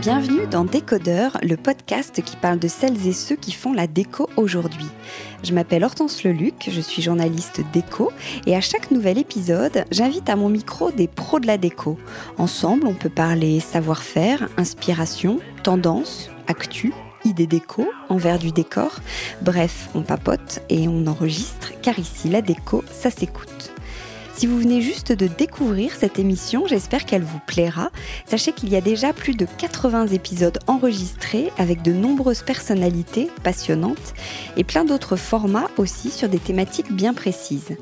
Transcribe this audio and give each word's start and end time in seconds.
Bienvenue 0.00 0.46
dans 0.50 0.64
Décodeur, 0.64 1.38
le 1.42 1.56
podcast 1.56 2.22
qui 2.22 2.36
parle 2.36 2.58
de 2.58 2.66
celles 2.66 3.06
et 3.06 3.12
ceux 3.12 3.36
qui 3.36 3.52
font 3.52 3.72
la 3.72 3.86
déco 3.86 4.28
aujourd'hui. 4.36 4.86
Je 5.44 5.54
m'appelle 5.54 5.84
Hortense 5.84 6.24
Leluc, 6.24 6.68
je 6.70 6.80
suis 6.80 7.02
journaliste 7.02 7.60
déco 7.72 8.10
et 8.46 8.56
à 8.56 8.60
chaque 8.60 8.90
nouvel 8.90 9.18
épisode, 9.18 9.84
j'invite 9.90 10.28
à 10.28 10.36
mon 10.36 10.48
micro 10.48 10.90
des 10.90 11.06
pros 11.06 11.38
de 11.38 11.46
la 11.46 11.58
déco. 11.58 11.98
Ensemble, 12.38 12.86
on 12.86 12.94
peut 12.94 13.08
parler 13.08 13.60
savoir-faire, 13.60 14.48
inspiration, 14.56 15.38
tendance, 15.62 16.30
actu, 16.48 16.92
idées 17.24 17.46
déco, 17.46 17.88
envers 18.08 18.38
du 18.38 18.52
décor. 18.52 19.00
Bref, 19.40 19.88
on 19.94 20.02
papote 20.02 20.60
et 20.68 20.88
on 20.88 21.06
enregistre 21.06 21.72
car 21.82 21.98
ici 21.98 22.28
la 22.28 22.42
déco, 22.42 22.84
ça 22.90 23.10
s'écoute. 23.10 23.72
Si 24.34 24.46
vous 24.46 24.58
venez 24.58 24.80
juste 24.80 25.12
de 25.12 25.26
découvrir 25.26 25.92
cette 25.94 26.18
émission, 26.18 26.66
j'espère 26.66 27.04
qu'elle 27.04 27.22
vous 27.22 27.40
plaira. 27.46 27.90
Sachez 28.26 28.52
qu'il 28.52 28.70
y 28.70 28.76
a 28.76 28.80
déjà 28.80 29.12
plus 29.12 29.36
de 29.36 29.46
80 29.58 30.08
épisodes 30.08 30.58
enregistrés 30.66 31.52
avec 31.58 31.82
de 31.82 31.92
nombreuses 31.92 32.42
personnalités 32.42 33.28
passionnantes 33.42 34.14
et 34.56 34.64
plein 34.64 34.84
d'autres 34.84 35.16
formats 35.16 35.68
aussi 35.76 36.10
sur 36.10 36.28
des 36.28 36.38
thématiques 36.38 36.92
bien 36.92 37.14
précises. 37.14 37.76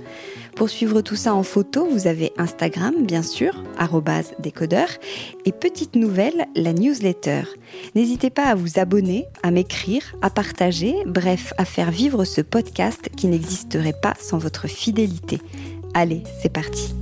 Pour 0.56 0.68
suivre 0.68 1.00
tout 1.00 1.16
ça 1.16 1.34
en 1.34 1.42
photo, 1.42 1.86
vous 1.90 2.06
avez 2.06 2.32
Instagram, 2.36 2.94
bien 3.04 3.22
sûr, 3.22 3.62
décodeur, 4.38 4.88
et 5.44 5.52
petite 5.52 5.96
nouvelle, 5.96 6.46
la 6.54 6.72
newsletter. 6.72 7.42
N'hésitez 7.94 8.30
pas 8.30 8.44
à 8.44 8.54
vous 8.54 8.78
abonner, 8.78 9.26
à 9.42 9.50
m'écrire, 9.50 10.02
à 10.22 10.30
partager, 10.30 10.94
bref, 11.06 11.52
à 11.58 11.64
faire 11.64 11.90
vivre 11.90 12.24
ce 12.24 12.40
podcast 12.40 13.08
qui 13.16 13.26
n'existerait 13.26 13.94
pas 14.00 14.14
sans 14.20 14.38
votre 14.38 14.68
fidélité. 14.68 15.40
Allez, 15.94 16.22
c'est 16.42 16.52
parti. 16.52 16.94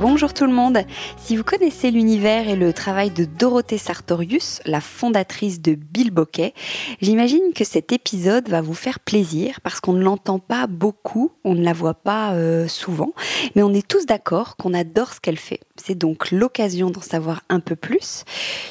Bonjour 0.00 0.32
tout 0.32 0.46
le 0.46 0.52
monde. 0.54 0.78
Si 1.18 1.36
vous 1.36 1.44
connaissez 1.44 1.90
l'univers 1.90 2.48
et 2.48 2.56
le 2.56 2.72
travail 2.72 3.10
de 3.10 3.26
Dorothée 3.26 3.76
Sartorius, 3.76 4.60
la 4.64 4.80
fondatrice 4.80 5.60
de 5.60 5.74
Bill 5.74 6.10
Bokeh, 6.10 6.54
j'imagine 7.02 7.52
que 7.54 7.64
cet 7.64 7.92
épisode 7.92 8.48
va 8.48 8.62
vous 8.62 8.72
faire 8.72 8.98
plaisir 8.98 9.60
parce 9.60 9.78
qu'on 9.78 9.92
ne 9.92 10.02
l'entend 10.02 10.38
pas 10.38 10.66
beaucoup, 10.66 11.32
on 11.44 11.54
ne 11.54 11.62
la 11.62 11.74
voit 11.74 11.92
pas 11.92 12.32
euh, 12.32 12.66
souvent, 12.66 13.12
mais 13.54 13.62
on 13.62 13.74
est 13.74 13.86
tous 13.86 14.06
d'accord 14.06 14.56
qu'on 14.56 14.72
adore 14.72 15.12
ce 15.12 15.20
qu'elle 15.20 15.38
fait. 15.38 15.60
C'est 15.76 15.98
donc 15.98 16.30
l'occasion 16.30 16.88
d'en 16.88 17.02
savoir 17.02 17.42
un 17.50 17.60
peu 17.60 17.76
plus 17.76 18.24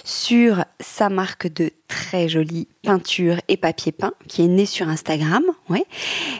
sur 0.03 0.65
sa 0.79 1.09
marque 1.09 1.45
de 1.53 1.71
très 1.89 2.29
jolie 2.29 2.69
peinture 2.83 3.41
et 3.49 3.57
papier 3.57 3.91
peint 3.91 4.13
qui 4.29 4.43
est 4.43 4.47
née 4.47 4.65
sur 4.65 4.87
Instagram, 4.87 5.43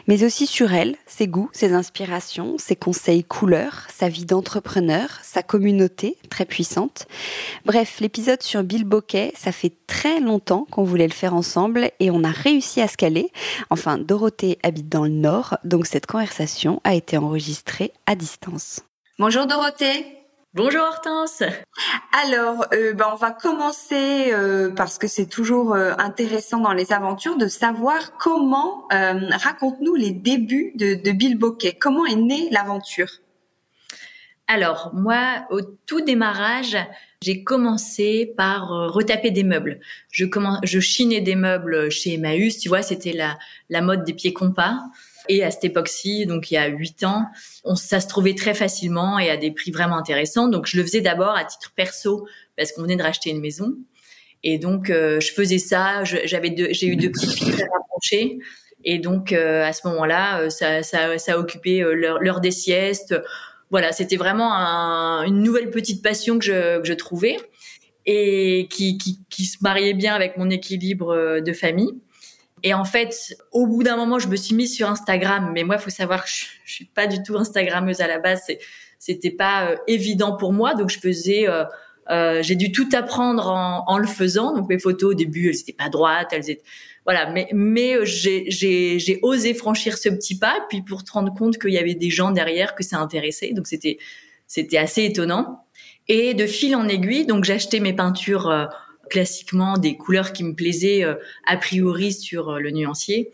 mais 0.06 0.24
aussi 0.24 0.46
sur 0.46 0.72
elle, 0.72 0.96
ses 1.06 1.26
goûts, 1.26 1.50
ses 1.52 1.74
inspirations, 1.74 2.56
ses 2.56 2.76
conseils 2.76 3.24
couleurs, 3.24 3.86
sa 3.92 4.08
vie 4.08 4.24
d'entrepreneur, 4.24 5.10
sa 5.22 5.42
communauté 5.42 6.16
très 6.30 6.46
puissante. 6.46 7.06
Bref, 7.66 7.98
l'épisode 8.00 8.42
sur 8.42 8.62
Bill 8.62 8.84
Bokeh, 8.84 9.32
ça 9.36 9.52
fait 9.52 9.72
très 9.86 10.20
longtemps 10.20 10.66
qu'on 10.70 10.84
voulait 10.84 11.08
le 11.08 11.12
faire 11.12 11.34
ensemble 11.34 11.90
et 12.00 12.10
on 12.10 12.24
a 12.24 12.30
réussi 12.30 12.80
à 12.80 12.88
se 12.88 12.96
caler. 12.96 13.30
Enfin, 13.68 13.98
Dorothée 13.98 14.58
habite 14.62 14.88
dans 14.88 15.04
le 15.04 15.10
nord, 15.10 15.58
donc 15.64 15.86
cette 15.86 16.06
conversation 16.06 16.80
a 16.84 16.94
été 16.94 17.18
enregistrée 17.18 17.92
à 18.06 18.14
distance. 18.14 18.80
Bonjour 19.18 19.46
Dorothée 19.46 20.19
Bonjour 20.52 20.80
Hortense. 20.80 21.44
Alors, 22.24 22.66
euh, 22.74 22.92
ben, 22.92 23.06
on 23.12 23.14
va 23.14 23.30
commencer 23.30 24.32
euh, 24.32 24.68
parce 24.74 24.98
que 24.98 25.06
c'est 25.06 25.26
toujours 25.26 25.74
euh, 25.74 25.92
intéressant 25.98 26.58
dans 26.58 26.72
les 26.72 26.92
aventures 26.92 27.36
de 27.36 27.46
savoir 27.46 28.16
comment 28.18 28.88
raconte-nous 28.90 29.94
les 29.94 30.10
débuts 30.10 30.72
de, 30.74 30.94
de 30.94 31.12
Bill 31.12 31.38
Bokeh. 31.38 31.78
Comment 31.78 32.04
est 32.04 32.16
née 32.16 32.48
l'aventure? 32.50 33.10
Alors 34.48 34.90
moi, 34.92 35.46
au 35.50 35.60
tout 35.62 36.00
démarrage, 36.00 36.76
j'ai 37.22 37.44
commencé 37.44 38.34
par 38.36 38.70
retaper 38.92 39.30
des 39.30 39.44
meubles. 39.44 39.78
Je, 40.10 40.24
commence, 40.24 40.58
je 40.64 40.80
chinais 40.80 41.20
des 41.20 41.36
meubles 41.36 41.92
chez 41.92 42.14
Emmaüs. 42.14 42.58
Tu 42.58 42.68
vois, 42.68 42.82
c'était 42.82 43.12
la, 43.12 43.38
la 43.68 43.82
mode 43.82 44.02
des 44.02 44.14
pieds 44.14 44.32
compas. 44.32 44.80
Et 45.28 45.44
à 45.44 45.50
cette 45.50 45.64
époque-ci, 45.64 46.26
donc 46.26 46.50
il 46.50 46.54
y 46.54 46.56
a 46.56 46.66
huit 46.66 47.04
ans, 47.04 47.26
on, 47.64 47.74
ça 47.74 48.00
se 48.00 48.08
trouvait 48.08 48.34
très 48.34 48.54
facilement 48.54 49.18
et 49.18 49.30
à 49.30 49.36
des 49.36 49.50
prix 49.50 49.70
vraiment 49.70 49.96
intéressants. 49.96 50.48
Donc 50.48 50.66
je 50.66 50.76
le 50.76 50.82
faisais 50.82 51.00
d'abord 51.00 51.36
à 51.36 51.44
titre 51.44 51.72
perso 51.74 52.26
parce 52.56 52.72
qu'on 52.72 52.82
venait 52.82 52.96
de 52.96 53.02
racheter 53.02 53.30
une 53.30 53.40
maison. 53.40 53.74
Et 54.42 54.58
donc 54.58 54.90
euh, 54.90 55.20
je 55.20 55.32
faisais 55.32 55.58
ça. 55.58 56.04
J'avais 56.04 56.54
j'ai 56.72 56.86
eu 56.86 56.96
deux 56.96 57.10
petites 57.10 57.32
filles 57.32 57.52
très 57.52 57.68
rapprochées. 57.72 58.38
Et 58.84 58.98
donc 58.98 59.32
euh, 59.32 59.64
à 59.64 59.72
ce 59.72 59.86
moment-là, 59.88 60.40
euh, 60.40 60.50
ça, 60.50 60.82
ça, 60.82 61.18
ça 61.18 61.34
a 61.34 61.38
occupé 61.38 61.80
l'heure 61.80 62.40
des 62.40 62.50
siestes. 62.50 63.14
Voilà, 63.70 63.92
c'était 63.92 64.16
vraiment 64.16 64.52
un, 64.54 65.22
une 65.24 65.42
nouvelle 65.42 65.70
petite 65.70 66.02
passion 66.02 66.38
que 66.38 66.44
je, 66.44 66.80
que 66.80 66.88
je 66.88 66.94
trouvais 66.94 67.36
et 68.06 68.66
qui, 68.70 68.98
qui, 68.98 69.20
qui 69.28 69.44
se 69.44 69.58
mariait 69.60 69.94
bien 69.94 70.14
avec 70.14 70.36
mon 70.38 70.50
équilibre 70.50 71.40
de 71.40 71.52
famille. 71.52 71.92
Et 72.62 72.74
en 72.74 72.84
fait, 72.84 73.36
au 73.52 73.66
bout 73.66 73.82
d'un 73.82 73.96
moment, 73.96 74.18
je 74.18 74.28
me 74.28 74.36
suis 74.36 74.54
mise 74.54 74.74
sur 74.74 74.88
Instagram. 74.88 75.50
Mais 75.54 75.64
moi, 75.64 75.76
il 75.78 75.82
faut 75.82 75.90
savoir 75.90 76.24
que 76.24 76.30
je, 76.30 76.44
je, 76.64 76.74
suis 76.74 76.84
pas 76.84 77.06
du 77.06 77.22
tout 77.22 77.36
Instagrammeuse 77.36 78.00
à 78.00 78.06
la 78.06 78.18
base. 78.18 78.42
C'était 78.98 79.30
pas 79.30 79.70
euh, 79.70 79.76
évident 79.86 80.36
pour 80.36 80.52
moi. 80.52 80.74
Donc, 80.74 80.90
je 80.90 80.98
faisais, 80.98 81.48
euh, 81.48 81.64
euh, 82.10 82.42
j'ai 82.42 82.56
dû 82.56 82.72
tout 82.72 82.88
apprendre 82.92 83.48
en, 83.48 83.98
le 83.98 84.06
faisant. 84.06 84.54
Donc, 84.54 84.68
mes 84.68 84.78
photos 84.78 85.12
au 85.12 85.14
début, 85.14 85.48
elles 85.48 85.60
étaient 85.60 85.72
pas 85.72 85.88
droites, 85.88 86.28
elles 86.32 86.50
étaient, 86.50 86.62
voilà. 87.04 87.30
Mais, 87.30 87.48
mais 87.52 87.94
euh, 87.96 88.04
j'ai 88.04 89.18
osé 89.22 89.54
franchir 89.54 89.96
ce 89.96 90.08
petit 90.08 90.38
pas. 90.38 90.66
Puis 90.68 90.82
pour 90.82 91.04
te 91.04 91.12
rendre 91.12 91.32
compte 91.32 91.58
qu'il 91.58 91.72
y 91.72 91.78
avait 91.78 91.94
des 91.94 92.10
gens 92.10 92.30
derrière 92.30 92.74
que 92.74 92.82
ça 92.82 92.98
intéressait. 92.98 93.52
Donc, 93.52 93.66
c'était, 93.66 93.98
c'était 94.46 94.78
assez 94.78 95.04
étonnant. 95.04 95.64
Et 96.08 96.34
de 96.34 96.46
fil 96.46 96.74
en 96.74 96.88
aiguille, 96.88 97.24
donc 97.24 97.44
j'achetais 97.44 97.78
mes 97.78 97.92
peintures 97.92 98.68
classiquement 99.10 99.76
des 99.76 99.96
couleurs 99.96 100.32
qui 100.32 100.44
me 100.44 100.54
plaisaient 100.54 101.04
euh, 101.04 101.14
a 101.46 101.56
priori 101.58 102.12
sur 102.12 102.50
euh, 102.50 102.58
le 102.58 102.70
nuancier. 102.70 103.30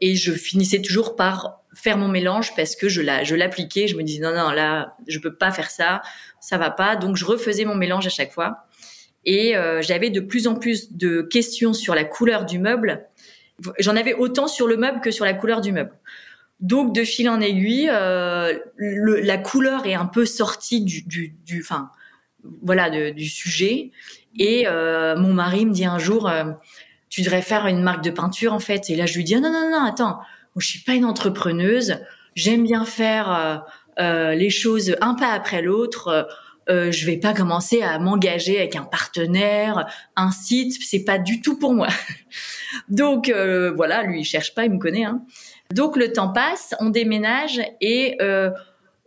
Et 0.00 0.14
je 0.14 0.32
finissais 0.32 0.80
toujours 0.80 1.16
par 1.16 1.60
faire 1.74 1.98
mon 1.98 2.08
mélange 2.08 2.54
parce 2.54 2.76
que 2.76 2.88
je 2.88 3.02
la, 3.02 3.24
je 3.24 3.34
l'appliquais. 3.34 3.88
Je 3.88 3.96
me 3.96 4.02
disais 4.02 4.22
non, 4.22 4.34
non, 4.34 4.50
là, 4.50 4.96
je 5.06 5.18
peux 5.18 5.34
pas 5.34 5.50
faire 5.50 5.70
ça, 5.70 6.00
ça 6.40 6.56
va 6.56 6.70
pas. 6.70 6.96
Donc 6.96 7.16
je 7.16 7.24
refaisais 7.24 7.64
mon 7.64 7.74
mélange 7.74 8.06
à 8.06 8.10
chaque 8.10 8.32
fois. 8.32 8.66
Et 9.24 9.56
euh, 9.56 9.82
j'avais 9.82 10.10
de 10.10 10.20
plus 10.20 10.46
en 10.46 10.54
plus 10.54 10.92
de 10.92 11.20
questions 11.20 11.74
sur 11.74 11.94
la 11.94 12.04
couleur 12.04 12.46
du 12.46 12.58
meuble. 12.58 13.06
J'en 13.78 13.96
avais 13.96 14.14
autant 14.14 14.46
sur 14.46 14.66
le 14.66 14.76
meuble 14.76 15.00
que 15.00 15.10
sur 15.10 15.24
la 15.24 15.34
couleur 15.34 15.60
du 15.60 15.72
meuble. 15.72 15.92
Donc 16.60 16.94
de 16.94 17.04
fil 17.04 17.28
en 17.28 17.40
aiguille, 17.40 17.86
le, 17.86 19.20
la 19.20 19.38
couleur 19.38 19.84
est 19.86 19.94
un 19.94 20.06
peu 20.06 20.24
sortie 20.24 20.82
du, 20.82 21.02
du, 21.02 21.34
du, 21.44 21.62
voilà, 22.62 22.90
de, 22.90 23.10
du 23.10 23.28
sujet. 23.28 23.90
Et 24.38 24.66
euh, 24.66 25.16
mon 25.16 25.32
mari 25.32 25.66
me 25.66 25.72
dit 25.72 25.84
un 25.84 25.98
jour, 25.98 26.28
euh, 26.28 26.44
tu 27.08 27.22
devrais 27.22 27.42
faire 27.42 27.66
une 27.66 27.82
marque 27.82 28.04
de 28.04 28.10
peinture 28.10 28.52
en 28.52 28.58
fait. 28.58 28.90
Et 28.90 28.96
là, 28.96 29.06
je 29.06 29.16
lui 29.16 29.24
dis, 29.24 29.34
non, 29.36 29.52
non, 29.52 29.70
non, 29.70 29.84
attends, 29.84 30.18
je 30.56 30.66
suis 30.66 30.80
pas 30.80 30.94
une 30.94 31.04
entrepreneuse. 31.04 31.98
J'aime 32.34 32.64
bien 32.64 32.84
faire 32.84 33.64
euh, 33.98 34.34
les 34.34 34.50
choses 34.50 34.94
un 35.00 35.14
pas 35.14 35.32
après 35.32 35.62
l'autre. 35.62 36.28
Euh, 36.68 36.90
je 36.90 37.06
vais 37.06 37.16
pas 37.16 37.32
commencer 37.32 37.82
à 37.82 37.98
m'engager 37.98 38.58
avec 38.58 38.74
un 38.74 38.82
partenaire, 38.82 39.86
un 40.16 40.32
site, 40.32 40.76
c'est 40.82 41.04
pas 41.04 41.16
du 41.16 41.40
tout 41.40 41.58
pour 41.58 41.72
moi. 41.74 41.88
Donc 42.88 43.30
voilà, 43.30 44.02
lui 44.02 44.20
il 44.20 44.24
cherche 44.24 44.54
pas, 44.54 44.64
il 44.64 44.72
me 44.72 44.78
connaît. 44.78 45.04
Hein. 45.04 45.22
Donc 45.72 45.96
le 45.96 46.12
temps 46.12 46.28
passe, 46.28 46.74
on 46.80 46.90
déménage 46.90 47.60
et 47.80 48.16
euh, 48.20 48.50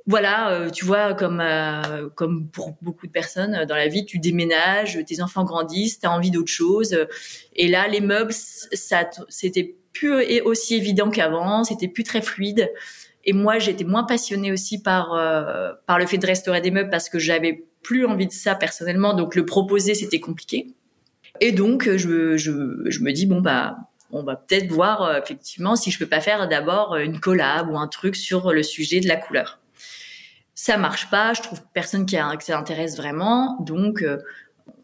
voilà, 0.10 0.54
euh, 0.54 0.72
tu 0.72 0.86
vois, 0.86 1.14
comme 1.14 1.40
euh, 1.40 2.10
comme 2.16 2.48
pour 2.50 2.76
beaucoup 2.82 3.06
de 3.06 3.12
personnes 3.12 3.54
euh, 3.54 3.66
dans 3.68 3.76
la 3.76 3.88
vie, 3.88 4.06
tu 4.06 4.18
déménages, 4.18 4.98
tes 5.06 5.22
enfants 5.22 5.44
grandissent, 5.44 6.00
tu 6.00 6.08
as 6.08 6.12
envie 6.12 6.32
d'autre 6.32 6.52
chose. 6.52 6.98
Et 7.56 7.68
là, 7.68 7.88
les 7.88 8.02
meubles, 8.02 8.34
ça, 8.34 9.08
c'était 9.30 9.76
plus 9.94 10.42
aussi 10.42 10.74
évident 10.74 11.12
qu'avant, 11.12 11.64
c'était 11.64 11.88
plus 11.88 12.04
très 12.04 12.24
fluide. 12.24 12.72
Et 13.24 13.34
moi, 13.34 13.60
j'étais 13.60 13.84
moins 13.84 14.04
passionnée 14.04 14.52
aussi 14.52 14.82
par 14.82 15.14
le 15.14 16.06
fait 16.08 16.18
de 16.18 16.26
restaurer 16.26 16.62
des 16.62 16.72
meubles 16.72 16.90
parce 16.90 17.08
que 17.08 17.20
j'avais 17.20 17.66
plus 17.84 18.08
envie 18.08 18.26
de 18.26 18.32
ça 18.32 18.56
personnellement. 18.56 19.14
Donc 19.14 19.36
le 19.36 19.46
proposer, 19.46 19.94
c'était 19.94 20.20
compliqué. 20.20 20.74
Et 21.40 21.52
donc 21.52 21.88
je 21.88 22.10
me 23.04 23.12
dis 23.12 23.28
bon 23.28 23.42
bah 23.42 23.78
on 24.12 24.24
va 24.24 24.36
peut-être 24.36 24.72
voir 24.72 25.18
effectivement 25.18 25.76
si 25.76 25.92
je 25.92 26.00
peux 26.00 26.08
pas 26.08 26.22
faire 26.22 26.48
d'abord 26.48 26.96
une 26.96 27.20
collab 27.20 27.70
ou 27.70 27.78
un 27.78 27.88
truc 27.88 28.16
sur 28.16 28.52
le 28.54 28.64
sujet 28.64 29.02
de 29.02 29.08
la 29.08 29.16
couleur 29.16 29.60
ça 30.62 30.76
marche 30.76 31.10
pas, 31.10 31.34
je 31.34 31.42
trouve 31.42 31.62
personne 31.74 32.06
qui, 32.06 32.18
a, 32.18 32.36
qui 32.36 32.48
s'intéresse 32.48 32.98
vraiment, 32.98 33.56
donc 33.62 34.02
euh, 34.02 34.18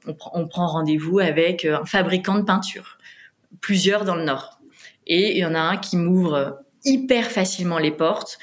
on, 0.05 0.47
prend 0.47 0.67
rendez-vous 0.67 1.19
avec 1.19 1.65
euh, 1.65 1.79
un 1.81 1.85
fabricant 1.85 2.35
de 2.35 2.43
peinture, 2.43 2.97
plusieurs 3.59 4.05
dans 4.05 4.15
le 4.15 4.23
Nord. 4.23 4.61
Et 5.05 5.33
il 5.33 5.37
y 5.37 5.43
en 5.43 5.53
a 5.53 5.59
un 5.59 5.75
qui 5.75 5.97
m'ouvre 5.97 6.61
hyper 6.85 7.29
facilement 7.29 7.77
les 7.77 7.91
portes, 7.91 8.37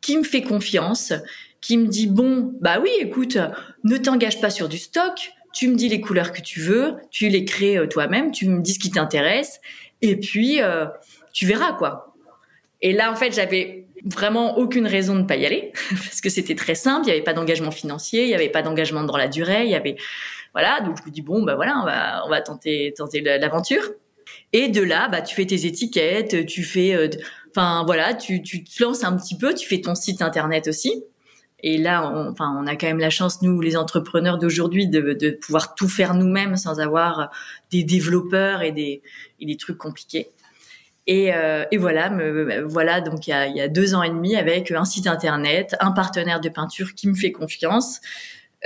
qui 0.00 0.16
me 0.16 0.22
fait 0.22 0.40
confiance, 0.40 1.12
qui 1.60 1.76
me 1.76 1.88
dit 1.88 2.06
bon, 2.06 2.54
bah 2.62 2.78
oui, 2.80 2.90
écoute, 3.00 3.36
ne 3.84 3.98
t'engage 3.98 4.40
pas 4.40 4.48
sur 4.48 4.70
du 4.70 4.78
stock, 4.78 5.34
tu 5.52 5.68
me 5.68 5.74
dis 5.74 5.90
les 5.90 6.00
couleurs 6.00 6.32
que 6.32 6.40
tu 6.40 6.62
veux, 6.62 6.96
tu 7.10 7.28
les 7.28 7.44
crées 7.44 7.86
toi-même, 7.90 8.30
tu 8.30 8.48
me 8.48 8.62
dis 8.62 8.72
ce 8.72 8.78
qui 8.78 8.90
t'intéresse, 8.90 9.60
et 10.00 10.16
puis 10.16 10.60
tu 11.34 11.44
verras 11.44 11.74
quoi. 11.74 12.14
Et 12.80 12.94
là, 12.94 13.12
en 13.12 13.16
fait, 13.16 13.34
j'avais 13.34 13.87
vraiment 14.04 14.58
aucune 14.58 14.86
raison 14.86 15.14
de 15.14 15.20
ne 15.20 15.26
pas 15.26 15.36
y 15.36 15.46
aller 15.46 15.72
parce 15.90 16.20
que 16.20 16.28
c'était 16.28 16.54
très 16.54 16.74
simple. 16.74 17.02
Il 17.04 17.06
n'y 17.06 17.12
avait 17.12 17.22
pas 17.22 17.34
d'engagement 17.34 17.70
financier, 17.70 18.22
il 18.22 18.28
n'y 18.28 18.34
avait 18.34 18.48
pas 18.48 18.62
d'engagement 18.62 19.04
dans 19.04 19.16
la 19.16 19.28
durée, 19.28 19.64
il 19.64 19.70
y 19.70 19.74
avait 19.74 19.96
voilà. 20.52 20.80
Donc 20.80 20.98
je 20.98 21.08
me 21.08 21.10
dis 21.10 21.22
bon 21.22 21.42
bah 21.42 21.54
voilà, 21.54 21.78
on 21.80 21.84
va 21.84 22.22
on 22.26 22.30
va 22.30 22.40
tenter 22.40 22.92
tenter 22.96 23.20
l'aventure. 23.20 23.82
Et 24.52 24.68
de 24.68 24.82
là, 24.82 25.08
bah 25.08 25.22
tu 25.22 25.34
fais 25.34 25.46
tes 25.46 25.66
étiquettes, 25.66 26.46
tu 26.46 26.62
fais, 26.62 26.94
euh, 26.94 27.08
voilà, 27.54 28.14
tu 28.14 28.42
tu 28.42 28.64
te 28.64 28.82
lances 28.82 29.04
un 29.04 29.16
petit 29.16 29.36
peu, 29.36 29.54
tu 29.54 29.68
fais 29.68 29.80
ton 29.80 29.94
site 29.94 30.22
internet 30.22 30.68
aussi. 30.68 31.04
Et 31.60 31.76
là, 31.76 32.08
on, 32.14 32.34
on 32.38 32.66
a 32.66 32.76
quand 32.76 32.86
même 32.86 33.00
la 33.00 33.10
chance, 33.10 33.42
nous, 33.42 33.60
les 33.60 33.76
entrepreneurs 33.76 34.38
d'aujourd'hui, 34.38 34.86
de, 34.86 35.12
de 35.12 35.30
pouvoir 35.30 35.74
tout 35.74 35.88
faire 35.88 36.14
nous-mêmes 36.14 36.56
sans 36.56 36.78
avoir 36.78 37.30
des 37.72 37.82
développeurs 37.82 38.62
et 38.62 38.70
des, 38.70 39.02
et 39.40 39.46
des 39.46 39.56
trucs 39.56 39.76
compliqués. 39.76 40.30
Et, 41.08 41.34
euh, 41.34 41.64
et 41.72 41.78
voilà, 41.78 42.10
me, 42.10 42.62
voilà 42.62 43.00
donc 43.00 43.26
il 43.26 43.30
y, 43.30 43.32
a, 43.32 43.46
il 43.46 43.56
y 43.56 43.62
a 43.62 43.68
deux 43.68 43.94
ans 43.94 44.02
et 44.02 44.10
demi 44.10 44.36
avec 44.36 44.70
un 44.70 44.84
site 44.84 45.06
internet, 45.06 45.74
un 45.80 45.90
partenaire 45.90 46.40
de 46.40 46.50
peinture 46.50 46.94
qui 46.94 47.08
me 47.08 47.14
fait 47.14 47.32
confiance. 47.32 48.00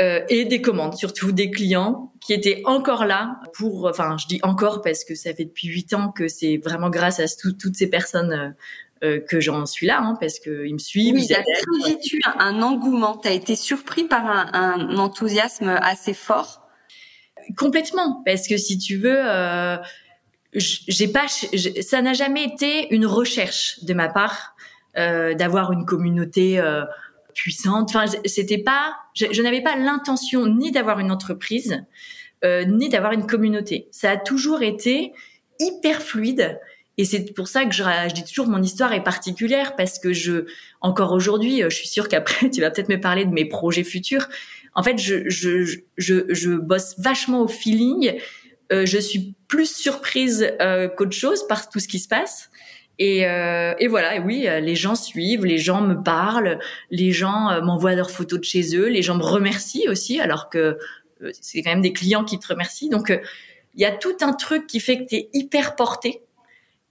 Euh, 0.01 0.21
et 0.31 0.47
des 0.47 0.63
commandes, 0.63 0.97
surtout 0.97 1.33
des 1.33 1.51
clients 1.51 2.15
qui 2.25 2.33
étaient 2.33 2.63
encore 2.65 3.05
là 3.05 3.39
pour, 3.53 3.85
enfin, 3.85 4.17
je 4.19 4.27
dis 4.27 4.41
encore 4.43 4.81
parce 4.81 5.05
que 5.05 5.15
ça 5.15 5.35
fait 5.35 5.45
depuis 5.45 5.69
huit 5.69 5.93
ans 5.93 6.11
que 6.11 6.29
c'est 6.29 6.57
vraiment 6.57 6.89
grâce 6.89 7.21
à 7.21 7.27
toutes 7.39 7.77
ces 7.77 7.91
personnes 7.91 8.55
euh, 9.05 9.19
que 9.19 9.41
j'en 9.41 9.67
suis 9.67 9.89
là, 9.89 9.99
hein, 10.01 10.17
parce 10.21 10.39
qu'ils 10.39 10.73
me 10.73 10.79
suivent. 10.79 11.15
Oui, 11.15 11.29
as 11.35 11.43
tu 11.97 12.21
un 12.39 12.63
engouement 12.63 13.17
Tu 13.17 13.27
as 13.27 13.33
été 13.33 13.57
surpris 13.57 14.05
par 14.05 14.25
un, 14.25 14.49
un, 14.53 14.97
enthousiasme 14.97 15.77
assez 15.83 16.15
fort? 16.15 16.69
Complètement, 17.57 18.23
parce 18.25 18.47
que 18.47 18.57
si 18.57 18.79
tu 18.79 18.99
veux, 18.99 19.19
euh, 19.19 19.77
j'ai 20.55 21.09
pas, 21.09 21.27
ça 21.29 22.03
n'a 22.03 22.13
jamais 22.13 22.45
été 22.45 22.93
une 22.95 23.07
recherche 23.07 23.83
de 23.85 23.95
ma 23.95 24.09
part 24.09 24.55
euh, 24.99 25.35
d'avoir 25.35 25.73
une 25.73 25.87
communauté 25.87 26.59
euh, 26.59 26.85
puissante. 27.35 27.91
Enfin, 27.91 28.05
c'était 28.27 28.59
pas, 28.59 28.95
je, 29.15 29.27
je 29.31 29.41
n'avais 29.43 29.63
pas 29.63 29.77
l'intention 29.77 30.47
ni 30.47 30.71
d'avoir 30.71 30.99
une 30.99 31.11
entreprise, 31.11 31.83
euh, 32.45 32.65
ni 32.65 32.91
d'avoir 32.91 33.13
une 33.13 33.27
communauté. 33.27 33.89
Ça 33.93 34.11
a 34.11 34.17
toujours 34.19 34.63
été 34.63 35.13
hyper 35.59 36.03
fluide. 36.03 36.61
Et 36.99 37.07
c'est 37.07 37.33
pour 37.33 37.49
ça 37.49 37.65
que 37.65 37.73
je, 37.73 37.83
je, 37.83 38.15
dis 38.15 38.25
toujours 38.25 38.47
mon 38.47 38.63
histoire 38.63 38.93
est 38.93 39.03
particulière 39.03 39.75
parce 39.77 39.99
que 39.99 40.13
je, 40.13 40.45
encore 40.83 41.13
aujourd'hui, 41.13 41.63
euh, 41.63 41.71
je 41.71 41.77
suis 41.77 41.89
sûre 41.89 42.09
qu'après 42.09 42.51
tu 42.51 42.61
vas 42.61 42.71
peut-être 42.71 42.91
me 42.91 43.01
parler 43.01 43.25
de 43.25 43.33
mes 43.33 43.47
projets 43.47 43.85
futurs. 43.85 44.29
En 44.75 44.83
fait, 44.83 44.99
je, 44.99 45.29
je, 45.29 45.81
je, 45.97 46.25
je 46.29 46.51
bosse 46.51 46.99
vachement 46.99 47.43
au 47.43 47.49
feeling 47.49 48.19
euh, 48.73 48.87
je 48.87 48.99
suis 48.99 49.35
plus 49.53 49.71
surprise 49.71 50.51
euh, 50.63 50.89
qu'autre 50.89 51.13
chose 51.13 51.47
par 51.47 51.69
tout 51.69 51.79
ce 51.79 51.87
qui 51.87 51.99
se 51.99 52.09
passe. 52.09 52.49
Et, 52.99 53.27
euh, 53.27 53.75
et, 53.79 53.87
voilà, 53.87 54.19
oui, 54.21 54.49
les 54.63 54.77
gens 54.77 54.95
suivent, 54.95 55.45
les 55.45 55.59
gens 55.59 55.83
me 55.83 56.03
parlent, 56.03 56.59
les 56.91 57.13
gens 57.13 57.61
m'envoient 57.63 57.95
leurs 57.95 58.11
photos 58.11 58.39
de 58.39 58.45
chez 58.45 58.77
eux, 58.77 58.89
les 58.89 59.03
gens 59.03 59.17
me 59.17 59.23
remercient 59.23 59.89
aussi, 59.89 60.21
alors 60.21 60.49
que 60.49 60.79
c'est 61.39 61.63
quand 61.63 61.71
même 61.71 61.83
des 61.83 61.93
clients 61.93 62.25
qui 62.25 62.39
te 62.39 62.49
remercient. 62.49 62.89
Donc, 62.89 63.11
il 63.75 63.81
y 63.81 63.85
a 63.85 63.91
tout 63.91 64.17
un 64.23 64.33
truc 64.33 64.67
qui 64.67 64.81
fait 64.81 64.99
que 64.99 65.05
tu 65.05 65.17
es 65.17 65.31
hyper 65.35 65.77
porté 65.77 66.23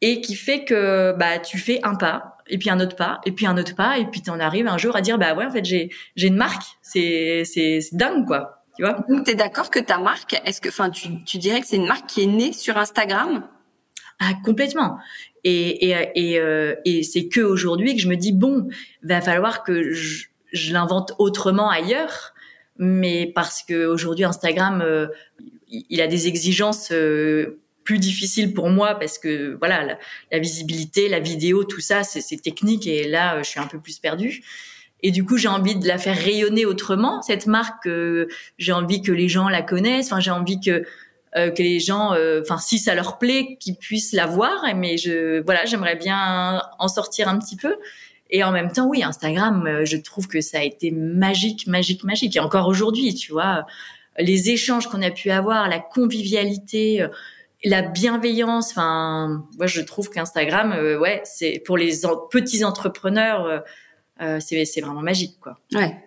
et 0.01 0.21
qui 0.21 0.35
fait 0.35 0.63
que 0.63 1.13
bah 1.17 1.39
tu 1.39 1.57
fais 1.57 1.79
un 1.83 1.95
pas 1.95 2.37
et 2.47 2.57
puis 2.57 2.69
un 2.69 2.79
autre 2.79 2.95
pas 2.95 3.21
et 3.25 3.31
puis 3.31 3.45
un 3.45 3.57
autre 3.57 3.75
pas 3.75 3.97
et 3.97 4.05
puis 4.05 4.21
tu 4.21 4.29
en 4.29 4.39
arrives 4.39 4.67
un 4.67 4.77
jour 4.77 4.95
à 4.95 5.01
dire 5.01 5.17
bah 5.17 5.35
ouais 5.35 5.45
en 5.45 5.51
fait 5.51 5.63
j'ai 5.63 5.89
j'ai 6.15 6.27
une 6.27 6.35
marque 6.35 6.63
c'est 6.81 7.43
c'est 7.45 7.79
dingue 7.91 8.25
quoi 8.25 8.60
tu 8.81 8.87
vois? 8.87 9.05
Donc, 9.07 9.25
tu 9.25 9.31
es 9.31 9.35
d'accord 9.35 9.69
que 9.69 9.79
ta 9.79 9.99
marque, 9.99 10.41
est-ce 10.43 10.59
que, 10.59 10.69
enfin, 10.69 10.89
tu, 10.89 11.23
tu 11.23 11.37
dirais 11.37 11.61
que 11.61 11.67
c'est 11.67 11.75
une 11.75 11.85
marque 11.85 12.07
qui 12.07 12.23
est 12.23 12.27
née 12.27 12.51
sur 12.51 12.77
Instagram? 12.77 13.47
Ah, 14.19 14.31
complètement. 14.43 14.97
Et, 15.43 15.89
et, 15.89 16.11
et, 16.15 16.39
euh, 16.39 16.75
et 16.83 17.03
c'est 17.03 17.27
que 17.27 17.41
aujourd'hui 17.41 17.95
que 17.95 18.01
je 18.01 18.07
me 18.07 18.15
dis 18.15 18.31
bon, 18.31 18.69
va 19.03 19.21
falloir 19.21 19.63
que 19.63 19.93
je, 19.93 20.25
je 20.51 20.73
l'invente 20.73 21.13
autrement 21.19 21.69
ailleurs, 21.69 22.33
mais 22.77 23.31
parce 23.35 23.61
que 23.61 23.85
aujourd'hui 23.85 24.25
Instagram, 24.25 24.81
euh, 24.81 25.07
il 25.67 26.01
a 26.01 26.07
des 26.07 26.27
exigences 26.27 26.91
euh, 26.91 27.59
plus 27.83 27.99
difficiles 27.99 28.53
pour 28.53 28.69
moi 28.69 28.95
parce 28.95 29.19
que 29.19 29.57
voilà, 29.59 29.85
la, 29.85 29.99
la 30.31 30.39
visibilité, 30.39 31.07
la 31.07 31.19
vidéo, 31.19 31.65
tout 31.65 31.81
ça, 31.81 32.03
c'est 32.03 32.41
technique 32.41 32.87
et 32.87 33.07
là, 33.07 33.43
je 33.43 33.47
suis 33.47 33.59
un 33.59 33.67
peu 33.67 33.79
plus 33.79 33.99
perdue. 33.99 34.43
Et 35.03 35.11
du 35.11 35.25
coup, 35.25 35.37
j'ai 35.37 35.47
envie 35.47 35.75
de 35.75 35.87
la 35.87 35.97
faire 35.97 36.17
rayonner 36.17 36.65
autrement. 36.65 37.21
Cette 37.21 37.47
marque, 37.47 37.87
euh, 37.87 38.27
j'ai 38.57 38.71
envie 38.71 39.01
que 39.01 39.11
les 39.11 39.27
gens 39.27 39.49
la 39.49 39.61
connaissent. 39.61 40.11
Enfin, 40.11 40.19
j'ai 40.19 40.31
envie 40.31 40.59
que 40.59 40.83
euh, 41.37 41.49
que 41.49 41.63
les 41.63 41.79
gens, 41.79 42.13
euh, 42.13 42.41
enfin, 42.41 42.57
si 42.57 42.77
ça 42.77 42.93
leur 42.93 43.17
plaît, 43.17 43.57
qu'ils 43.59 43.77
puissent 43.77 44.13
la 44.13 44.25
voir. 44.25 44.65
Mais 44.75 44.97
je, 44.97 45.41
voilà, 45.43 45.65
j'aimerais 45.65 45.95
bien 45.95 46.61
en 46.77 46.87
sortir 46.87 47.29
un 47.29 47.39
petit 47.39 47.55
peu. 47.55 47.75
Et 48.29 48.43
en 48.43 48.51
même 48.51 48.71
temps, 48.71 48.87
oui, 48.87 49.03
Instagram, 49.03 49.81
je 49.83 49.97
trouve 49.97 50.27
que 50.27 50.39
ça 50.39 50.59
a 50.59 50.63
été 50.63 50.91
magique, 50.91 51.67
magique, 51.67 52.03
magique. 52.03 52.35
Et 52.35 52.39
encore 52.39 52.67
aujourd'hui, 52.67 53.13
tu 53.13 53.31
vois, 53.31 53.65
les 54.17 54.49
échanges 54.51 54.87
qu'on 54.87 55.01
a 55.01 55.11
pu 55.11 55.31
avoir, 55.31 55.67
la 55.67 55.79
convivialité, 55.79 57.05
la 57.65 57.81
bienveillance. 57.81 58.71
Enfin, 58.71 59.45
moi, 59.57 59.67
je 59.67 59.81
trouve 59.81 60.09
qu'Instagram, 60.09 60.73
ouais, 60.99 61.21
c'est 61.25 61.61
pour 61.65 61.77
les 61.77 61.91
petits 62.29 62.63
entrepreneurs 62.63 63.45
euh, 63.45 63.59
c'est 64.39 64.81
vraiment 64.81 65.01
magique, 65.01 65.37
quoi. 65.41 65.57
Ouais. 65.73 65.97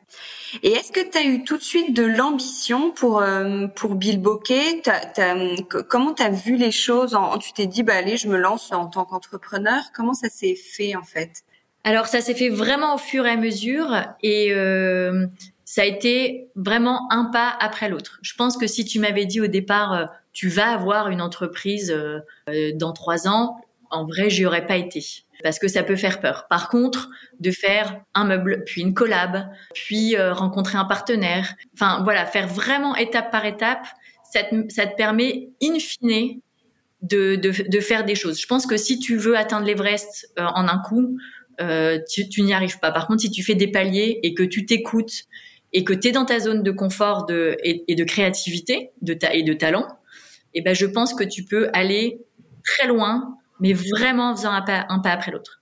Et 0.63 0.71
est-ce 0.71 0.93
que 0.93 1.01
tu 1.01 1.19
as 1.19 1.25
eu 1.25 1.45
tout 1.45 1.57
de 1.57 1.63
suite 1.63 1.95
de 1.95 2.05
l'ambition 2.05 2.91
pour 2.91 3.21
euh, 3.21 3.67
pour 3.67 3.95
Bill 3.97 4.21
Bokeh? 4.21 4.83
Comment 5.89 6.15
tu 6.15 6.23
as 6.23 6.31
vu 6.31 6.57
les 6.57 6.71
choses 6.71 7.15
en, 7.15 7.39
Tu 7.39 7.53
t'es 7.53 7.67
dit, 7.67 7.83
bah 7.83 7.95
allez, 7.97 8.17
je 8.17 8.29
me 8.29 8.37
lance 8.37 8.73
en 8.73 8.87
tant 8.87 9.05
qu'entrepreneur? 9.05 9.83
Comment 9.95 10.15
ça 10.15 10.29
s'est 10.29 10.55
fait 10.55 10.95
en 10.97 11.03
fait? 11.03 11.43
Alors 11.83 12.07
ça 12.07 12.21
s'est 12.21 12.35
fait 12.35 12.49
vraiment 12.49 12.95
au 12.95 12.99
fur 12.99 13.27
et 13.27 13.31
à 13.31 13.37
mesure 13.37 13.95
et 14.23 14.53
euh, 14.53 15.27
ça 15.67 15.83
a 15.83 15.85
été 15.85 16.49
vraiment 16.55 17.07
un 17.11 17.27
pas 17.27 17.55
après 17.61 17.89
l'autre. 17.89 18.19
Je 18.23 18.35
pense 18.35 18.57
que 18.57 18.67
si 18.67 18.85
tu 18.85 18.99
m'avais 19.01 19.27
dit 19.27 19.41
au 19.41 19.49
départ, 19.49 19.93
euh, 19.93 20.07
tu 20.33 20.49
vas 20.49 20.71
avoir 20.71 21.09
une 21.09 21.21
entreprise 21.21 21.91
euh, 21.91 22.21
dans 22.75 22.93
trois 22.93 23.29
ans, 23.29 23.61
en 23.91 24.07
vrai, 24.07 24.31
j'y 24.31 24.47
aurais 24.47 24.67
pas 24.67 24.77
été 24.77 25.05
parce 25.43 25.59
que 25.59 25.69
ça 25.69 25.83
peut 25.83 25.97
faire 25.97 26.21
peur. 26.21 26.47
Par 26.49 26.69
contre, 26.69 27.11
de 27.41 27.51
faire 27.51 28.01
un 28.15 28.25
meuble, 28.25 28.63
puis 28.65 28.83
une 28.83 28.95
collab, 28.95 29.49
puis 29.75 30.17
euh, 30.17 30.33
rencontrer 30.33 30.79
un 30.79 30.85
partenaire, 30.85 31.55
enfin 31.75 32.03
voilà, 32.05 32.27
faire 32.27 32.49
vraiment 32.49 32.95
étape 32.97 33.31
par 33.31 33.45
étape, 33.45 33.87
ça 34.33 34.43
te, 34.43 34.97
permet 34.97 35.51
in 35.63 35.79
fine 35.79 36.41
de, 37.03 37.81
faire 37.81 38.05
des 38.05 38.15
choses. 38.15 38.41
Je 38.41 38.47
pense 38.47 38.67
que 38.67 38.77
si 38.77 38.99
tu 38.99 39.17
veux 39.17 39.37
atteindre 39.37 39.67
l'Everest 39.67 40.33
euh, 40.39 40.45
en 40.45 40.67
un 40.69 40.79
coup, 40.79 41.17
euh, 41.61 41.99
tu, 42.09 42.43
n'y 42.43 42.53
arrives 42.53 42.79
pas. 42.81 42.91
Par 42.91 43.07
contre, 43.07 43.23
si 43.23 43.31
tu 43.31 43.43
fais 43.43 43.55
des 43.55 43.69
paliers 43.69 44.19
et 44.23 44.35
que 44.35 44.43
tu 44.43 44.67
t'écoutes 44.67 45.25
et 45.73 45.85
que 45.85 45.93
tu 45.93 46.09
es 46.09 46.13
dans 46.13 46.25
ta 46.25 46.41
zone 46.41 46.63
de 46.63 46.71
confort 46.71 47.27
et, 47.31 47.95
de 47.95 48.05
créativité 48.05 48.91
de 49.03 49.17
et 49.33 49.43
de 49.43 49.53
talent, 49.53 49.87
eh 50.55 50.63
ben 50.63 50.75
je 50.75 50.87
pense 50.87 51.15
que 51.15 51.25
tu 51.25 51.45
peux 51.45 51.69
aller 51.73 52.21
très 52.65 52.87
loin 52.87 53.37
mais 53.61 53.73
vraiment 53.73 54.31
en 54.31 54.37
faisant 54.37 54.53
un 54.53 54.63
pas, 54.63 54.87
un 54.89 54.99
pas 54.99 55.11
après 55.11 55.31
l'autre. 55.31 55.61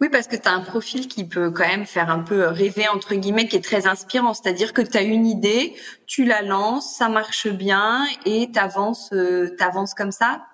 Oui, 0.00 0.08
parce 0.08 0.26
que 0.26 0.36
tu 0.36 0.48
as 0.48 0.52
un 0.52 0.62
profil 0.62 1.08
qui 1.08 1.24
peut 1.24 1.50
quand 1.50 1.66
même 1.66 1.84
faire 1.84 2.08
un 2.08 2.20
peu 2.20 2.46
rêver, 2.46 2.88
entre 2.88 3.14
guillemets, 3.14 3.46
qui 3.48 3.56
est 3.56 3.64
très 3.64 3.86
inspirant. 3.86 4.32
C'est-à-dire 4.32 4.72
que 4.72 4.80
tu 4.80 4.96
as 4.96 5.02
une 5.02 5.26
idée, 5.26 5.74
tu 6.06 6.24
la 6.24 6.40
lances, 6.40 6.96
ça 6.96 7.10
marche 7.10 7.48
bien 7.48 8.06
et 8.24 8.50
tu 8.50 8.58
avances, 8.58 9.10
euh, 9.12 9.54
comme 9.94 10.10
ça? 10.10 10.46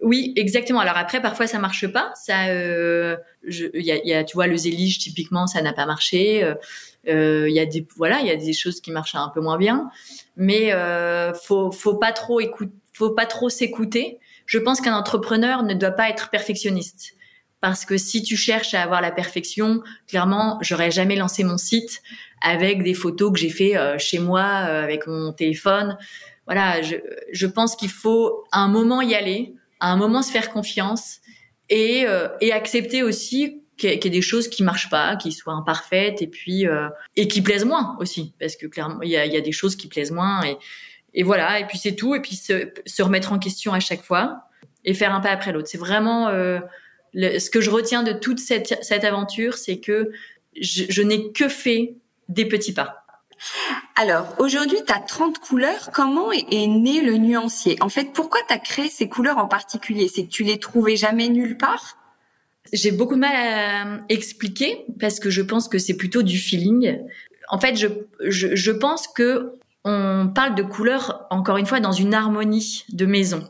Oui, 0.00 0.32
exactement. 0.36 0.80
Alors 0.80 0.96
après, 0.96 1.20
parfois 1.20 1.46
ça 1.46 1.58
marche 1.58 1.86
pas. 1.88 2.12
Ça, 2.14 2.46
euh, 2.46 3.16
y, 3.42 3.90
a, 3.90 3.96
y, 4.02 4.14
a, 4.14 4.24
tu 4.24 4.34
vois, 4.34 4.46
le 4.46 4.56
zélige 4.56 4.98
typiquement, 4.98 5.46
ça 5.46 5.60
n'a 5.60 5.74
pas 5.74 5.84
marché. 5.84 6.42
Euh, 6.42 6.54
euh, 7.08 7.48
il 7.50 7.54
y 7.54 7.60
a 7.60 7.66
des, 7.66 7.86
voilà, 7.96 8.20
il 8.20 8.26
y 8.26 8.30
a 8.30 8.36
des 8.36 8.52
choses 8.52 8.80
qui 8.80 8.92
marchent 8.92 9.14
un 9.14 9.28
peu 9.28 9.40
moins 9.40 9.58
bien. 9.58 9.90
Mais 10.36 10.72
euh, 10.72 11.34
faut, 11.34 11.70
faut 11.70 11.96
pas 11.96 12.12
trop 12.12 12.40
écouter, 12.40 12.72
faut 12.94 13.10
pas 13.10 13.26
trop 13.26 13.48
s'écouter 13.50 14.20
je 14.48 14.58
pense 14.58 14.80
qu'un 14.80 14.96
entrepreneur 14.96 15.62
ne 15.62 15.74
doit 15.74 15.92
pas 15.92 16.08
être 16.08 16.30
perfectionniste. 16.30 17.14
Parce 17.60 17.84
que 17.84 17.98
si 17.98 18.22
tu 18.22 18.36
cherches 18.36 18.72
à 18.74 18.82
avoir 18.82 19.00
la 19.00 19.10
perfection, 19.10 19.82
clairement, 20.08 20.58
j'aurais 20.62 20.90
jamais 20.90 21.16
lancé 21.16 21.44
mon 21.44 21.58
site 21.58 22.02
avec 22.40 22.82
des 22.82 22.94
photos 22.94 23.32
que 23.32 23.38
j'ai 23.38 23.50
fait 23.50 23.76
euh, 23.76 23.98
chez 23.98 24.18
moi 24.18 24.40
euh, 24.40 24.82
avec 24.82 25.06
mon 25.06 25.32
téléphone. 25.32 25.98
Voilà, 26.46 26.80
je, 26.82 26.96
je 27.30 27.46
pense 27.46 27.76
qu'il 27.76 27.90
faut 27.90 28.44
à 28.50 28.60
un 28.60 28.68
moment 28.68 29.02
y 29.02 29.14
aller, 29.14 29.54
à 29.80 29.92
un 29.92 29.96
moment 29.96 30.22
se 30.22 30.30
faire 30.30 30.50
confiance 30.50 31.18
et, 31.68 32.06
euh, 32.06 32.28
et 32.40 32.52
accepter 32.52 33.02
aussi 33.02 33.60
qu'il 33.76 33.90
y, 33.90 33.92
ait 33.92 34.10
des 34.10 34.22
choses 34.22 34.48
qui 34.48 34.62
marchent 34.62 34.88
pas, 34.88 35.16
qui 35.16 35.30
soient 35.30 35.52
imparfaites 35.52 36.22
et 36.22 36.26
puis 36.26 36.64
et 37.14 37.28
qui 37.28 37.42
plaisent 37.42 37.64
moins 37.64 37.96
aussi, 38.00 38.34
parce 38.40 38.56
que 38.56 38.66
clairement 38.66 39.02
il 39.02 39.10
y 39.10 39.16
a, 39.16 39.24
y 39.24 39.36
a 39.36 39.40
des 39.40 39.52
choses 39.52 39.76
qui 39.76 39.86
plaisent 39.86 40.10
moins 40.10 40.42
et 40.42 40.56
et 41.14 41.22
voilà, 41.22 41.58
et 41.60 41.66
puis 41.66 41.78
c'est 41.78 41.94
tout, 41.94 42.14
et 42.14 42.20
puis 42.20 42.36
se, 42.36 42.70
se, 42.86 43.02
remettre 43.02 43.32
en 43.32 43.38
question 43.38 43.72
à 43.72 43.80
chaque 43.80 44.02
fois 44.02 44.44
et 44.84 44.94
faire 44.94 45.14
un 45.14 45.20
pas 45.20 45.30
après 45.30 45.52
l'autre. 45.52 45.68
C'est 45.68 45.78
vraiment 45.78 46.28
euh, 46.28 46.60
le, 47.14 47.38
ce 47.38 47.50
que 47.50 47.60
je 47.60 47.70
retiens 47.70 48.02
de 48.02 48.12
toute 48.12 48.38
cette, 48.38 48.78
cette 48.82 49.04
aventure, 49.04 49.54
c'est 49.54 49.78
que 49.78 50.12
je, 50.60 50.84
je 50.88 51.02
n'ai 51.02 51.32
que 51.32 51.48
fait 51.48 51.94
des 52.28 52.44
petits 52.46 52.74
pas. 52.74 53.04
Alors, 53.96 54.34
aujourd'hui, 54.38 54.78
tu 54.86 54.92
as 54.92 55.00
30 55.00 55.38
couleurs. 55.38 55.90
Comment 55.92 56.32
est 56.32 56.66
né 56.66 57.00
le 57.00 57.16
nuancier? 57.16 57.76
En 57.80 57.88
fait, 57.88 58.12
pourquoi 58.12 58.40
tu 58.46 58.52
as 58.52 58.58
créé 58.58 58.88
ces 58.88 59.08
couleurs 59.08 59.38
en 59.38 59.46
particulier? 59.46 60.08
C'est 60.08 60.24
que 60.24 60.30
tu 60.30 60.42
les 60.42 60.58
trouvais 60.58 60.96
jamais 60.96 61.28
nulle 61.28 61.56
part? 61.56 61.96
J'ai 62.72 62.90
beaucoup 62.90 63.14
de 63.14 63.20
mal 63.20 63.34
à 63.34 64.00
expliquer 64.08 64.84
parce 65.00 65.20
que 65.20 65.30
je 65.30 65.40
pense 65.40 65.68
que 65.68 65.78
c'est 65.78 65.96
plutôt 65.96 66.22
du 66.22 66.36
feeling. 66.36 66.98
En 67.48 67.58
fait, 67.58 67.76
je, 67.76 67.86
je, 68.20 68.54
je 68.54 68.70
pense 68.72 69.08
que 69.08 69.57
on 69.84 70.28
parle 70.34 70.54
de 70.54 70.62
couleurs, 70.62 71.26
encore 71.30 71.56
une 71.56 71.66
fois, 71.66 71.80
dans 71.80 71.92
une 71.92 72.14
harmonie 72.14 72.84
de 72.92 73.06
maison. 73.06 73.48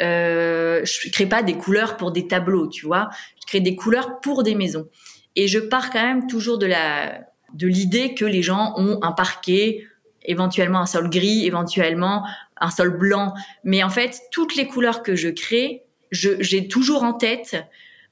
Euh, 0.00 0.84
je 0.84 1.10
crée 1.10 1.26
pas 1.26 1.42
des 1.42 1.54
couleurs 1.54 1.96
pour 1.96 2.12
des 2.12 2.26
tableaux, 2.26 2.68
tu 2.68 2.86
vois. 2.86 3.08
Je 3.40 3.46
crée 3.46 3.60
des 3.60 3.76
couleurs 3.76 4.20
pour 4.20 4.42
des 4.42 4.54
maisons. 4.54 4.88
Et 5.36 5.48
je 5.48 5.58
pars 5.58 5.90
quand 5.90 6.02
même 6.02 6.26
toujours 6.26 6.58
de 6.58 6.66
la 6.66 7.20
de 7.54 7.66
l'idée 7.66 8.14
que 8.14 8.26
les 8.26 8.42
gens 8.42 8.74
ont 8.76 8.98
un 9.02 9.12
parquet, 9.12 9.86
éventuellement 10.22 10.80
un 10.80 10.86
sol 10.86 11.08
gris, 11.08 11.46
éventuellement 11.46 12.26
un 12.60 12.70
sol 12.70 12.96
blanc. 12.96 13.32
Mais 13.64 13.82
en 13.82 13.88
fait, 13.88 14.20
toutes 14.30 14.54
les 14.56 14.66
couleurs 14.66 15.02
que 15.02 15.14
je 15.14 15.28
crée, 15.28 15.84
j'ai 16.10 16.68
toujours 16.68 17.04
en 17.04 17.14
tête 17.14 17.56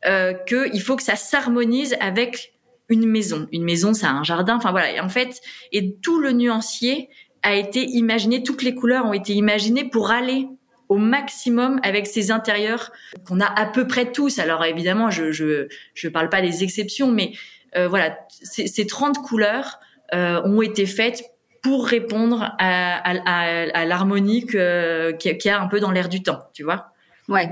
euh, 0.07 0.33
qu'il 0.33 0.81
faut 0.81 0.97
que 0.97 1.03
ça 1.03 1.17
s'harmonise 1.17 1.97
avec 2.01 2.55
une 2.89 3.07
maison. 3.07 3.47
Une 3.53 3.65
maison, 3.65 3.95
c'est 3.95 4.07
un 4.07 4.23
jardin. 4.23 4.57
Enfin 4.57 4.71
voilà. 4.71 4.93
Et 4.93 5.01
en 5.01 5.09
fait, 5.09 5.41
et 5.73 5.97
tout 5.97 6.21
le 6.21 6.33
nuancier 6.33 7.11
a 7.47 7.55
été 7.55 7.85
imaginé, 7.85 8.43
toutes 8.43 8.65
les 8.65 8.75
couleurs 8.75 9.07
ont 9.07 9.13
été 9.13 9.33
imaginées 9.33 9.85
pour 9.85 10.11
aller 10.11 10.49
au 10.89 10.97
maximum 10.97 11.79
avec 11.85 12.09
ces 12.09 12.33
intérieurs 12.33 12.91
qu'on 13.25 13.41
a 13.41 13.47
à 13.47 13.67
peu 13.67 13.87
près 13.87 14.11
tous. 14.11 14.41
Alors 14.41 14.65
évidemment, 14.65 15.11
je 15.11 15.31
je 15.31 15.69
je 15.95 16.09
parle 16.09 16.29
pas 16.29 16.43
des 16.43 16.65
exceptions, 16.65 17.11
mais 17.13 17.33
euh, 17.77 17.87
voilà, 17.87 18.19
ces, 18.29 18.67
ces 18.67 18.85
30 18.87 19.19
couleurs 19.19 19.79
euh, 20.13 20.43
ont 20.43 20.61
été 20.61 20.87
faites 20.87 21.23
pour 21.63 21.87
répondre 21.87 22.55
à, 22.59 23.11
à, 23.11 23.79
à, 23.79 23.85
l'harmonie 23.85 24.45
qu'il 24.47 25.39
y, 25.45 25.49
a 25.49 25.61
un 25.61 25.67
peu 25.69 25.81
dans 25.81 25.91
l'air 25.93 26.09
du 26.09 26.23
temps, 26.23 26.41
tu 26.53 26.65
vois. 26.65 26.93
Ouais. 27.29 27.51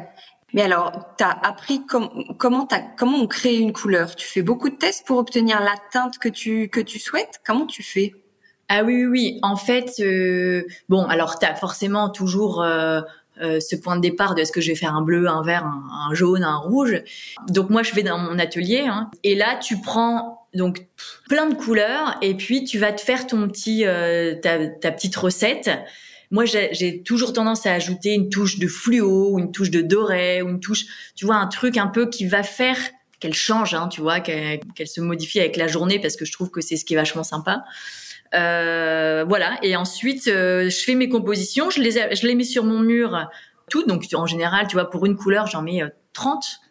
Mais 0.52 0.62
alors, 0.62 0.92
tu 1.18 1.24
as 1.24 1.30
appris 1.30 1.82
comment 1.86 2.68
as, 2.70 2.80
comment 2.96 3.18
on 3.18 3.26
crée 3.26 3.56
une 3.56 3.72
couleur? 3.72 4.14
Tu 4.16 4.26
fais 4.26 4.42
beaucoup 4.42 4.70
de 4.70 4.76
tests 4.76 5.06
pour 5.06 5.18
obtenir 5.18 5.60
la 5.60 5.74
teinte 5.92 6.18
que 6.18 6.28
tu 6.28 6.68
que 6.68 6.80
tu 6.80 6.98
souhaites? 6.98 7.40
Comment 7.44 7.66
tu 7.66 7.82
fais? 7.82 8.12
Ah 8.68 8.82
oui 8.82 9.04
oui 9.04 9.06
oui. 9.06 9.38
En 9.42 9.56
fait, 9.56 9.92
euh, 10.00 10.62
bon 10.88 11.04
alors 11.04 11.38
tu 11.38 11.46
as 11.46 11.54
forcément 11.54 12.08
toujours 12.08 12.62
euh, 12.62 13.00
euh, 13.42 13.58
ce 13.58 13.74
point 13.74 13.96
de 13.96 14.00
départ 14.00 14.36
de 14.36 14.42
est-ce 14.42 14.52
que 14.52 14.60
je 14.60 14.70
vais 14.70 14.76
faire 14.76 14.94
un 14.94 15.02
bleu, 15.02 15.28
un 15.28 15.42
vert, 15.42 15.64
un, 15.64 16.14
jaune, 16.14 16.44
un 16.44 16.56
rouge. 16.56 17.02
Donc 17.48 17.68
moi 17.68 17.82
je 17.82 17.92
vais 17.92 18.04
dans 18.04 18.18
mon 18.18 18.38
atelier 18.38 18.84
hein, 18.86 19.10
et 19.24 19.34
là 19.34 19.56
tu 19.56 19.80
prends 19.80 20.46
donc 20.54 20.86
plein 21.28 21.46
de 21.48 21.54
couleurs 21.54 22.16
et 22.22 22.34
puis 22.34 22.62
tu 22.62 22.78
vas 22.78 22.92
te 22.92 23.00
faire 23.00 23.26
ton 23.26 23.48
petit 23.48 23.86
euh, 23.86 24.36
ta, 24.36 24.68
ta, 24.68 24.92
petite 24.92 25.16
recette. 25.16 25.68
Moi 26.30 26.44
j'ai 26.44 27.02
toujours 27.02 27.32
tendance 27.32 27.66
à 27.66 27.72
ajouter 27.72 28.14
une 28.14 28.28
touche 28.28 28.60
de 28.60 28.68
fluo 28.68 29.30
ou 29.32 29.40
une 29.40 29.50
touche 29.50 29.70
de 29.70 29.80
doré 29.80 30.40
ou 30.40 30.48
une 30.48 30.60
touche, 30.60 30.84
tu 31.16 31.26
vois, 31.26 31.36
un 31.36 31.48
truc 31.48 31.76
un 31.76 31.88
peu 31.88 32.08
qui 32.08 32.26
va 32.26 32.44
faire 32.44 32.78
qu'elle 33.18 33.34
change, 33.34 33.74
hein, 33.74 33.88
tu 33.88 34.00
vois, 34.00 34.20
qu'elle 34.20 34.60
se 34.86 35.00
modifie 35.00 35.40
avec 35.40 35.56
la 35.56 35.66
journée 35.66 35.98
parce 35.98 36.14
que 36.14 36.24
je 36.24 36.32
trouve 36.32 36.50
que 36.50 36.60
c'est 36.60 36.76
ce 36.76 36.84
qui 36.84 36.94
est 36.94 36.96
vachement 36.96 37.24
sympa. 37.24 37.64
Euh, 38.34 39.24
voilà. 39.26 39.58
Et 39.62 39.76
ensuite, 39.76 40.28
euh, 40.28 40.68
je 40.68 40.84
fais 40.84 40.94
mes 40.94 41.08
compositions, 41.08 41.70
je 41.70 41.80
les, 41.80 41.92
je 41.92 42.26
les 42.26 42.34
mets 42.34 42.44
sur 42.44 42.64
mon 42.64 42.80
mur 42.80 43.28
toutes. 43.70 43.88
Donc 43.88 44.04
en 44.14 44.26
général, 44.26 44.66
tu 44.66 44.74
vois, 44.74 44.90
pour 44.90 45.06
une 45.06 45.16
couleur, 45.16 45.46
j'en 45.46 45.62
mets 45.62 45.82
30. 46.12 46.44
Euh, 46.44 46.64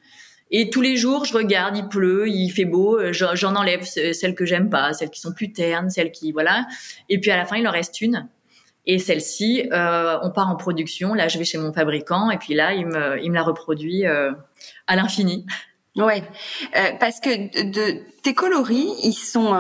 et 0.55 0.70
tous 0.70 0.82
les 0.82 0.98
jours, 0.98 1.25
je 1.25 1.34
regarde, 1.34 1.75
il 1.75 1.88
pleut, 1.88 2.27
il 2.27 2.50
fait 2.51 2.65
beau, 2.65 3.00
j'en 3.12 3.55
enlève 3.55 3.82
celles 3.84 4.36
que 4.36 4.46
j'aime 4.46 4.70
pas, 4.70 4.93
celles 4.93 5.10
qui 5.10 5.20
sont 5.20 5.34
plus 5.34 5.51
ternes, 5.51 5.89
celles 5.89 6.12
qui 6.12 6.32
voilà. 6.32 6.67
Et 7.10 7.20
puis 7.20 7.32
à 7.32 7.38
la 7.38 7.46
fin, 7.46 7.55
il 7.55 7.67
en 7.67 7.72
reste 7.72 8.01
une. 8.01 8.29
Et 8.86 9.00
celle-ci, 9.00 9.70
euh, 9.72 10.17
on 10.24 10.32
part 10.32 10.50
en 10.50 10.55
production. 10.55 11.13
Là, 11.13 11.27
je 11.27 11.38
vais 11.38 11.46
chez 11.46 11.58
mon 11.58 11.72
fabricant 11.72 12.29
et 12.29 12.38
puis 12.38 12.53
là, 12.53 12.74
il 12.74 12.86
me, 12.86 13.24
il 13.24 13.29
me 13.29 13.36
la 13.36 13.43
reproduit 13.43 14.05
euh, 14.05 14.32
à 14.88 14.96
l'infini. 14.96 15.46
Ouais, 15.96 16.24
euh, 16.75 16.89
parce 17.00 17.20
que 17.20 17.70
de, 17.72 18.01
tes 18.24 18.34
coloris, 18.34 18.89
ils 19.03 19.13
sont 19.13 19.53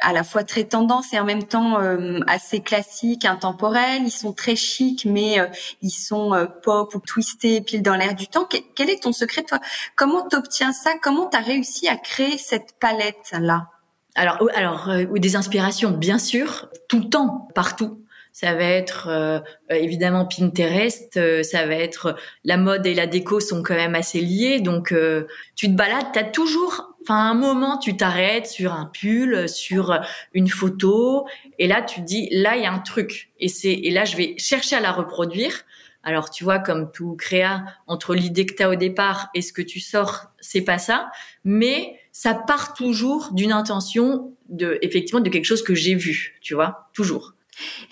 à 0.00 0.12
la 0.12 0.24
fois 0.24 0.44
très 0.44 0.64
tendance 0.64 1.12
et 1.12 1.18
en 1.18 1.24
même 1.24 1.44
temps 1.44 1.80
euh, 1.80 2.20
assez 2.26 2.60
classiques, 2.60 3.24
intemporels. 3.24 4.02
Ils 4.04 4.10
sont 4.10 4.32
très 4.32 4.56
chics, 4.56 5.04
mais 5.04 5.40
euh, 5.40 5.46
ils 5.82 5.90
sont 5.90 6.34
euh, 6.34 6.46
pop 6.46 6.94
ou 6.94 7.00
twistés, 7.00 7.60
pile 7.60 7.82
dans 7.82 7.96
l'air 7.96 8.14
du 8.14 8.26
temps. 8.26 8.48
quel 8.74 8.90
est 8.90 9.02
ton 9.02 9.12
secret, 9.12 9.42
toi? 9.42 9.58
Comment 9.96 10.26
t'obtiens 10.26 10.72
ça? 10.72 10.90
Comment 11.02 11.26
t'as 11.26 11.40
réussi 11.40 11.88
à 11.88 11.96
créer 11.96 12.38
cette 12.38 12.74
palette 12.80 13.34
là 13.40 13.68
Alors, 14.14 14.38
alors, 14.54 14.90
des 15.14 15.36
inspirations, 15.36 15.90
bien 15.90 16.18
sûr, 16.18 16.68
tout 16.88 17.00
le 17.00 17.08
temps, 17.08 17.48
partout. 17.54 18.02
Ça 18.40 18.54
va 18.54 18.62
être 18.62 19.08
euh, 19.08 19.40
évidemment 19.68 20.24
Pinterest, 20.24 21.16
euh, 21.16 21.42
ça 21.42 21.66
va 21.66 21.74
être 21.74 22.14
la 22.44 22.56
mode 22.56 22.86
et 22.86 22.94
la 22.94 23.08
déco 23.08 23.40
sont 23.40 23.64
quand 23.64 23.74
même 23.74 23.96
assez 23.96 24.20
liés, 24.20 24.60
donc 24.60 24.92
euh, 24.92 25.26
tu 25.56 25.66
te 25.66 25.72
balades, 25.72 26.06
t'as 26.12 26.22
toujours, 26.22 26.87
enfin 27.08 27.30
un 27.30 27.34
moment 27.34 27.78
tu 27.78 27.96
t'arrêtes 27.96 28.46
sur 28.46 28.74
un 28.74 28.84
pull, 28.84 29.48
sur 29.48 29.98
une 30.34 30.48
photo, 30.48 31.26
et 31.58 31.66
là 31.66 31.80
tu 31.80 32.00
te 32.00 32.04
dis 32.04 32.28
là 32.30 32.56
il 32.56 32.62
y 32.62 32.66
a 32.66 32.72
un 32.72 32.80
truc, 32.80 33.30
et 33.40 33.48
c'est 33.48 33.72
et 33.72 33.90
là 33.90 34.04
je 34.04 34.16
vais 34.16 34.34
chercher 34.36 34.76
à 34.76 34.80
la 34.80 34.92
reproduire. 34.92 35.64
Alors 36.04 36.30
tu 36.30 36.44
vois 36.44 36.58
comme 36.58 36.92
tout 36.92 37.16
créa 37.16 37.64
entre 37.86 38.14
l'idée 38.14 38.46
que 38.46 38.54
tu 38.54 38.62
as 38.62 38.70
au 38.70 38.76
départ 38.76 39.30
et 39.34 39.42
ce 39.42 39.52
que 39.52 39.62
tu 39.62 39.80
sors, 39.80 40.26
c'est 40.38 40.60
pas 40.60 40.78
ça, 40.78 41.10
mais 41.44 41.98
ça 42.12 42.34
part 42.34 42.74
toujours 42.74 43.30
d'une 43.32 43.52
intention 43.52 44.34
de 44.48 44.78
effectivement 44.82 45.20
de 45.20 45.30
quelque 45.30 45.44
chose 45.44 45.62
que 45.62 45.74
j'ai 45.74 45.94
vu, 45.94 46.38
tu 46.40 46.54
vois, 46.54 46.88
toujours. 46.92 47.34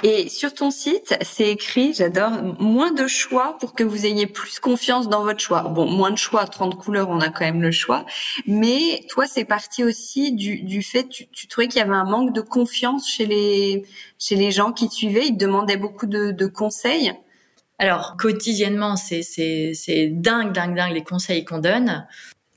Et 0.03 0.29
sur 0.29 0.53
ton 0.55 0.71
site, 0.71 1.17
c'est 1.23 1.51
écrit, 1.51 1.95
j'adore, 1.95 2.31
moins 2.59 2.93
de 2.93 3.07
choix 3.07 3.57
pour 3.59 3.75
que 3.75 3.85
vous 3.85 4.07
ayez 4.07 4.27
plus 4.27 4.61
confiance 4.61 5.09
dans 5.09 5.23
votre 5.23 5.41
choix. 5.41 5.63
Bon, 5.63 5.87
moins 5.87 6.11
de 6.11 6.19
choix, 6.19 6.47
30 6.47 6.77
couleurs, 6.77 7.09
on 7.09 7.21
a 7.21 7.29
quand 7.29 7.45
même 7.45 7.63
le 7.63 7.71
choix. 7.71 8.05
Mais 8.47 9.05
toi, 9.09 9.27
c'est 9.27 9.45
parti 9.45 9.85
aussi 9.85 10.33
du, 10.33 10.63
du 10.63 10.83
fait, 10.83 11.09
tu, 11.09 11.29
tu 11.29 11.49
trouvais 11.49 11.69
qu'il 11.69 11.79
y 11.79 11.83
avait 11.83 11.95
un 11.95 12.05
manque 12.05 12.33
de 12.33 12.41
confiance 12.41 13.09
chez 13.09 13.27
les, 13.27 13.85
chez 14.19 14.37
les 14.37 14.51
gens 14.51 14.73
qui 14.73 14.89
te 14.89 14.95
suivaient. 14.95 15.27
Ils 15.27 15.37
te 15.37 15.45
demandaient 15.45 15.77
beaucoup 15.77 16.07
de, 16.07 16.31
de 16.31 16.47
conseils. 16.47 17.13
Alors, 17.79 18.17
quotidiennement, 18.19 18.97
c'est, 18.97 19.23
c'est, 19.23 19.73
c'est 19.75 20.09
dingue, 20.09 20.53
dingue, 20.53 20.75
dingue 20.75 20.95
les 20.95 21.05
conseils 21.05 21.45
qu'on 21.45 21.59
donne. 21.59 22.07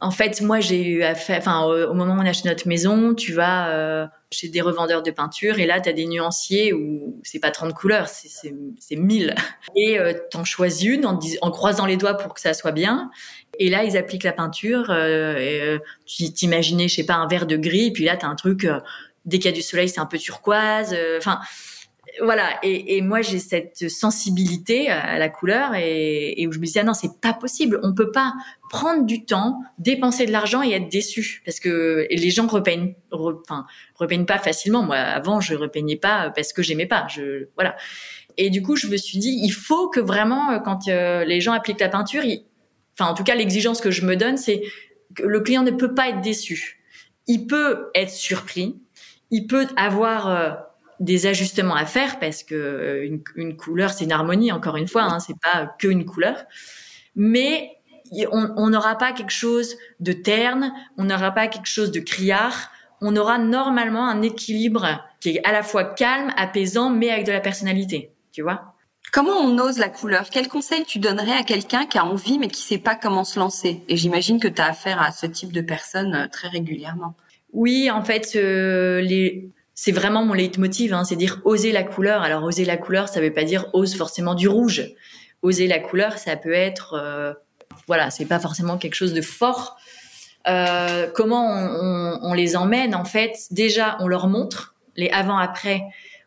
En 0.01 0.11
fait, 0.11 0.41
moi, 0.41 0.61
j'ai 0.61 0.85
eu 0.85 1.03
à 1.03 1.13
faire, 1.13 1.39
enfin, 1.39 1.63
au, 1.63 1.93
moment 1.93 2.13
où 2.13 2.17
on 2.17 2.25
achète 2.25 2.45
notre 2.45 2.67
maison, 2.67 3.13
tu 3.13 3.33
vas 3.33 3.69
euh, 3.69 4.07
chez 4.31 4.48
des 4.48 4.62
revendeurs 4.62 5.01
de 5.01 5.12
peinture 5.12 5.59
et 5.59 5.65
là, 5.65 5.81
tu 5.81 5.89
as 5.89 5.93
des 5.93 6.05
nuanciers 6.05 6.71
où 6.71 7.19
c'est 7.24 7.39
pas 7.39 7.51
30 7.51 7.74
couleurs, 7.74 8.07
c'est, 8.07 8.53
c'est, 8.79 8.95
1000. 8.95 9.33
Et 9.75 10.00
euh, 10.00 10.13
t'en 10.29 10.43
choisis 10.43 10.88
une 10.88 11.05
en, 11.05 11.19
en 11.41 11.51
croisant 11.51 11.86
les 11.86 11.98
doigts 11.98 12.13
pour 12.15 12.33
que 12.33 12.41
ça 12.41 12.53
soit 12.53 12.71
bien. 12.71 13.09
Et 13.59 13.69
là, 13.69 13.83
ils 13.83 13.98
appliquent 13.98 14.24
la 14.24 14.33
peinture. 14.33 14.89
Euh, 14.89 15.38
et, 15.38 15.62
euh, 15.62 15.79
tu 16.05 16.31
t'imaginais, 16.31 16.88
je 16.88 16.95
sais 16.95 17.05
pas, 17.05 17.15
un 17.15 17.27
verre 17.27 17.45
de 17.45 17.57
gris, 17.57 17.88
et 17.88 17.91
puis 17.91 18.05
là, 18.05 18.17
tu 18.17 18.25
as 18.25 18.29
un 18.29 18.36
truc, 18.36 18.65
euh, 18.65 18.79
dès 19.25 19.38
qu'il 19.38 19.51
y 19.51 19.53
a 19.53 19.55
du 19.55 19.62
soleil, 19.62 19.89
c'est 19.89 20.00
un 20.00 20.05
peu 20.05 20.17
turquoise. 20.17 20.95
Enfin, 21.17 21.39
voilà. 22.21 22.59
Et, 22.63 22.97
et 22.97 23.01
moi, 23.01 23.21
j'ai 23.21 23.39
cette 23.39 23.89
sensibilité 23.89 24.89
à 24.89 25.17
la 25.17 25.29
couleur 25.29 25.75
et, 25.75 26.41
et 26.41 26.47
où 26.47 26.51
je 26.51 26.59
me 26.59 26.65
disais, 26.65 26.81
ah 26.81 26.83
non, 26.83 26.93
c'est 26.93 27.19
pas 27.21 27.33
possible. 27.33 27.79
On 27.83 27.93
peut 27.93 28.11
pas 28.11 28.33
prendre 28.69 29.05
du 29.05 29.25
temps, 29.25 29.59
dépenser 29.77 30.25
de 30.25 30.31
l'argent 30.31 30.61
et 30.63 30.71
être 30.71 30.89
déçu 30.89 31.41
parce 31.45 31.59
que 31.59 32.07
les 32.09 32.29
gens 32.29 32.47
repeignent, 32.47 32.93
enfin, 33.11 33.65
repeignent 33.95 34.25
pas 34.25 34.37
facilement. 34.37 34.83
Moi, 34.83 34.95
avant, 34.95 35.41
je 35.41 35.55
repeignais 35.55 35.97
pas 35.97 36.31
parce 36.35 36.53
que 36.53 36.61
j'aimais 36.61 36.85
pas. 36.85 37.07
Je, 37.09 37.47
voilà. 37.55 37.75
Et 38.37 38.49
du 38.49 38.61
coup, 38.61 38.75
je 38.75 38.87
me 38.87 38.95
suis 38.95 39.17
dit, 39.17 39.37
il 39.43 39.51
faut 39.51 39.89
que 39.89 39.99
vraiment, 39.99 40.51
euh, 40.51 40.59
quand 40.59 40.87
euh, 40.87 41.25
les 41.25 41.41
gens 41.41 41.51
appliquent 41.51 41.81
la 41.81 41.89
peinture, 41.89 42.23
enfin, 42.93 43.11
en 43.11 43.13
tout 43.13 43.23
cas, 43.23 43.35
l'exigence 43.35 43.81
que 43.81 43.91
je 43.91 44.05
me 44.05 44.15
donne, 44.15 44.37
c'est 44.37 44.63
que 45.15 45.23
le 45.23 45.41
client 45.41 45.63
ne 45.63 45.71
peut 45.71 45.93
pas 45.93 46.09
être 46.09 46.21
déçu. 46.21 46.81
Il 47.27 47.47
peut 47.47 47.89
être 47.95 48.11
surpris. 48.11 48.79
Il 49.31 49.45
peut 49.47 49.67
avoir 49.75 50.29
euh, 50.29 50.51
des 51.00 51.27
ajustements 51.27 51.75
à 51.75 51.86
faire 51.86 52.20
parce 52.20 52.44
que 52.44 52.56
euh, 52.56 53.06
une, 53.06 53.22
une 53.36 53.56
couleur 53.56 53.91
c'est 53.91 54.06
une 54.06 54.12
harmonie 54.12 54.51
encore 54.51 54.77
une 54.77 54.88
fois 54.88 55.03
hein, 55.03 55.20
c'est 55.20 55.39
pas 55.39 55.75
que 55.79 55.88
une 55.88 56.06
couleur. 56.06 56.44
Mais 57.15 57.72
on 58.32 58.70
n'aura 58.70 58.98
pas 58.98 59.12
quelque 59.12 59.32
chose 59.32 59.77
de 60.00 60.13
terne 60.13 60.74
on 60.98 61.06
n'aura 61.06 61.32
pas 61.32 61.48
quelque 61.48 61.68
chose 61.68 61.91
de 61.91 62.00
criard. 62.00 62.72
On 63.01 63.15
aura 63.15 63.38
normalement 63.38 64.08
un 64.10 64.22
équilibre 64.22 65.01
qui 65.22 65.29
est 65.29 65.48
à 65.48 65.51
la 65.51 65.63
fois 65.63 65.86
calme 65.86 66.34
apaisant 66.36 66.89
mais 66.89 67.10
avec 67.10 67.25
de 67.25 67.32
la 67.32 67.39
personnalité 67.39 68.12
tu 68.32 68.41
vois. 68.41 68.75
Comment 69.12 69.38
on 69.39 69.58
ose 69.58 69.79
la 69.79 69.89
couleur? 69.89 70.29
Quel 70.29 70.48
conseil 70.48 70.86
tu 70.86 71.00
donnerais 71.00 71.34
à 71.34 71.44
quelqu'un 71.44 71.86
qui 71.86 71.98
a 71.98 72.06
envie 72.06 72.38
mais 72.38 72.48
qui 72.48 72.62
sait 72.62 72.77
pas 72.77 72.96
comment 72.96 73.24
se 73.24 73.39
lancer? 73.39 73.84
Et 73.88 73.98
j'imagine 73.98 74.39
que 74.39 74.48
tu 74.48 74.62
as 74.62 74.68
affaire 74.68 75.01
à 75.01 75.12
ce 75.12 75.25
type 75.25 75.51
de 75.51 75.62
personnes 75.62 76.13
euh, 76.13 76.27
très 76.27 76.48
régulièrement. 76.48 77.15
Oui, 77.51 77.89
en 77.89 78.03
fait, 78.03 78.34
euh, 78.36 79.01
les, 79.01 79.50
c'est 79.81 79.93
vraiment 79.93 80.25
mon 80.25 80.33
leitmotiv, 80.33 80.93
hein, 80.93 81.05
c'est 81.05 81.15
dire 81.15 81.39
oser 81.45 81.71
la 81.71 81.83
couleur. 81.83 82.21
Alors 82.21 82.43
oser 82.43 82.65
la 82.65 82.75
couleur, 82.75 83.07
ça 83.07 83.21
veut 83.21 83.31
pas 83.31 83.45
dire 83.45 83.67
ose 83.71 83.95
forcément 83.95 84.36
du 84.36 84.50
rouge. 84.50 84.93
Oser 85.41 85.67
la 85.67 85.79
couleur, 85.79 86.17
ça 86.17 86.36
peut 86.36 86.51
être, 86.51 86.95
euh, 86.95 87.31
voilà, 87.88 88.12
c'est 88.12 88.25
pas 88.25 88.41
forcément 88.41 88.77
quelque 88.77 88.95
chose 88.95 89.13
de 89.13 89.21
fort. 89.21 89.77
Euh, 90.50 91.09
comment 91.15 91.48
on, 92.21 92.33
les 92.33 92.57
emmène 92.57 92.93
En 92.93 93.05
fait, 93.05 93.38
déjà, 93.51 93.95
on 94.01 94.09
leur 94.09 94.27
montre 94.27 94.75
les 94.98 95.07
avant-après 95.12 95.83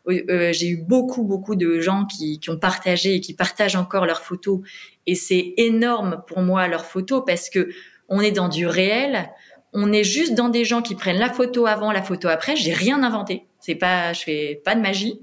j'ai 0.07 0.67
eu 0.67 0.77
beaucoup 0.77 1.23
beaucoup 1.23 1.55
de 1.55 1.79
gens 1.79 2.05
qui, 2.05 2.39
qui 2.39 2.49
ont 2.49 2.57
partagé 2.57 3.15
et 3.15 3.21
qui 3.21 3.33
partagent 3.33 3.77
encore 3.77 4.05
leurs 4.05 4.21
photos 4.21 4.59
et 5.05 5.15
c'est 5.15 5.53
énorme 5.55 6.23
pour 6.27 6.41
moi 6.41 6.67
leurs 6.67 6.83
photos 6.83 7.23
parce 7.25 7.49
que 7.49 7.69
on 8.09 8.19
est 8.19 8.31
dans 8.31 8.49
du 8.49 8.67
réel 8.67 9.29
on 9.73 9.91
est 9.91 10.03
juste 10.03 10.35
dans 10.35 10.49
des 10.49 10.65
gens 10.65 10.81
qui 10.81 10.95
prennent 10.95 11.19
la 11.19 11.31
photo 11.31 11.65
avant, 11.65 11.91
la 11.91 12.03
photo 12.03 12.27
après. 12.27 12.55
J'ai 12.55 12.73
rien 12.73 13.03
inventé. 13.03 13.45
C'est 13.59 13.75
pas, 13.75 14.13
je 14.13 14.21
fais 14.21 14.61
pas 14.63 14.75
de 14.75 14.81
magie. 14.81 15.19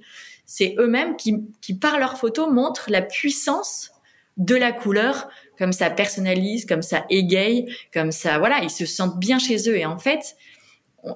C'est 0.46 0.74
eux-mêmes 0.78 1.16
qui, 1.16 1.36
qui, 1.60 1.74
par 1.74 1.98
leur 1.98 2.18
photo, 2.18 2.50
montrent 2.50 2.90
la 2.90 3.02
puissance 3.02 3.92
de 4.36 4.56
la 4.56 4.72
couleur, 4.72 5.28
comme 5.58 5.72
ça 5.72 5.90
personnalise, 5.90 6.64
comme 6.64 6.82
ça 6.82 7.04
égaye, 7.10 7.72
comme 7.92 8.10
ça, 8.10 8.38
voilà, 8.38 8.60
ils 8.62 8.70
se 8.70 8.86
sentent 8.86 9.18
bien 9.18 9.38
chez 9.38 9.68
eux. 9.68 9.76
Et 9.76 9.84
en 9.84 9.98
fait, 9.98 10.36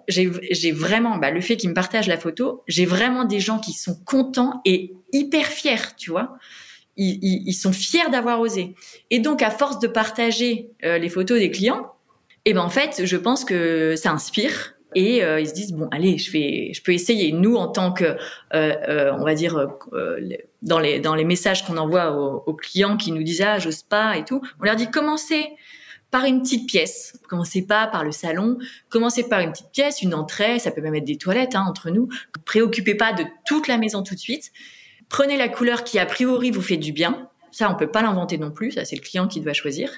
j'ai 0.09 0.73
vraiment, 0.73 1.17
bah, 1.17 1.31
le 1.31 1.41
fait 1.41 1.57
qu'ils 1.57 1.71
me 1.71 1.75
partagent 1.75 2.07
la 2.07 2.19
photo, 2.19 2.63
j'ai 2.69 2.87
vraiment 2.87 3.25
des 3.25 3.41
gens 3.41 3.59
qui 3.59 3.73
sont 3.73 3.99
contents 4.05 4.61
et 4.65 4.95
hyper 5.13 5.47
fiers, 5.47 5.97
tu 5.97 6.11
vois. 6.11 6.39
Ils, 6.97 7.19
ils, 7.23 7.55
sont 7.55 7.73
fiers 7.73 8.09
d'avoir 8.13 8.41
osé. 8.41 8.77
Et 9.11 9.19
donc, 9.19 9.43
à 9.43 9.51
force 9.51 9.81
de 9.81 9.89
partager 9.89 10.71
euh, 10.85 10.97
les 10.97 11.09
photos 11.09 11.41
des 11.41 11.51
clients, 11.51 11.91
et 12.45 12.53
ben 12.53 12.61
en 12.61 12.69
fait, 12.69 13.03
je 13.05 13.17
pense 13.17 13.45
que 13.45 13.97
ça 13.97 14.13
inspire 14.13 14.75
et 14.95 15.25
euh, 15.25 15.41
ils 15.41 15.49
se 15.49 15.55
disent 15.55 15.73
bon 15.73 15.89
allez, 15.91 16.19
je 16.19 16.31
vais, 16.31 16.73
je 16.73 16.83
peux 16.83 16.93
essayer. 16.93 17.33
Nous 17.33 17.57
en 17.57 17.69
tant 17.69 17.93
que, 17.93 18.05
euh, 18.05 18.17
euh, 18.53 19.13
on 19.19 19.25
va 19.25 19.35
dire 19.35 19.69
dans 20.63 20.79
les 20.79 21.01
dans 21.01 21.15
les 21.15 21.25
messages 21.25 21.65
qu'on 21.65 21.77
envoie 21.77 22.13
aux, 22.13 22.55
clients 22.55 22.97
qui 22.97 23.13
nous 23.13 23.23
disent 23.23 23.43
ah 23.43 23.59
j'ose 23.59 23.83
pas 23.83 24.17
et 24.17 24.25
tout, 24.25 24.41
on 24.61 24.65
leur 24.65 24.77
dit 24.77 24.91
commencez 24.91 25.49
par 26.11 26.27
une 26.27 26.43
petite 26.43 26.69
pièce. 26.69 27.19
Commencez 27.29 27.67
pas 27.67 27.89
par 27.89 28.05
le 28.05 28.13
salon, 28.13 28.59
commencez 28.89 29.29
par 29.29 29.41
une 29.41 29.51
petite 29.51 29.73
pièce, 29.73 30.01
une 30.01 30.15
entrée, 30.15 30.61
ça 30.61 30.71
peut 30.71 30.81
même 30.81 30.95
être 30.95 31.05
des 31.05 31.19
toilettes 31.19 31.57
hein, 31.57 31.65
entre 31.67 31.91
nous. 31.91 32.09
Préoccupez 32.45 32.95
pas 32.95 33.13
de 33.13 33.25
toute 33.47 33.67
la 33.67 33.79
maison 33.79 34.05
tout 34.05 34.15
de 34.15 34.21
suite. 34.21 34.53
Prenez 35.09 35.37
la 35.37 35.49
couleur 35.49 35.83
qui 35.83 35.99
a 35.99 36.07
priori 36.07 36.53
vous 36.53 36.63
fait 36.63 36.77
du 36.77 36.93
bien. 36.93 37.29
Ça, 37.51 37.69
on 37.69 37.75
peut 37.75 37.91
pas 37.91 38.01
l'inventer 38.01 38.39
non 38.39 38.53
plus. 38.53 38.71
Ça, 38.71 38.85
c'est 38.85 38.95
le 38.95 39.01
client 39.01 39.27
qui 39.27 39.41
doit 39.41 39.55
choisir. 39.55 39.91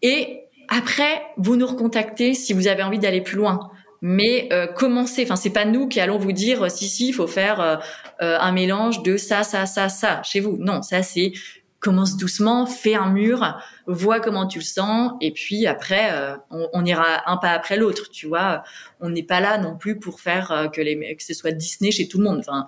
Et 0.00 0.47
après, 0.68 1.22
vous 1.36 1.56
nous 1.56 1.66
recontactez 1.66 2.34
si 2.34 2.52
vous 2.52 2.68
avez 2.68 2.82
envie 2.82 2.98
d'aller 2.98 3.22
plus 3.22 3.36
loin. 3.36 3.70
Mais 4.00 4.48
euh, 4.52 4.66
commencez. 4.66 5.24
Enfin, 5.24 5.36
c'est 5.36 5.50
pas 5.50 5.64
nous 5.64 5.88
qui 5.88 6.00
allons 6.00 6.18
vous 6.18 6.32
dire 6.32 6.64
euh, 6.64 6.68
si 6.68 6.88
si, 6.88 7.08
il 7.08 7.12
faut 7.12 7.26
faire 7.26 7.60
euh, 7.60 7.76
euh, 8.22 8.38
un 8.38 8.52
mélange 8.52 9.02
de 9.02 9.16
ça, 9.16 9.42
ça, 9.42 9.66
ça, 9.66 9.88
ça 9.88 10.22
chez 10.22 10.40
vous. 10.40 10.56
Non, 10.58 10.82
ça 10.82 11.02
c'est 11.02 11.32
commence 11.80 12.16
doucement, 12.16 12.66
fais 12.66 12.96
un 12.96 13.08
mur, 13.08 13.56
vois 13.86 14.18
comment 14.18 14.48
tu 14.48 14.58
le 14.58 14.64
sens, 14.64 15.12
et 15.20 15.30
puis 15.30 15.64
après, 15.68 16.10
on, 16.50 16.68
on, 16.72 16.84
ira 16.84 17.30
un 17.30 17.36
pas 17.36 17.50
après 17.50 17.76
l'autre. 17.76 18.10
Tu 18.10 18.26
vois, 18.26 18.64
on 18.98 19.10
n'est 19.10 19.22
pas 19.22 19.38
là 19.38 19.58
non 19.58 19.76
plus 19.76 19.96
pour 19.96 20.20
faire 20.20 20.70
que 20.72 20.80
les 20.80 21.14
que 21.14 21.22
ce 21.22 21.34
soit 21.34 21.52
Disney 21.52 21.92
chez 21.92 22.08
tout 22.08 22.18
le 22.18 22.24
monde. 22.24 22.38
Enfin, 22.40 22.66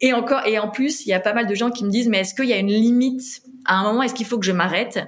et 0.00 0.12
encore 0.12 0.46
et 0.46 0.60
en 0.60 0.68
plus, 0.68 1.04
il 1.04 1.08
y 1.08 1.12
a 1.12 1.18
pas 1.18 1.32
mal 1.32 1.48
de 1.48 1.54
gens 1.56 1.70
qui 1.70 1.84
me 1.84 1.90
disent 1.90 2.08
mais 2.08 2.20
est-ce 2.20 2.32
qu'il 2.32 2.44
y 2.44 2.52
a 2.52 2.58
une 2.58 2.68
limite? 2.68 3.42
À 3.64 3.80
un 3.80 3.82
moment 3.82 4.04
Est-ce 4.04 4.14
qu'il 4.14 4.26
faut 4.26 4.38
que 4.38 4.46
je 4.46 4.52
m'arrête? 4.52 5.00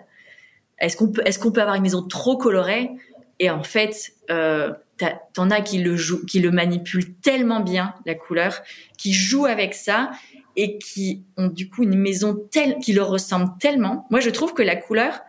Est-ce 0.79 0.97
qu'on 0.97 1.11
peut, 1.53 1.61
avoir 1.61 1.77
une 1.77 1.83
maison 1.83 2.03
trop 2.03 2.37
colorée? 2.37 2.91
Et 3.39 3.51
en 3.51 3.63
fait, 3.63 4.13
euh, 4.31 4.73
t'en 5.33 5.51
as 5.51 5.61
qui 5.61 5.79
le 5.79 5.97
qui 6.27 6.41
le 6.41 6.51
manipulent 6.51 7.15
tellement 7.23 7.61
bien 7.61 7.95
la 8.05 8.15
couleur, 8.15 8.63
qui 8.99 9.13
jouent 9.13 9.47
avec 9.47 9.75
ça 9.75 10.11
et 10.57 10.79
qui 10.79 11.23
ont 11.37 11.49
du 11.49 11.69
coup 11.69 11.83
une 11.83 11.99
maison 11.99 12.35
telle, 12.51 12.79
qui 12.79 12.93
leur 12.93 13.09
ressemble 13.09 13.53
tellement. 13.61 14.07
Moi, 14.11 14.21
je 14.21 14.31
trouve 14.31 14.55
que 14.55 14.63
la 14.63 14.77
couleur, 14.77 15.21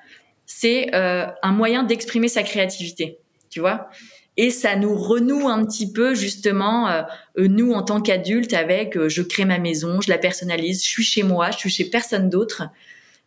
c'est 0.46 0.94
euh, 0.96 1.28
un 1.44 1.52
moyen 1.52 1.84
d'exprimer 1.84 2.30
sa 2.30 2.44
créativité, 2.44 3.20
tu 3.50 3.60
vois? 3.60 3.90
Et 4.38 4.52
ça 4.52 4.76
nous 4.76 4.96
renoue 4.96 5.50
un 5.50 5.66
petit 5.66 5.92
peu 5.92 6.14
justement 6.14 6.88
euh, 6.90 7.02
nous 7.38 7.74
en 7.74 7.82
tant 7.82 8.02
qu'adultes 8.02 8.54
avec 8.54 9.08
je 9.08 9.22
crée 9.24 9.46
ma 9.46 9.58
maison, 9.58 10.00
je 10.00 10.10
la 10.10 10.18
personnalise, 10.18 10.84
je 10.84 10.90
suis 10.90 11.04
chez 11.04 11.24
moi, 11.24 11.52
je 11.52 11.58
suis 11.58 11.70
chez 11.70 11.86
personne 11.86 12.30
d'autre 12.30 12.64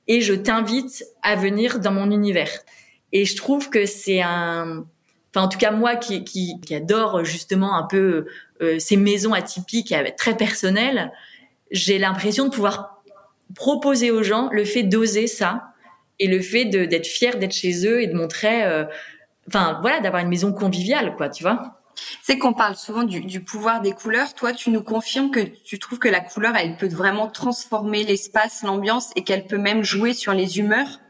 et 0.08 0.20
je 0.20 0.34
t'invite 0.34 1.04
à 1.22 1.36
venir 1.36 1.78
dans 1.78 1.92
mon 1.92 2.10
univers. 2.10 2.50
Et 3.12 3.24
je 3.24 3.36
trouve 3.36 3.70
que 3.70 3.86
c'est 3.86 4.22
un, 4.22 4.84
enfin 5.32 5.46
en 5.46 5.48
tout 5.48 5.58
cas 5.58 5.70
moi 5.70 5.96
qui, 5.96 6.24
qui, 6.24 6.74
adore 6.74 7.24
justement 7.24 7.76
un 7.76 7.84
peu 7.84 8.26
euh, 8.62 8.78
ces 8.78 8.96
maisons 8.96 9.32
atypiques 9.32 9.94
très 10.16 10.36
personnelles, 10.36 11.12
j'ai 11.70 11.98
l'impression 11.98 12.46
de 12.46 12.50
pouvoir 12.50 13.02
proposer 13.54 14.10
aux 14.10 14.22
gens 14.22 14.48
le 14.52 14.64
fait 14.64 14.82
d'oser 14.82 15.26
ça 15.26 15.74
et 16.18 16.26
le 16.26 16.40
fait 16.40 16.66
d'être 16.66 17.06
fier 17.06 17.38
d'être 17.38 17.54
chez 17.54 17.86
eux 17.86 18.02
et 18.02 18.06
de 18.06 18.14
montrer, 18.14 18.64
euh, 18.64 18.84
enfin 19.48 19.78
voilà, 19.80 20.00
d'avoir 20.00 20.22
une 20.22 20.28
maison 20.28 20.52
conviviale 20.52 21.16
quoi, 21.16 21.28
tu 21.28 21.42
vois. 21.42 21.79
C'est 22.22 22.38
qu'on 22.38 22.52
parle 22.52 22.76
souvent 22.76 23.02
du, 23.04 23.40
pouvoir 23.40 23.80
des 23.80 23.92
couleurs. 23.92 24.34
Toi, 24.34 24.52
tu 24.52 24.70
nous 24.70 24.82
confirmes 24.82 25.30
que 25.30 25.40
tu 25.40 25.78
trouves 25.78 25.98
que 25.98 26.08
la 26.08 26.20
couleur, 26.20 26.56
elle 26.56 26.76
peut 26.76 26.88
vraiment 26.88 27.28
transformer 27.28 28.04
l'espace, 28.04 28.62
l'ambiance 28.62 29.10
et 29.16 29.24
qu'elle 29.24 29.46
peut 29.46 29.58
même 29.58 29.82
jouer 29.82 30.12
sur 30.12 30.32
les 30.32 30.58
humeurs? 30.58 31.00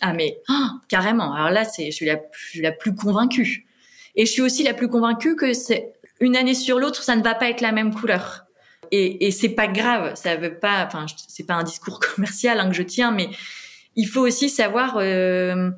Ah 0.00 0.12
mais 0.12 0.40
oh, 0.48 0.66
carrément. 0.88 1.34
Alors 1.34 1.50
là, 1.50 1.64
c'est 1.64 1.90
je 1.90 1.96
suis 1.96 2.06
la, 2.06 2.20
la 2.56 2.72
plus 2.72 2.94
convaincue. 2.94 3.66
Et 4.14 4.26
je 4.26 4.32
suis 4.32 4.42
aussi 4.42 4.62
la 4.62 4.74
plus 4.74 4.88
convaincue 4.88 5.36
que 5.36 5.52
c'est 5.52 5.92
une 6.20 6.36
année 6.36 6.54
sur 6.54 6.78
l'autre, 6.78 7.02
ça 7.02 7.16
ne 7.16 7.22
va 7.22 7.34
pas 7.34 7.48
être 7.48 7.60
la 7.60 7.72
même 7.72 7.94
couleur. 7.94 8.44
Et, 8.90 9.26
et 9.26 9.30
c'est 9.30 9.50
pas 9.50 9.66
grave. 9.66 10.14
Ça 10.14 10.36
veut 10.36 10.58
pas. 10.58 10.84
Enfin, 10.86 11.06
c'est 11.28 11.46
pas 11.46 11.54
un 11.54 11.64
discours 11.64 12.00
commercial 12.14 12.60
hein, 12.60 12.68
que 12.68 12.74
je 12.74 12.82
tiens, 12.82 13.10
mais 13.10 13.30
il 13.96 14.06
faut 14.06 14.20
aussi 14.20 14.48
savoir. 14.48 14.96
Euh, 14.98 15.70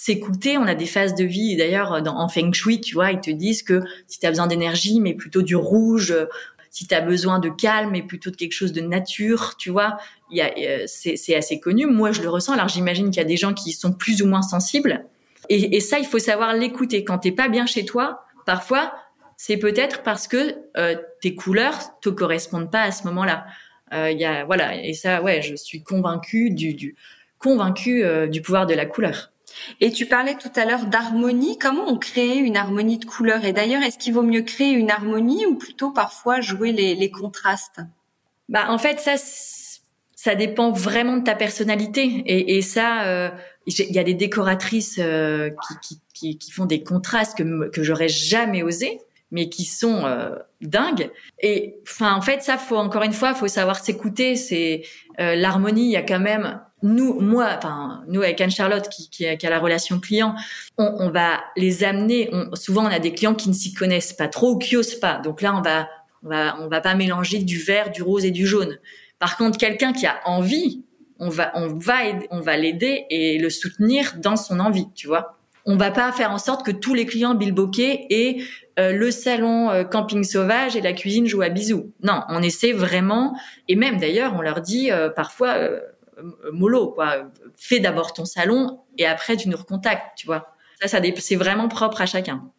s'écouter. 0.00 0.56
On 0.58 0.66
a 0.66 0.76
des 0.76 0.86
phases 0.86 1.16
de 1.16 1.24
vie. 1.24 1.56
D'ailleurs, 1.56 1.90
en 2.06 2.28
Feng 2.28 2.52
Shui, 2.52 2.80
tu 2.80 2.94
vois, 2.94 3.10
ils 3.10 3.20
te 3.20 3.32
disent 3.32 3.64
que 3.64 3.82
si 4.06 4.20
tu 4.20 4.26
as 4.26 4.30
besoin 4.30 4.46
d'énergie, 4.46 5.00
mais 5.00 5.14
plutôt 5.14 5.42
du 5.42 5.56
rouge. 5.56 6.14
Si 6.70 6.86
tu 6.86 6.94
as 6.94 7.00
besoin 7.00 7.40
de 7.40 7.48
calme, 7.48 7.90
mais 7.90 8.02
plutôt 8.02 8.30
de 8.30 8.36
quelque 8.36 8.52
chose 8.52 8.72
de 8.72 8.80
nature, 8.80 9.56
tu 9.56 9.70
vois, 9.70 9.96
euh, 10.36 10.84
c'est, 10.86 11.34
assez 11.34 11.58
connu. 11.58 11.86
Moi, 11.86 12.12
je 12.12 12.22
le 12.22 12.28
ressens. 12.28 12.52
Alors, 12.52 12.68
j'imagine 12.68 13.06
qu'il 13.06 13.16
y 13.16 13.24
a 13.24 13.28
des 13.28 13.36
gens 13.36 13.54
qui 13.54 13.72
sont 13.72 13.92
plus 13.92 14.22
ou 14.22 14.26
moins 14.26 14.42
sensibles. 14.42 15.04
Et, 15.48 15.80
ça, 15.80 15.98
il 15.98 16.04
faut 16.04 16.18
savoir 16.18 16.52
l'écouter. 16.52 17.02
Quand 17.02 17.18
t'es 17.18 17.32
pas 17.32 17.48
bien 17.48 17.66
chez 17.66 17.84
toi, 17.84 18.22
parfois, 18.46 18.92
c'est 19.36 19.56
peut-être 19.56 20.02
parce 20.02 20.28
que 20.28 20.54
euh, 20.76 20.94
tes 21.22 21.34
couleurs 21.34 21.98
te 22.00 22.10
correspondent 22.10 22.70
pas 22.70 22.82
à 22.82 22.92
ce 22.92 23.04
moment-là. 23.04 23.46
Euh, 23.94 24.44
voilà. 24.46 24.80
Et 24.84 24.92
ça, 24.92 25.22
ouais, 25.22 25.42
je 25.42 25.56
suis 25.56 25.82
convaincue 25.82 26.50
du 26.50 26.94
pouvoir 27.40 28.66
de 28.66 28.74
la 28.74 28.86
couleur. 28.86 29.32
Et 29.80 29.92
tu 29.92 30.06
parlais 30.06 30.36
tout 30.36 30.50
à 30.56 30.64
l'heure 30.64 30.86
d'harmonie. 30.86 31.58
Comment 31.58 31.88
on 31.88 31.98
crée 31.98 32.36
une 32.36 32.56
harmonie 32.56 32.98
de 32.98 33.04
couleurs 33.04 33.44
Et 33.44 33.52
d'ailleurs, 33.52 33.82
est-ce 33.82 33.98
qu'il 33.98 34.14
vaut 34.14 34.22
mieux 34.22 34.42
créer 34.42 34.70
une 34.70 34.90
harmonie 34.90 35.46
ou 35.46 35.56
plutôt 35.56 35.90
parfois 35.90 36.40
jouer 36.40 36.72
les, 36.72 37.10
contrastes 37.10 37.80
Bah, 38.48 38.66
en 38.68 38.78
fait, 38.78 39.00
ça, 39.00 39.14
ça 40.14 40.34
dépend 40.34 40.70
vraiment 40.70 41.16
de 41.16 41.24
ta 41.24 41.34
personnalité. 41.34 42.22
Et, 42.26 42.62
ça, 42.62 43.04
euh, 43.06 43.30
il 43.66 43.92
y 43.92 43.98
a 43.98 44.04
des 44.04 44.14
décoratrices 44.14 44.98
euh, 44.98 45.50
qui, 46.12 46.38
font 46.52 46.66
des 46.66 46.82
contrastes 46.82 47.38
que, 47.38 47.68
que 47.70 47.82
j'aurais 47.82 48.08
jamais 48.08 48.62
osé 48.62 49.00
mais 49.30 49.50
qui 49.50 49.64
sont 49.64 50.06
euh, 50.06 50.36
dingues. 50.62 51.10
Et 51.42 51.76
enfin, 51.82 52.14
en 52.14 52.22
fait, 52.22 52.42
ça, 52.42 52.56
faut 52.56 52.78
encore 52.78 53.02
une 53.02 53.12
fois, 53.12 53.34
faut 53.34 53.46
savoir 53.46 53.78
s'écouter. 53.78 54.36
C'est 54.36 54.84
l'harmonie. 55.18 55.84
Il 55.84 55.90
y 55.90 55.96
a 55.96 56.02
quand 56.02 56.20
même 56.20 56.60
nous, 56.82 57.20
moi, 57.20 57.50
enfin, 57.56 58.04
nous 58.08 58.22
avec 58.22 58.40
Anne-Charlotte 58.40 58.88
qui, 58.88 59.10
qui, 59.10 59.26
a 59.26 59.50
la 59.50 59.58
relation 59.58 59.98
client, 59.98 60.34
on, 60.76 60.94
on 60.98 61.10
va 61.10 61.40
les 61.56 61.84
amener. 61.84 62.28
On, 62.32 62.54
souvent, 62.54 62.84
on 62.84 62.90
a 62.90 62.98
des 62.98 63.12
clients 63.12 63.34
qui 63.34 63.48
ne 63.48 63.54
s'y 63.54 63.74
connaissent 63.74 64.12
pas 64.12 64.28
trop 64.28 64.52
ou 64.52 64.58
qui 64.58 64.76
osent 64.76 64.94
pas. 64.94 65.18
Donc 65.18 65.42
là, 65.42 65.54
on 65.56 65.60
va, 65.60 65.88
on 66.22 66.28
va, 66.28 66.56
on 66.60 66.68
va 66.68 66.80
pas 66.80 66.94
mélanger 66.94 67.38
du 67.38 67.58
vert, 67.58 67.90
du 67.90 68.02
rose 68.02 68.24
et 68.24 68.30
du 68.30 68.46
jaune. 68.46 68.78
Par 69.18 69.36
contre, 69.36 69.58
quelqu'un 69.58 69.92
qui 69.92 70.06
a 70.06 70.20
envie, 70.24 70.84
on 71.18 71.28
va, 71.28 71.50
on 71.54 71.68
va, 71.68 71.96
on 72.30 72.40
va 72.40 72.56
l'aider 72.56 73.06
et 73.10 73.38
le 73.38 73.50
soutenir 73.50 74.14
dans 74.18 74.36
son 74.36 74.60
envie, 74.60 74.86
tu 74.94 75.06
vois. 75.06 75.34
On 75.66 75.76
va 75.76 75.90
pas 75.90 76.10
faire 76.12 76.30
en 76.30 76.38
sorte 76.38 76.64
que 76.64 76.70
tous 76.70 76.94
les 76.94 77.04
clients 77.04 77.34
bilboqués 77.34 78.06
aient 78.08 78.38
euh, 78.78 78.92
le 78.92 79.10
salon 79.10 79.70
euh, 79.70 79.84
camping 79.84 80.24
sauvage 80.24 80.76
et 80.76 80.80
la 80.80 80.92
cuisine 80.92 81.26
joue 81.26 81.42
à 81.42 81.48
bisous. 81.48 81.92
Non, 82.02 82.22
on 82.28 82.42
essaie 82.42 82.72
vraiment, 82.72 83.36
et 83.66 83.76
même 83.76 83.98
d'ailleurs, 83.98 84.34
on 84.34 84.40
leur 84.40 84.60
dit 84.60 84.90
euh, 84.90 85.10
parfois 85.10 85.54
euh, 85.56 85.80
mollo, 86.52 86.92
quoi. 86.92 87.30
Fais 87.56 87.80
d'abord 87.80 88.12
ton 88.12 88.24
salon 88.24 88.80
et 88.96 89.06
après 89.06 89.36
tu 89.36 89.48
nous 89.48 89.56
recontactes, 89.56 90.16
tu 90.16 90.26
vois. 90.26 90.54
Ça, 90.80 90.88
ça 90.88 91.00
c'est 91.18 91.36
vraiment 91.36 91.68
propre 91.68 92.00
à 92.00 92.06
chacun. 92.06 92.50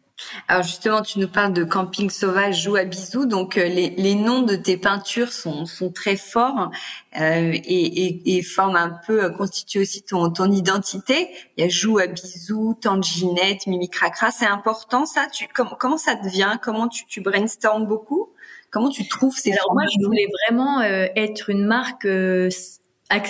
Alors 0.48 0.62
justement, 0.62 1.02
tu 1.02 1.18
nous 1.18 1.28
parles 1.28 1.52
de 1.52 1.64
camping 1.64 2.10
sauvage, 2.10 2.62
joue 2.62 2.76
à 2.76 2.84
bisous. 2.84 3.26
Donc 3.26 3.56
euh, 3.56 3.64
les, 3.64 3.90
les, 3.90 4.14
noms 4.14 4.42
de 4.42 4.56
tes 4.56 4.76
peintures 4.76 5.32
sont, 5.32 5.66
sont 5.66 5.90
très 5.90 6.16
forts 6.16 6.70
euh, 7.18 7.52
et, 7.52 8.06
et, 8.06 8.36
et, 8.36 8.42
forment 8.42 8.76
un 8.76 8.98
peu, 9.06 9.24
euh, 9.24 9.30
constituent 9.30 9.80
aussi 9.80 10.02
ton, 10.02 10.30
ton 10.30 10.50
identité. 10.50 11.30
Il 11.56 11.64
y 11.64 11.66
a 11.66 11.68
joue 11.68 11.98
à 11.98 12.06
bisous, 12.06 12.76
tanginette, 12.80 13.66
mimi 13.66 13.88
cracra. 13.88 14.30
C'est 14.30 14.46
important 14.46 15.06
ça? 15.06 15.26
Tu, 15.32 15.48
comment, 15.52 15.76
comment 15.78 15.98
ça 15.98 16.14
devient? 16.14 16.58
Comment 16.62 16.88
tu, 16.88 17.06
tu 17.06 17.20
brainstormes 17.20 17.86
beaucoup? 17.86 18.30
Comment 18.70 18.90
tu 18.90 19.08
trouves 19.08 19.36
ces 19.36 19.52
Alors 19.52 19.72
moi, 19.74 19.82
je 19.92 20.06
voulais 20.06 20.26
vraiment 20.46 20.80
être 20.80 21.50
une 21.50 21.66
marque 21.66 22.06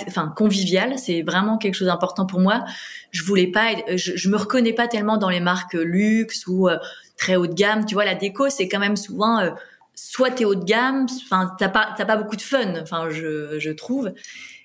enfin 0.07 0.33
convivial, 0.35 0.97
c'est 0.97 1.21
vraiment 1.21 1.57
quelque 1.57 1.75
chose 1.75 1.87
d'important 1.87 2.25
pour 2.25 2.39
moi. 2.39 2.63
Je 3.11 3.23
voulais 3.23 3.47
pas, 3.47 3.73
je, 3.95 4.15
je, 4.15 4.29
me 4.29 4.37
reconnais 4.37 4.73
pas 4.73 4.87
tellement 4.87 5.17
dans 5.17 5.29
les 5.29 5.39
marques 5.39 5.73
luxe 5.73 6.45
ou 6.47 6.69
euh, 6.69 6.77
très 7.17 7.35
haut 7.35 7.47
de 7.47 7.53
gamme. 7.53 7.85
Tu 7.85 7.95
vois, 7.95 8.05
la 8.05 8.15
déco, 8.15 8.49
c'est 8.49 8.67
quand 8.67 8.79
même 8.79 8.95
souvent 8.95 9.39
euh, 9.39 9.51
soit 9.95 10.31
t'es 10.31 10.45
haut 10.45 10.55
de 10.55 10.63
gamme, 10.63 11.07
enfin 11.23 11.53
t'as 11.59 11.69
pas 11.69 11.93
t'as 11.97 12.05
pas 12.05 12.17
beaucoup 12.17 12.35
de 12.35 12.41
fun, 12.41 12.75
enfin 12.81 13.09
je 13.09 13.59
je 13.59 13.71
trouve. 13.71 14.11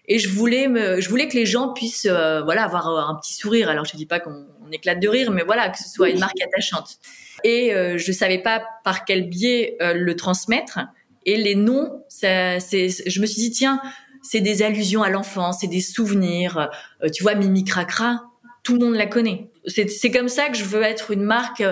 Et 0.09 0.19
je 0.19 0.29
voulais 0.29 0.69
me, 0.69 1.01
je 1.01 1.09
voulais 1.09 1.29
que 1.29 1.37
les 1.37 1.47
gens 1.47 1.73
puissent 1.73 2.07
euh, 2.09 2.43
voilà 2.43 2.65
avoir 2.65 2.87
un 2.87 3.15
petit 3.17 3.35
sourire. 3.35 3.69
Alors 3.69 3.85
je 3.85 3.97
dis 3.97 4.07
pas 4.07 4.21
qu'on 4.21 4.47
éclate 4.73 5.01
de 5.01 5.09
rire, 5.09 5.31
mais 5.31 5.43
voilà 5.43 5.69
que 5.69 5.79
ce 5.79 5.89
soit 5.89 6.11
une 6.11 6.21
marque 6.21 6.41
attachante. 6.41 6.99
Et 7.45 7.75
euh, 7.75 7.99
je 7.99 8.13
savais 8.13 8.39
pas 8.39 8.65
par 8.85 9.05
quel 9.05 9.29
biais 9.29 9.77
euh, 9.81 9.95
le 9.95 10.17
transmettre. 10.17 10.79
Et 11.25 11.37
les 11.37 11.57
noms, 11.57 12.05
ça, 12.09 12.61
c'est, 12.61 12.89
je 12.89 13.21
me 13.21 13.27
suis 13.27 13.43
dit 13.43 13.51
tiens, 13.51 13.81
c'est 14.29 14.41
des 14.41 14.63
allusions 14.63 15.03
à 15.03 15.11
l'enfance, 15.11 15.59
c'est 15.61 15.67
des 15.67 15.81
souvenirs. 15.81 16.71
Euh, 17.03 17.09
tu 17.09 17.23
vois, 17.23 17.35
Mimi 17.35 17.65
Cracra, 17.65 18.23
tout 18.63 18.79
le 18.79 18.85
monde 18.85 18.95
la 18.95 19.07
connaît. 19.07 19.51
C'est, 19.67 19.89
c'est 19.89 20.11
comme 20.11 20.29
ça 20.29 20.49
que 20.49 20.57
je 20.57 20.65
veux 20.65 20.83
être 20.83 21.11
une 21.11 21.23
marque, 21.23 21.63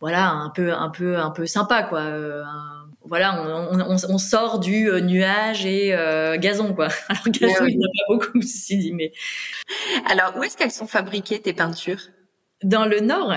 voilà, 0.00 0.30
un 0.30 0.50
peu, 0.50 0.72
un 0.72 0.90
peu, 0.90 1.18
un 1.18 1.30
peu 1.30 1.46
sympa 1.46 1.82
quoi. 1.82 2.00
Un, 2.00 2.78
voilà, 3.08 3.42
on, 3.42 3.80
on, 3.80 3.96
on, 4.08 4.18
sort 4.18 4.58
du 4.58 4.88
euh, 4.88 5.00
nuage 5.00 5.64
et 5.64 5.94
euh, 5.94 6.36
gazon, 6.36 6.74
quoi. 6.74 6.88
Alors 7.08 7.24
gazon, 7.28 7.66
il 7.66 7.78
n'y 7.78 7.84
en 7.84 7.88
a 7.88 8.06
pas 8.06 8.14
beaucoup, 8.14 8.42
ceci 8.42 8.76
dit, 8.76 8.92
mais. 8.92 9.12
Alors, 10.06 10.36
où 10.36 10.42
est-ce 10.42 10.56
qu'elles 10.56 10.70
sont 10.70 10.86
fabriquées 10.86 11.40
tes 11.40 11.54
peintures? 11.54 12.00
Dans 12.62 12.84
le 12.84 13.00
Nord. 13.00 13.34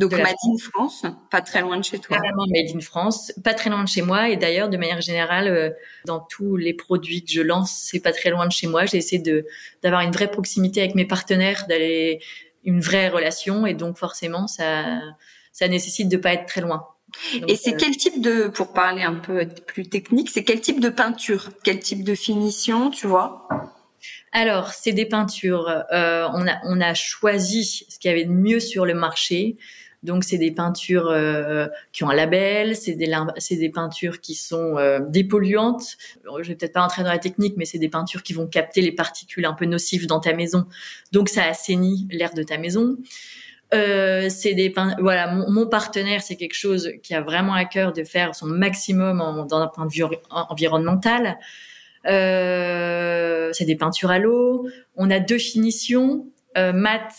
Donc 0.00 0.12
Made 0.12 0.34
in 0.44 0.56
France, 0.58 1.04
pas 1.30 1.40
très 1.42 1.60
loin 1.60 1.78
de 1.78 1.84
chez 1.84 1.98
toi. 1.98 2.16
Carrément 2.16 2.44
Made 2.48 2.74
in 2.74 2.80
France, 2.80 3.32
pas 3.44 3.54
très 3.54 3.70
loin 3.70 3.84
de 3.84 3.88
chez 3.88 4.02
moi. 4.02 4.28
Et 4.30 4.36
d'ailleurs, 4.36 4.68
de 4.68 4.76
manière 4.76 5.00
générale, 5.00 5.48
euh, 5.48 5.70
dans 6.06 6.20
tous 6.20 6.56
les 6.56 6.74
produits 6.74 7.24
que 7.24 7.30
je 7.30 7.42
lance, 7.42 7.70
c'est 7.90 8.00
pas 8.00 8.12
très 8.12 8.30
loin 8.30 8.46
de 8.46 8.52
chez 8.52 8.66
moi. 8.66 8.86
J'essaie 8.86 9.18
de 9.18 9.46
d'avoir 9.82 10.00
une 10.00 10.10
vraie 10.10 10.30
proximité 10.30 10.80
avec 10.80 10.94
mes 10.94 11.04
partenaires, 11.06 11.66
d'aller 11.68 12.20
une 12.64 12.80
vraie 12.80 13.08
relation, 13.08 13.66
et 13.66 13.74
donc 13.74 13.98
forcément, 13.98 14.46
ça 14.46 15.00
ça 15.52 15.68
nécessite 15.68 16.08
de 16.08 16.16
pas 16.16 16.32
être 16.32 16.46
très 16.46 16.60
loin 16.60 16.86
et 17.48 17.56
c'est 17.56 17.74
euh, 17.74 17.76
quel 17.78 17.96
type 17.96 18.20
de, 18.20 18.48
pour 18.48 18.72
parler 18.72 19.02
un 19.02 19.14
peu 19.14 19.46
plus 19.66 19.88
technique, 19.88 20.30
c'est 20.30 20.44
quel 20.44 20.60
type 20.60 20.80
de 20.80 20.88
peinture, 20.88 21.50
quel 21.64 21.80
type 21.80 22.04
de 22.04 22.14
finition, 22.14 22.90
tu 22.90 23.06
vois? 23.06 23.48
Alors, 24.32 24.72
c'est 24.72 24.92
des 24.92 25.06
peintures. 25.06 25.68
Euh, 25.92 26.28
on 26.32 26.46
a 26.46 26.58
on 26.64 26.80
a 26.80 26.94
choisi 26.94 27.64
ce 27.88 27.98
qu'il 27.98 28.10
y 28.10 28.14
avait 28.14 28.24
de 28.24 28.30
mieux 28.30 28.60
sur 28.60 28.86
le 28.86 28.94
marché. 28.94 29.56
Donc, 30.02 30.24
c'est 30.24 30.38
des 30.38 30.50
peintures 30.50 31.08
euh, 31.10 31.66
qui 31.92 32.04
ont 32.04 32.10
un 32.10 32.14
label, 32.14 32.74
c'est 32.74 32.94
des 32.94 33.12
c'est 33.36 33.56
des 33.56 33.68
peintures 33.68 34.20
qui 34.20 34.34
sont 34.34 34.78
euh, 34.78 35.00
dépolluantes. 35.00 35.96
Je 36.24 36.48
vais 36.48 36.54
peut-être 36.54 36.72
pas 36.72 36.82
entrer 36.82 37.02
dans 37.02 37.10
la 37.10 37.18
technique, 37.18 37.54
mais 37.56 37.66
c'est 37.66 37.78
des 37.78 37.90
peintures 37.90 38.22
qui 38.22 38.32
vont 38.32 38.46
capter 38.46 38.80
les 38.80 38.92
particules 38.92 39.44
un 39.44 39.52
peu 39.52 39.66
nocives 39.66 40.06
dans 40.06 40.20
ta 40.20 40.32
maison. 40.32 40.66
Donc, 41.12 41.28
ça 41.28 41.44
assainit 41.44 42.08
l'air 42.10 42.32
de 42.32 42.42
ta 42.42 42.56
maison. 42.56 42.96
Euh, 43.72 44.28
c'est 44.30 44.54
des 44.54 44.74
voilà 44.98 45.32
mon, 45.32 45.64
partenaire 45.68 46.22
c'est 46.22 46.34
quelque 46.34 46.56
chose 46.56 46.90
qui 47.04 47.14
a 47.14 47.20
vraiment 47.20 47.54
à 47.54 47.64
cœur 47.64 47.92
de 47.92 48.02
faire 48.02 48.34
son 48.34 48.46
maximum 48.46 49.20
en, 49.20 49.44
dans 49.44 49.58
un 49.58 49.68
point 49.68 49.86
de 49.86 49.92
vue 49.92 50.02
environnemental 50.28 51.38
euh, 52.08 53.50
c'est 53.52 53.66
des 53.66 53.76
peintures 53.76 54.10
à 54.10 54.18
l'eau 54.18 54.66
on 54.96 55.08
a 55.08 55.20
deux 55.20 55.38
finitions 55.38 56.26
euh, 56.58 56.72
mat 56.72 57.12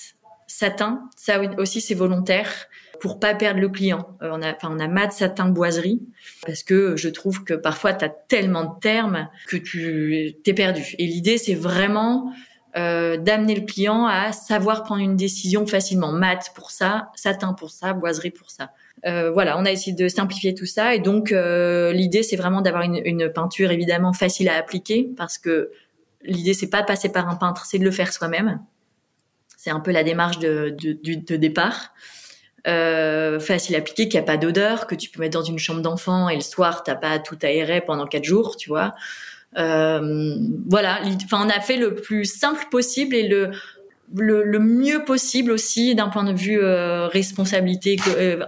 satin 0.51 1.09
ça 1.15 1.41
aussi 1.57 1.81
c'est 1.81 1.95
volontaire 1.95 2.67
pour 2.99 3.19
pas 3.19 3.33
perdre 3.33 3.59
le 3.59 3.69
client 3.69 4.17
euh, 4.21 4.29
on 4.31 4.41
a 4.41 4.53
enfin 4.53 4.69
on 4.71 4.79
a 4.79 4.87
mat 4.87 5.11
satin 5.11 5.49
boiserie 5.49 6.01
parce 6.45 6.63
que 6.63 6.95
je 6.97 7.09
trouve 7.09 7.43
que 7.43 7.53
parfois 7.53 7.93
tu 7.93 8.05
as 8.05 8.09
tellement 8.09 8.65
de 8.65 8.79
termes 8.79 9.29
que 9.47 9.57
tu 9.57 10.35
t'es 10.43 10.53
perdu 10.53 10.95
et 10.97 11.07
l'idée 11.07 11.37
c'est 11.37 11.55
vraiment 11.55 12.31
euh, 12.77 13.17
d'amener 13.17 13.55
le 13.55 13.65
client 13.65 14.05
à 14.05 14.31
savoir 14.31 14.83
prendre 14.83 15.01
une 15.01 15.17
décision 15.17 15.67
facilement. 15.67 16.13
Mat 16.13 16.53
pour 16.55 16.71
ça, 16.71 17.09
satin 17.15 17.51
pour 17.51 17.69
ça, 17.69 17.91
boiserie 17.91 18.31
pour 18.31 18.49
ça. 18.49 18.71
Euh, 19.05 19.29
voilà, 19.29 19.57
on 19.57 19.65
a 19.65 19.71
essayé 19.71 19.93
de 19.93 20.07
simplifier 20.07 20.55
tout 20.55 20.65
ça 20.65 20.95
et 20.95 20.99
donc 20.99 21.31
l'idée 21.31 22.23
c'est 22.23 22.37
vraiment 22.37 22.61
d'avoir 22.61 22.83
une, 22.83 23.01
une, 23.03 23.29
peinture 23.29 23.71
évidemment 23.71 24.13
facile 24.13 24.47
à 24.47 24.55
appliquer 24.55 25.09
parce 25.17 25.37
que 25.37 25.71
l'idée 26.23 26.53
c'est 26.53 26.69
pas 26.69 26.81
de 26.81 26.87
passer 26.87 27.11
par 27.11 27.27
un 27.27 27.35
peintre, 27.35 27.65
c'est 27.65 27.79
de 27.79 27.83
le 27.83 27.91
faire 27.91 28.13
soi-même. 28.13 28.59
C'est 29.63 29.69
un 29.69 29.79
peu 29.79 29.91
la 29.91 30.03
démarche 30.03 30.39
de, 30.39 30.75
départ. 31.35 31.93
Euh, 32.65 33.39
facile 33.39 33.75
à 33.75 33.77
appliquer, 33.77 34.09
qui 34.09 34.17
a 34.17 34.23
pas 34.23 34.37
d'odeur, 34.37 34.87
que 34.87 34.95
tu 34.95 35.11
peux 35.11 35.19
mettre 35.19 35.37
dans 35.37 35.45
une 35.45 35.59
chambre 35.59 35.81
d'enfant 35.81 36.29
et 36.29 36.35
le 36.35 36.41
soir 36.41 36.81
t'as 36.83 36.95
pas 36.95 37.19
tout 37.19 37.37
aéré 37.43 37.79
pendant 37.79 38.07
quatre 38.07 38.23
jours, 38.23 38.57
tu 38.57 38.69
vois. 38.69 38.93
Euh, 39.59 40.35
voilà, 40.67 41.01
enfin 41.23 41.45
on 41.45 41.49
a 41.49 41.59
fait 41.59 41.77
le 41.77 41.93
plus 41.93 42.25
simple 42.25 42.65
possible 42.71 43.13
et 43.15 43.27
le 43.27 43.51
le, 44.15 44.59
mieux 44.59 45.05
possible 45.05 45.51
aussi 45.51 45.93
d'un 45.93 46.09
point 46.09 46.23
de 46.23 46.33
vue 46.33 46.59
euh, 46.59 47.07
responsabilité 47.07 47.97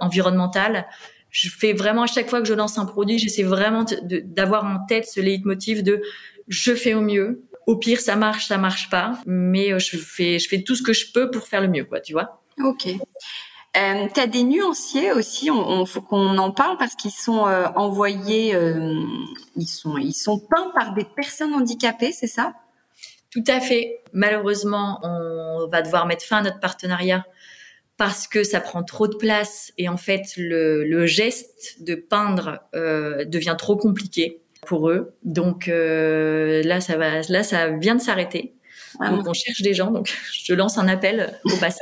environnementale. 0.02 0.88
Je 1.30 1.48
fais 1.48 1.74
vraiment 1.74 2.04
à 2.04 2.08
chaque 2.08 2.28
fois 2.28 2.42
que 2.42 2.48
je 2.48 2.56
lance 2.56 2.80
un 2.80 2.86
produit, 2.86 3.20
j'essaie 3.20 3.44
vraiment 3.44 3.86
d'avoir 4.02 4.66
en 4.66 4.84
tête 4.88 5.06
ce 5.06 5.22
leitmotiv 5.22 5.84
de 5.84 6.02
je 6.48 6.74
fais 6.74 6.96
au 6.96 7.02
mieux. 7.02 7.44
Au 7.68 7.78
pire, 7.78 8.00
ça 8.00 8.16
marche, 8.16 8.48
ça 8.48 8.58
marche 8.58 8.90
pas, 8.90 9.20
mais 9.26 9.80
je 9.80 9.98
fais 9.98 10.40
je 10.40 10.48
fais 10.50 10.64
tout 10.64 10.76
ce 10.76 10.84
que 10.84 10.94
je 10.94 11.12
peux 11.12 11.32
pour 11.32 11.48
faire 11.48 11.62
le 11.62 11.68
mieux, 11.68 11.86
quoi, 11.86 12.00
tu 12.00 12.14
vois. 12.14 12.42
Ok. 12.64 12.88
Euh, 13.76 14.08
tu 14.14 14.20
as 14.20 14.28
des 14.28 14.44
nuanciers 14.44 15.12
aussi, 15.12 15.50
on, 15.50 15.68
on 15.68 15.86
faut 15.86 16.02
qu'on 16.02 16.38
en 16.38 16.52
parle 16.52 16.78
parce 16.78 16.94
qu'ils 16.96 17.12
sont 17.12 17.48
euh, 17.48 17.66
envoyés, 17.76 18.54
euh, 18.54 19.04
ils 19.56 19.66
sont 19.66 19.98
ils 19.98 20.14
sont 20.14 20.40
peints 20.40 20.72
par 20.76 20.94
des 20.94 21.06
personnes 21.06 21.54
handicapées, 21.56 22.12
c'est 22.12 22.28
ça? 22.28 22.54
Tout 23.32 23.44
à 23.48 23.60
fait. 23.60 24.04
Malheureusement, 24.14 25.00
on 25.02 25.68
va 25.68 25.82
devoir 25.82 26.06
mettre 26.06 26.24
fin 26.24 26.38
à 26.38 26.42
notre 26.44 26.60
partenariat 26.60 27.26
parce 27.98 28.28
que 28.28 28.44
ça 28.44 28.62
prend 28.62 28.84
trop 28.84 29.08
de 29.08 29.16
place 29.16 29.74
et 29.80 29.90
en 29.90 29.98
fait 29.98 30.22
le, 30.38 30.84
le 30.84 31.08
geste 31.08 31.84
de 31.84 31.96
peindre 31.96 32.60
euh, 32.76 33.26
devient 33.26 33.56
trop 33.58 33.76
compliqué 33.76 34.43
pour 34.66 34.90
eux. 34.90 35.14
Donc 35.24 35.68
euh, 35.68 36.64
là, 36.64 36.82
ça 36.82 36.98
va, 36.98 37.22
là, 37.28 37.44
ça 37.44 37.70
vient 37.70 37.96
de 37.96 38.02
s'arrêter. 38.02 38.54
Ah 39.00 39.10
donc 39.10 39.28
on 39.28 39.34
cherche 39.34 39.62
des 39.62 39.74
gens. 39.74 39.92
Donc 39.92 40.14
je 40.44 40.54
lance 40.54 40.78
un 40.78 40.88
appel 40.88 41.34
au 41.46 41.56
passage. 41.58 41.80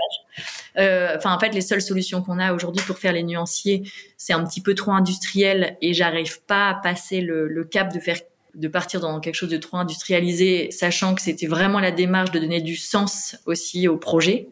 Euh, 0.77 1.15
enfin, 1.17 1.33
en 1.33 1.39
fait, 1.39 1.53
les 1.53 1.61
seules 1.61 1.81
solutions 1.81 2.21
qu'on 2.21 2.39
a 2.39 2.53
aujourd'hui 2.53 2.83
pour 2.85 2.97
faire 2.97 3.13
les 3.13 3.23
nuanciers, 3.23 3.83
c'est 4.17 4.33
un 4.33 4.45
petit 4.45 4.61
peu 4.61 4.73
trop 4.73 4.91
industriel 4.91 5.77
et 5.81 5.93
j'arrive 5.93 6.41
pas 6.43 6.69
à 6.69 6.73
passer 6.75 7.21
le, 7.21 7.47
le 7.47 7.63
cap 7.65 7.93
de 7.93 7.99
faire 7.99 8.17
de 8.53 8.67
partir 8.67 8.99
dans 8.99 9.19
quelque 9.21 9.35
chose 9.35 9.49
de 9.49 9.57
trop 9.57 9.77
industrialisé, 9.77 10.71
sachant 10.71 11.15
que 11.15 11.21
c'était 11.21 11.47
vraiment 11.47 11.79
la 11.79 11.91
démarche 11.91 12.31
de 12.31 12.39
donner 12.39 12.61
du 12.61 12.75
sens 12.75 13.37
aussi 13.45 13.87
au 13.87 13.95
projet. 13.95 14.49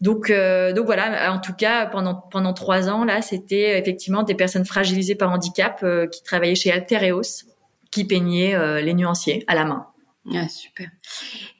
Donc, 0.00 0.30
euh, 0.30 0.72
donc 0.72 0.86
voilà. 0.86 1.32
En 1.32 1.40
tout 1.40 1.54
cas, 1.54 1.86
pendant 1.86 2.14
pendant 2.14 2.52
trois 2.52 2.88
ans 2.88 3.04
là, 3.04 3.22
c'était 3.22 3.78
effectivement 3.78 4.22
des 4.22 4.34
personnes 4.34 4.64
fragilisées 4.64 5.14
par 5.14 5.30
handicap 5.30 5.80
euh, 5.82 6.06
qui 6.06 6.22
travaillaient 6.22 6.54
chez 6.54 6.70
Altereos, 6.70 7.44
qui 7.90 8.04
peignaient 8.04 8.54
euh, 8.54 8.80
les 8.80 8.94
nuanciers 8.94 9.44
à 9.46 9.54
la 9.54 9.64
main. 9.64 9.86
Ah, 10.34 10.48
super. 10.48 10.88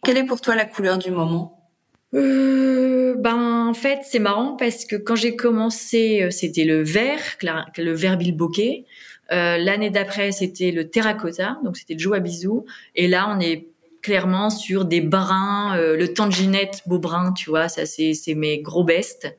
Quelle 0.02 0.18
est 0.18 0.26
pour 0.26 0.40
toi 0.40 0.54
la 0.54 0.64
couleur 0.64 0.98
du 0.98 1.10
moment? 1.10 1.52
Euh, 2.14 3.14
ben 3.18 3.66
en 3.68 3.74
fait 3.74 4.00
c'est 4.04 4.20
marrant 4.20 4.56
parce 4.56 4.84
que 4.84 4.94
quand 4.96 5.16
j'ai 5.16 5.34
commencé 5.34 6.22
euh, 6.22 6.30
c'était 6.30 6.64
le 6.64 6.82
vert, 6.82 7.20
le 7.76 7.92
vert 7.92 8.16
bilboquet. 8.16 8.84
Euh, 9.32 9.58
L'année 9.58 9.90
d'après 9.90 10.30
c'était 10.30 10.70
le 10.70 10.88
terracotta, 10.88 11.58
donc 11.64 11.76
c'était 11.76 11.94
le 11.94 11.98
joue 11.98 12.14
à 12.14 12.20
bisous. 12.20 12.64
Et 12.94 13.08
là 13.08 13.28
on 13.28 13.40
est 13.40 13.66
clairement 14.06 14.50
sur 14.50 14.84
des 14.84 15.00
bruns, 15.00 15.76
euh, 15.76 15.96
le 15.96 16.14
tanginette 16.14 16.82
beau 16.86 17.00
brun, 17.00 17.32
tu 17.32 17.50
vois, 17.50 17.68
ça 17.68 17.86
c'est 17.86 18.14
c'est 18.14 18.36
mes 18.36 18.60
gros 18.60 18.84
bestes. 18.84 19.36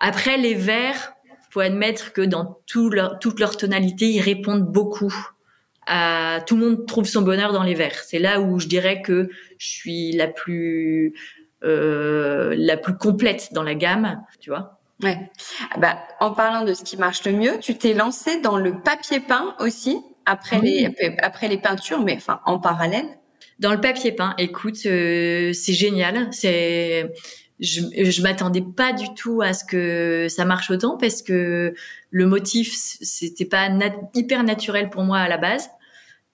Après 0.00 0.36
les 0.36 0.54
verts, 0.54 1.12
faut 1.48 1.60
admettre 1.60 2.12
que 2.12 2.20
dans 2.20 2.58
tout 2.66 2.90
leur, 2.90 3.20
toute 3.20 3.38
leur 3.38 3.56
tonalité 3.56 4.06
ils 4.08 4.20
répondent 4.20 4.66
beaucoup. 4.66 5.14
À, 5.86 6.40
tout 6.44 6.56
le 6.56 6.70
monde 6.70 6.86
trouve 6.88 7.04
son 7.04 7.22
bonheur 7.22 7.52
dans 7.52 7.62
les 7.62 7.74
verts. 7.74 8.02
C'est 8.04 8.18
là 8.18 8.40
où 8.40 8.58
je 8.58 8.66
dirais 8.66 9.00
que 9.00 9.28
je 9.58 9.68
suis 9.68 10.10
la 10.10 10.26
plus 10.26 11.14
euh, 11.62 12.56
la 12.58 12.76
plus 12.76 12.96
complète 12.96 13.50
dans 13.52 13.62
la 13.62 13.76
gamme, 13.76 14.24
tu 14.40 14.50
vois. 14.50 14.80
Ouais. 15.04 15.30
Bah, 15.78 15.98
en 16.18 16.32
parlant 16.32 16.64
de 16.64 16.74
ce 16.74 16.82
qui 16.82 16.96
marche 16.96 17.24
le 17.24 17.32
mieux, 17.32 17.60
tu 17.60 17.78
t'es 17.78 17.94
lancé 17.94 18.40
dans 18.40 18.58
le 18.58 18.80
papier 18.80 19.20
peint 19.20 19.54
aussi 19.60 20.00
après 20.26 20.58
les 20.58 20.92
après 21.22 21.46
les 21.46 21.58
peintures, 21.58 22.02
mais 22.02 22.16
enfin 22.16 22.40
en 22.44 22.58
parallèle. 22.58 23.06
Dans 23.60 23.72
le 23.72 23.80
papier 23.80 24.12
peint, 24.12 24.34
écoute, 24.38 24.86
euh, 24.86 25.52
c'est 25.52 25.72
génial. 25.72 26.28
C'est 26.32 27.12
je, 27.60 27.80
je 27.96 28.22
m'attendais 28.22 28.64
pas 28.76 28.92
du 28.92 29.06
tout 29.14 29.40
à 29.40 29.52
ce 29.52 29.64
que 29.64 30.26
ça 30.28 30.44
marche 30.44 30.70
autant 30.70 30.96
parce 30.98 31.22
que 31.22 31.72
le 32.10 32.26
motif 32.26 32.74
c'était 32.74 33.44
pas 33.44 33.68
hyper 34.12 34.42
naturel 34.42 34.90
pour 34.90 35.02
moi 35.04 35.18
à 35.18 35.28
la 35.28 35.38
base 35.38 35.70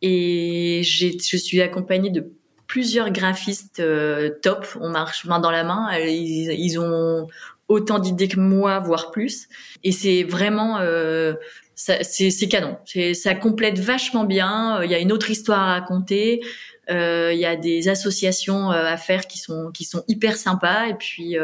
et 0.02 0.80
je 0.83 1.37
suis 1.37 1.61
accompagnée 1.61 2.11
de 2.11 2.33
plusieurs 2.66 3.11
graphistes 3.11 3.80
euh, 3.80 4.30
top. 4.42 4.66
On 4.80 4.90
marche 4.90 5.24
main 5.24 5.40
dans 5.40 5.50
la 5.50 5.64
main. 5.64 5.88
Ils, 5.98 6.52
ils 6.52 6.78
ont 6.78 7.26
autant 7.68 7.98
d'idées 7.98 8.28
que 8.28 8.38
moi, 8.38 8.78
voire 8.78 9.11
plus. 9.11 9.48
Et 9.83 9.92
c'est 9.92 10.22
vraiment, 10.22 10.78
euh, 10.78 11.35
c'est 11.74 12.48
canon. 12.48 12.78
Ça 13.14 13.35
complète 13.35 13.78
vachement 13.78 14.24
bien. 14.24 14.83
Il 14.83 14.90
y 14.90 14.94
a 14.94 14.98
une 14.98 15.12
autre 15.12 15.30
histoire 15.30 15.61
à 15.61 15.72
raconter. 15.74 16.42
Euh, 16.90 17.33
il 17.33 17.38
y 17.38 17.46
a 17.46 17.57
des 17.57 17.88
associations 17.88 18.70
à 18.70 18.96
faire 18.96 19.26
qui 19.26 19.38
sont 19.38 19.70
qui 19.72 19.85
sont 19.85 20.03
hyper 20.09 20.37
sympas. 20.37 20.87
Et 20.88 20.94
puis 20.94 21.37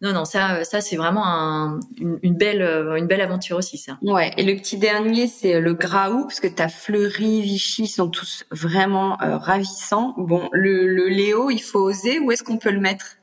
non, 0.00 0.12
non, 0.12 0.24
ça, 0.24 0.62
ça 0.62 0.80
c'est 0.80 0.94
vraiment 0.96 1.80
une, 1.98 2.36
belle, 2.36 2.62
une 2.96 3.06
belle 3.06 3.20
aventure 3.20 3.56
aussi, 3.56 3.78
ça. 3.78 3.98
Ouais. 4.02 4.30
Et 4.36 4.44
le 4.44 4.54
petit 4.54 4.78
dernier, 4.78 5.26
c'est 5.26 5.60
le 5.60 5.74
Graou, 5.74 6.22
parce 6.22 6.38
que 6.38 6.46
ta 6.46 6.68
Fleury, 6.68 7.40
Vichy 7.42 7.88
sont 7.88 8.08
tous 8.08 8.44
vraiment 8.52 9.20
euh, 9.22 9.36
ravissants. 9.36 10.14
Bon, 10.16 10.48
le, 10.52 10.86
le 10.86 11.08
Léo, 11.08 11.50
il 11.50 11.58
faut 11.58 11.80
oser. 11.80 12.20
Où 12.20 12.30
est-ce 12.30 12.44
qu'on 12.44 12.58
peut 12.58 12.70
le 12.70 12.78
mettre? 12.78 13.17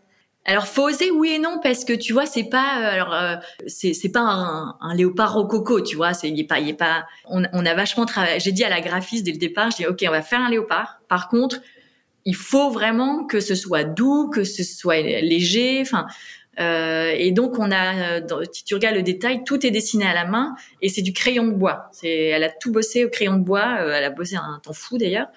Alors 0.45 0.67
faut 0.67 0.83
oser 0.83 1.11
oui 1.11 1.31
et 1.31 1.39
non 1.39 1.59
parce 1.61 1.85
que 1.85 1.93
tu 1.93 2.13
vois 2.13 2.25
c'est 2.25 2.43
pas 2.43 2.79
euh, 2.79 2.93
alors 2.93 3.13
euh, 3.13 3.35
c'est 3.67 4.11
pas 4.11 4.21
un, 4.21 4.77
un, 4.79 4.95
léopard 4.95 5.33
rococo 5.33 5.81
tu 5.81 5.95
vois 5.95 6.13
c'est 6.13 6.29
il 6.29 6.39
est 6.39 6.43
pas 6.45 6.59
il 6.59 6.69
est 6.69 6.73
pas 6.73 7.05
on, 7.25 7.43
on 7.51 7.65
a 7.65 7.73
vachement 7.73 8.05
travaillé 8.05 8.39
j'ai 8.39 8.51
dit 8.51 8.63
à 8.63 8.69
la 8.69 8.81
graphiste 8.81 9.25
dès 9.25 9.31
le 9.31 9.37
départ 9.37 9.71
je 9.71 9.77
dis 9.77 9.87
ok 9.87 10.03
on 10.07 10.11
va 10.11 10.21
faire 10.21 10.41
un 10.41 10.49
léopard 10.49 11.01
par 11.07 11.29
contre 11.29 11.61
il 12.25 12.35
faut 12.35 12.69
vraiment 12.69 13.25
que 13.25 13.39
ce 13.39 13.55
soit 13.55 13.83
doux 13.83 14.29
que 14.29 14.43
ce 14.43 14.63
soit 14.63 15.01
léger 15.01 15.81
enfin 15.81 16.07
euh, 16.59 17.13
et 17.15 17.31
donc 17.31 17.59
on 17.59 17.71
a, 17.71 18.21
si 18.51 18.63
tu 18.63 18.75
regardes 18.75 18.95
le 18.95 19.03
détail, 19.03 19.43
tout 19.43 19.65
est 19.65 19.71
dessiné 19.71 20.05
à 20.05 20.13
la 20.13 20.25
main 20.25 20.55
et 20.81 20.89
c'est 20.89 21.01
du 21.01 21.13
crayon 21.13 21.45
de 21.45 21.51
bois. 21.51 21.89
C'est, 21.91 22.09
elle 22.09 22.43
a 22.43 22.49
tout 22.49 22.71
bossé 22.71 23.05
au 23.05 23.09
crayon 23.09 23.35
de 23.35 23.43
bois. 23.43 23.77
Euh, 23.81 23.93
elle 23.93 24.03
a 24.03 24.09
bossé 24.09 24.35
un 24.35 24.59
temps 24.63 24.73
fou 24.73 24.97
d'ailleurs. 24.97 25.27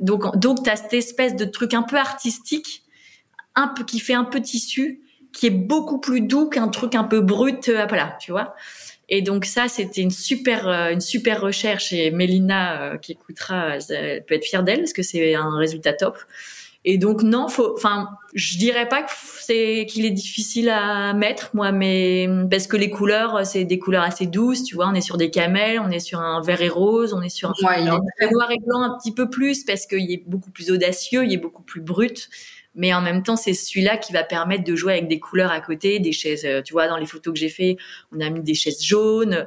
Donc 0.00 0.36
donc 0.36 0.62
t'as 0.64 0.76
cette 0.76 0.94
espèce 0.94 1.34
de 1.34 1.44
truc 1.44 1.74
un 1.74 1.82
peu 1.82 1.96
artistique, 1.96 2.82
un 3.54 3.68
peu 3.68 3.84
qui 3.84 4.00
fait 4.00 4.14
un 4.14 4.24
peu 4.24 4.40
tissu, 4.40 5.02
qui 5.32 5.46
est 5.46 5.50
beaucoup 5.50 5.98
plus 5.98 6.20
doux 6.20 6.48
qu'un 6.48 6.68
truc 6.68 6.94
un 6.94 7.04
peu 7.04 7.20
brut. 7.20 7.68
Euh, 7.68 7.86
voilà, 7.86 8.16
tu 8.20 8.30
vois. 8.30 8.54
Et 9.08 9.22
donc 9.22 9.46
ça, 9.46 9.68
c'était 9.68 10.02
une 10.02 10.10
super 10.10 10.68
une 10.68 11.00
super 11.00 11.40
recherche 11.40 11.94
et 11.94 12.10
Mélina 12.10 12.98
qui 13.00 13.12
écoutera, 13.12 13.76
elle 13.88 14.24
peut 14.26 14.34
être 14.34 14.44
fière 14.44 14.62
d'elle 14.62 14.80
parce 14.80 14.92
que 14.92 15.02
c'est 15.02 15.34
un 15.34 15.56
résultat 15.56 15.94
top. 15.94 16.18
Et 16.84 16.96
donc 16.96 17.22
non, 17.22 17.48
faut, 17.48 17.74
enfin, 17.74 18.08
je 18.34 18.56
dirais 18.56 18.88
pas 18.88 19.02
que 19.02 19.10
c'est 19.12 19.84
qu'il 19.88 20.06
est 20.06 20.10
difficile 20.10 20.70
à 20.70 21.12
mettre, 21.12 21.50
moi, 21.52 21.72
mais 21.72 22.28
parce 22.50 22.66
que 22.66 22.76
les 22.76 22.88
couleurs, 22.88 23.44
c'est 23.44 23.64
des 23.64 23.78
couleurs 23.78 24.04
assez 24.04 24.26
douces, 24.26 24.62
tu 24.62 24.76
vois. 24.76 24.88
On 24.88 24.94
est 24.94 25.00
sur 25.00 25.16
des 25.16 25.30
camels, 25.30 25.80
on 25.80 25.90
est 25.90 26.00
sur 26.00 26.20
un 26.20 26.40
vert 26.40 26.62
et 26.62 26.68
rose, 26.68 27.12
on 27.14 27.20
est 27.20 27.28
sur 27.28 27.50
un 27.50 27.66
ouais, 27.66 27.84
noir 27.84 28.50
et 28.50 28.58
blanc 28.64 28.82
un 28.82 28.96
petit 28.96 29.12
peu 29.12 29.28
plus 29.28 29.64
parce 29.64 29.86
qu'il 29.86 30.10
est 30.10 30.22
beaucoup 30.26 30.50
plus 30.50 30.70
audacieux, 30.70 31.24
il 31.24 31.32
est 31.32 31.38
beaucoup 31.38 31.62
plus 31.62 31.80
brut. 31.80 32.30
Mais 32.78 32.94
en 32.94 33.02
même 33.02 33.24
temps, 33.24 33.36
c'est 33.36 33.54
celui-là 33.54 33.96
qui 33.96 34.12
va 34.12 34.22
permettre 34.22 34.62
de 34.62 34.76
jouer 34.76 34.92
avec 34.92 35.08
des 35.08 35.18
couleurs 35.18 35.50
à 35.50 35.60
côté, 35.60 35.98
des 35.98 36.12
chaises. 36.12 36.44
Euh, 36.44 36.62
tu 36.62 36.72
vois, 36.72 36.86
dans 36.86 36.96
les 36.96 37.06
photos 37.06 37.34
que 37.34 37.38
j'ai 37.38 37.48
fait, 37.48 37.76
on 38.16 38.20
a 38.20 38.30
mis 38.30 38.40
des 38.40 38.54
chaises 38.54 38.82
jaunes. 38.82 39.46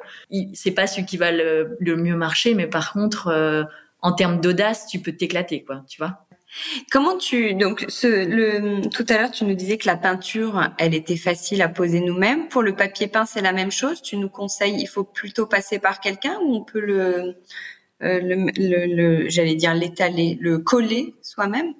C'est 0.53 0.71
pas 0.71 0.85
celui 0.85 1.05
qui 1.05 1.15
va 1.15 1.31
le, 1.31 1.77
mieux 1.79 2.15
marcher, 2.15 2.53
mais 2.53 2.67
par 2.67 2.91
contre, 2.91 3.29
euh, 3.29 3.63
en 4.01 4.11
termes 4.11 4.41
d'audace, 4.41 4.85
tu 4.85 4.99
peux 4.99 5.13
t'éclater, 5.13 5.63
quoi. 5.63 5.83
Tu 5.87 5.97
vois. 5.97 6.25
Comment 6.91 7.17
tu 7.17 7.53
donc 7.53 7.85
ce, 7.87 8.07
le 8.07 8.81
tout 8.89 9.05
à 9.07 9.17
l'heure 9.17 9.31
tu 9.31 9.45
nous 9.45 9.55
disais 9.55 9.77
que 9.77 9.87
la 9.87 9.95
peinture 9.95 10.69
elle 10.77 10.93
était 10.93 11.15
facile 11.15 11.61
à 11.61 11.69
poser 11.69 12.01
nous-mêmes. 12.01 12.49
Pour 12.49 12.61
le 12.61 12.75
papier 12.75 13.07
peint 13.07 13.25
c'est 13.25 13.39
la 13.39 13.53
même 13.53 13.71
chose. 13.71 14.01
Tu 14.01 14.17
nous 14.17 14.27
conseilles 14.27 14.75
il 14.77 14.87
faut 14.87 15.05
plutôt 15.05 15.45
passer 15.45 15.79
par 15.79 16.01
quelqu'un 16.01 16.37
ou 16.43 16.55
on 16.55 16.63
peut 16.65 16.81
le 16.81 17.37
euh, 18.03 18.19
le, 18.21 18.51
le, 18.57 19.29
j'allais 19.29 19.55
dire 19.55 19.73
l'étaler, 19.73 20.37
le 20.41 20.57
coller 20.57 21.15
soi-même? 21.21 21.73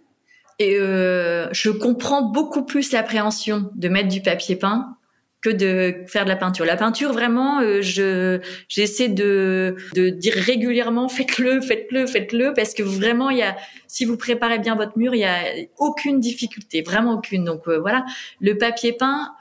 Et 0.62 0.78
euh, 0.80 1.48
je 1.54 1.72
comprends 1.72 2.22
beaucoup 2.22 2.64
plus 2.64 2.92
l'appréhension 2.92 3.72
de 3.74 3.90
mettre 3.90 4.10
du 4.10 4.22
papier 4.22 4.56
peint 4.56 4.96
que 5.42 5.50
de 5.50 6.04
faire 6.06 6.24
de 6.24 6.30
la 6.30 6.36
peinture. 6.36 6.66
La 6.66 6.76
peinture, 6.76 7.14
vraiment, 7.14 7.62
euh, 7.62 7.82
je 7.82 8.40
j'essaie 8.68 9.08
de 9.08 9.76
de 9.96 10.10
dire 10.10 10.36
régulièrement 10.36 11.10
faites-le, 11.10 11.62
faites-le, 11.62 12.06
faites-le, 12.06 12.54
parce 12.54 12.76
que 12.76 12.84
vraiment, 12.84 13.32
il 13.32 13.40
y 13.40 13.42
a 13.42 13.58
si 13.88 14.06
vous 14.06 14.18
préparez 14.18 14.60
bien 14.60 14.76
votre 14.76 15.00
mur, 15.00 15.16
il 15.16 15.22
y 15.22 15.26
a 15.26 15.40
aucune 15.80 16.20
difficulté, 16.20 16.84
vraiment 16.84 17.14
aucune. 17.14 17.44
Donc 17.44 17.68
euh, 17.68 17.80
voilà, 17.80 18.06
le 18.40 18.56
papier 18.56 18.94
peint. 18.94 19.34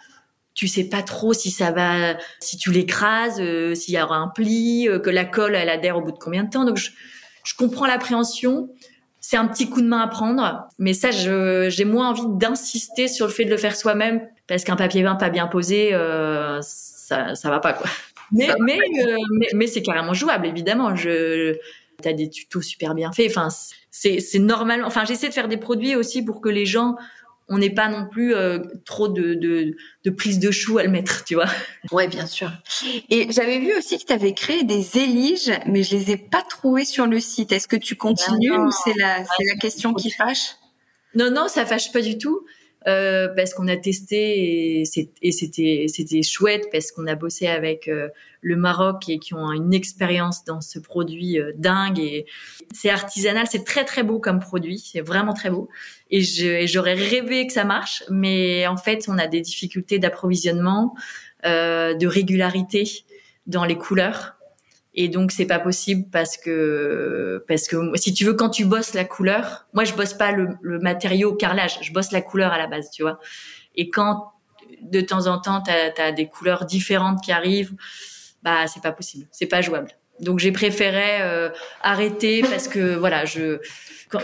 Tu 0.55 0.69
sais 0.69 0.89
pas 0.89 1.03
trop 1.03 1.35
si 1.35 1.51
ça 1.51 1.71
va, 1.71 2.17
si 2.41 2.57
tu 2.57 2.73
l'écrases, 2.73 3.41
euh, 3.41 3.75
s'il 3.75 3.95
y 3.95 4.01
aura 4.01 4.17
un 4.17 4.29
pli, 4.29 4.89
que 5.05 5.11
la 5.11 5.27
colle 5.27 5.55
elle 5.55 5.69
adhère 5.69 5.99
au 5.99 6.01
bout 6.01 6.13
de 6.13 6.19
combien 6.19 6.45
de 6.45 6.51
temps. 6.51 6.65
Donc 6.65 6.79
je, 6.79 6.91
je 7.45 7.55
comprends 7.55 7.87
l'appréhension 7.87 8.71
c'est 9.21 9.37
un 9.37 9.47
petit 9.47 9.69
coup 9.69 9.83
de 9.83 9.87
main 9.87 10.01
à 10.01 10.09
prendre, 10.09 10.69
mais 10.79 10.95
ça, 10.95 11.11
j'ai 11.11 11.85
moins 11.85 12.11
envie 12.11 12.27
d'insister 12.27 13.07
sur 13.07 13.27
le 13.27 13.33
fait 13.33 13.45
de 13.45 13.51
le 13.51 13.59
faire 13.59 13.77
soi-même 13.77 14.27
parce 14.47 14.65
qu'un 14.65 14.77
papier 14.77 15.03
peint 15.03 15.15
pas 15.15 15.31
bien 15.31 15.47
posé, 15.47 15.93
euh, 15.93 16.59
ça, 16.63 17.35
ça 17.35 17.51
va 17.51 17.61
pas 17.61 17.75
quoi. 17.75 17.87
Mais 18.33 18.49
mais, 18.61 18.79
euh, 18.79 19.17
mais, 19.33 19.49
mais 19.55 19.67
c'est 19.67 19.83
carrément 19.83 20.15
jouable 20.15 20.47
évidemment. 20.47 20.95
Je 20.95 21.57
t'as 22.01 22.13
des 22.13 22.31
tutos 22.31 22.63
super 22.63 22.95
bien 22.95 23.13
faits. 23.13 23.31
Enfin 23.31 23.49
c'est 23.91 24.21
c'est 24.21 24.39
normal. 24.39 24.85
Enfin 24.85 25.05
j'essaie 25.05 25.29
de 25.29 25.35
faire 25.35 25.49
des 25.49 25.57
produits 25.57 25.97
aussi 25.97 26.25
pour 26.25 26.41
que 26.41 26.49
les 26.49 26.65
gens 26.67 26.97
on 27.51 27.59
n'ait 27.59 27.75
pas 27.75 27.89
non 27.89 28.07
plus 28.09 28.35
euh, 28.35 28.61
trop 28.87 29.09
de, 29.09 29.35
de, 29.35 29.77
de 30.05 30.11
prise 30.11 30.39
de 30.39 30.51
chou 30.51 30.79
à 30.79 30.85
le 30.85 30.89
mettre, 30.89 31.25
tu 31.25 31.35
vois. 31.35 31.49
Ouais, 31.91 32.07
bien 32.09 32.27
sûr. 32.27 32.51
Et 33.11 33.31
j'avais 33.31 33.59
vu 33.59 33.77
aussi 33.77 33.99
que 33.99 34.05
tu 34.05 34.13
avais 34.13 34.33
créé 34.33 34.63
des 34.63 34.97
éliges, 34.97 35.53
mais 35.67 35.83
je 35.83 35.97
les 35.97 36.13
ai 36.13 36.17
pas 36.17 36.43
trouvées 36.43 36.85
sur 36.85 37.07
le 37.07 37.19
site. 37.21 37.53
Est-ce 37.53 37.69
que 37.69 37.77
tu 37.77 37.97
continues 37.97 38.57
ou 38.57 38.71
c'est 38.71 38.95
la, 38.97 39.25
c'est 39.25 39.45
la 39.53 39.57
question 39.57 39.93
qui 39.93 40.11
fâche? 40.11 40.55
Non, 41.17 41.31
non, 41.31 41.49
ça 41.49 41.67
fâche 41.67 41.93
pas 41.93 42.01
du 42.01 42.19
tout. 42.19 42.47
Euh, 42.89 43.29
parce 43.37 43.53
qu'on 43.53 43.69
a 43.69 43.77
testé 43.77 44.81
et, 44.81 44.85
c'était 44.87 45.85
c'était 45.89 46.23
chouette 46.23 46.69
parce 46.73 46.93
qu'on 46.93 47.07
a 47.07 47.15
bossé 47.15 47.47
avec 47.47 47.89
euh, 47.89 48.09
le 48.41 48.57
Maroc 48.57 49.07
et 49.11 49.19
qui 49.19 49.35
ont 49.35 49.53
une 49.53 49.75
expérience 49.75 50.47
dans 50.47 50.63
ce 50.63 50.79
produit 50.79 51.39
euh, 51.39 51.53
dingue 51.57 51.99
et 51.99 52.25
c'est 52.73 52.89
artisanal, 52.89 53.47
c'est 53.51 53.65
très 53.65 53.85
très 53.85 54.03
beau 54.03 54.19
comme 54.19 54.39
produit, 54.39 54.79
c'est 54.79 55.03
vraiment 55.03 55.35
très 55.35 55.51
beau. 55.51 55.69
Et 56.11 56.23
j'aurais 56.67 56.95
rêvé 56.95 57.47
que 57.47 57.53
ça 57.53 57.65
marche, 57.65 58.03
mais 58.09 58.67
en 58.67 58.79
fait 58.79 59.05
on 59.09 59.19
a 59.19 59.27
des 59.27 59.43
difficultés 59.43 59.99
d'approvisionnement, 59.99 60.95
de 61.45 62.07
régularité 62.07 63.05
dans 63.47 63.65
les 63.65 63.77
couleurs 63.77 64.40
et 64.95 65.09
donc 65.09 65.31
c'est 65.31 65.47
pas 65.47 65.61
possible 65.61 66.09
parce 66.11 66.37
que 66.37 67.45
parce 67.47 67.69
que 67.69 67.77
si 67.97 68.13
tu 68.13 68.25
veux 68.25 68.35
quand 68.35 68.51
tu 68.51 68.65
bosses 68.65 68.95
la 68.95 69.05
couleur, 69.05 69.67
moi 69.73 69.85
je 69.85 69.95
bosse 69.95 70.15
pas 70.15 70.33
le, 70.33 70.49
le 70.63 70.79
matériau 70.81 71.35
carrelage, 71.35 71.79
je 71.83 71.93
bosse 71.93 72.11
la 72.11 72.21
couleur 72.21 72.53
à 72.53 72.59
la 72.59 72.67
base, 72.67 72.91
tu 72.91 73.03
vois. 73.03 73.21
Et 73.77 73.89
quand 73.89 74.33
de 74.83 75.01
temps 75.01 75.27
en 75.27 75.39
temps 75.39 75.63
tu 75.63 75.71
as, 75.71 76.13
des 76.13 76.27
couleurs 76.27 76.65
différentes 76.65 77.23
qui 77.23 77.31
arrivent, 77.31 77.75
bah 78.43 78.67
c'est 78.67 78.83
pas 78.83 78.93
possible, 78.93 79.27
c'est 79.31 79.47
pas 79.47 79.61
jouable. 79.61 79.91
Donc 80.19 80.39
j'ai 80.39 80.53
préféré 80.53 81.23
euh, 81.23 81.51
arrêter 81.83 82.43
parce 82.43 82.69
que 82.69 82.97
voilà, 82.97 83.25
je 83.25 83.61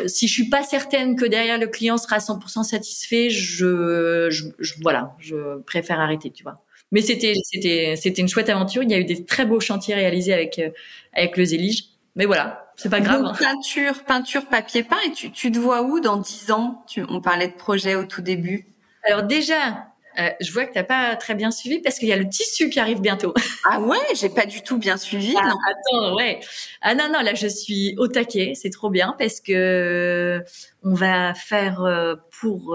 si 0.07 0.27
je 0.27 0.33
suis 0.33 0.49
pas 0.49 0.65
certaine 0.65 1.15
que 1.15 1.25
derrière 1.25 1.59
le 1.59 1.69
client 1.69 1.97
sera 1.97 2.19
100% 2.19 2.65
satisfait, 2.65 3.31
je, 3.31 4.29
je, 4.31 4.45
je 4.59 4.75
voilà, 4.83 5.15
je 5.21 5.61
préfère 5.63 6.01
arrêter, 6.01 6.33
tu 6.33 6.43
vois. 6.43 6.61
Mais 6.93 7.03
c'était 7.03 7.35
c'était 7.43 7.97
c'était 7.97 8.23
une 8.23 8.29
chouette 8.29 8.49
aventure. 8.49 8.83
Il 8.83 8.91
y 8.91 8.95
a 8.95 8.99
eu 8.99 9.05
des 9.05 9.25
très 9.25 9.45
beaux 9.45 9.61
chantiers 9.61 9.95
réalisés 9.95 10.33
avec 10.33 10.59
euh, 10.59 10.71
avec 11.13 11.37
le 11.37 11.45
Zélige. 11.45 11.85
Mais 12.15 12.25
voilà, 12.25 12.71
c'est 12.77 12.89
pas 12.89 13.01
grave. 13.01 13.23
Donc, 13.23 13.39
peinture, 13.39 14.05
peinture, 14.05 14.47
papier 14.47 14.83
peint. 14.83 14.97
Et 15.07 15.13
tu, 15.13 15.31
tu 15.31 15.53
te 15.53 15.59
vois 15.59 15.83
où 15.83 16.01
dans 16.01 16.17
dix 16.17 16.51
ans? 16.51 16.85
Tu, 16.89 17.05
On 17.09 17.21
parlait 17.21 17.49
de 17.49 17.55
projet 17.55 17.95
au 17.95 18.05
tout 18.05 18.23
début. 18.23 18.67
Alors 19.05 19.23
déjà, 19.23 19.87
euh, 20.19 20.31
je 20.41 20.51
vois 20.51 20.65
que 20.65 20.73
t'as 20.73 20.83
pas 20.83 21.15
très 21.17 21.35
bien 21.35 21.51
suivi 21.51 21.81
parce 21.81 21.99
qu'il 21.99 22.09
y 22.09 22.13
a 22.13 22.17
le 22.17 22.29
tissu 22.29 22.71
qui 22.71 22.81
arrive 22.81 23.01
bientôt. 23.01 23.35
Ah 23.69 23.81
ouais, 23.81 23.99
j'ai 24.15 24.31
pas 24.31 24.47
du 24.47 24.63
tout 24.63 24.79
bien 24.79 24.97
suivi. 24.97 25.35
Ah, 25.37 25.53
attends, 25.69 26.17
ouais. 26.17 26.41
Ah 26.81 26.95
non 26.95 27.09
non, 27.13 27.21
là 27.21 27.35
je 27.35 27.47
suis 27.47 27.95
au 27.99 28.09
taquet, 28.09 28.53
c'est 28.55 28.71
trop 28.71 28.89
bien 28.89 29.15
parce 29.19 29.41
que 29.41 30.43
on 30.83 30.95
va 30.95 31.35
faire 31.35 31.83
euh, 31.83 32.15
pour 32.41 32.75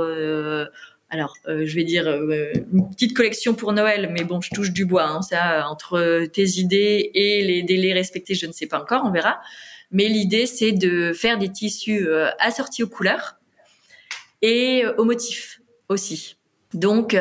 alors 1.11 1.35
euh, 1.49 1.65
je 1.65 1.75
vais 1.75 1.83
dire 1.83 2.07
euh, 2.07 2.53
une 2.71 2.89
petite 2.89 3.13
collection 3.13 3.53
pour 3.53 3.73
Noël, 3.73 4.09
mais 4.13 4.23
bon, 4.23 4.39
je 4.39 4.49
touche 4.49 4.71
du 4.71 4.85
bois. 4.85 5.03
Hein, 5.03 5.21
ça, 5.21 5.67
entre 5.67 6.25
tes 6.25 6.47
idées 6.57 7.11
et 7.13 7.43
les 7.43 7.63
délais 7.63 7.91
respectés, 7.91 8.33
je 8.33 8.45
ne 8.45 8.53
sais 8.53 8.65
pas 8.65 8.81
encore, 8.81 9.03
on 9.05 9.11
verra. 9.11 9.41
Mais 9.91 10.07
l'idée, 10.07 10.45
c'est 10.45 10.71
de 10.71 11.11
faire 11.11 11.37
des 11.37 11.51
tissus 11.51 12.07
euh, 12.07 12.29
assortis 12.39 12.83
aux 12.83 12.87
couleurs 12.87 13.35
et 14.41 14.85
aux 14.97 15.03
motifs 15.03 15.59
aussi. 15.89 16.37
Donc 16.73 17.13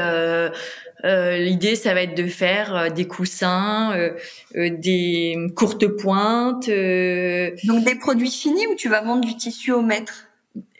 l'idée, 1.02 1.74
ça 1.74 1.92
va 1.92 2.02
être 2.02 2.16
de 2.16 2.28
faire 2.28 2.92
des 2.92 3.08
coussins, 3.08 4.10
des 4.54 5.36
courtes 5.56 5.88
pointes. 5.88 6.68
Donc 6.68 7.84
des 7.84 7.96
produits 8.00 8.30
finis 8.30 8.68
ou 8.68 8.76
tu 8.76 8.88
vas 8.88 9.02
vendre 9.02 9.26
du 9.26 9.36
tissu 9.36 9.72
au 9.72 9.82
mètre 9.82 10.29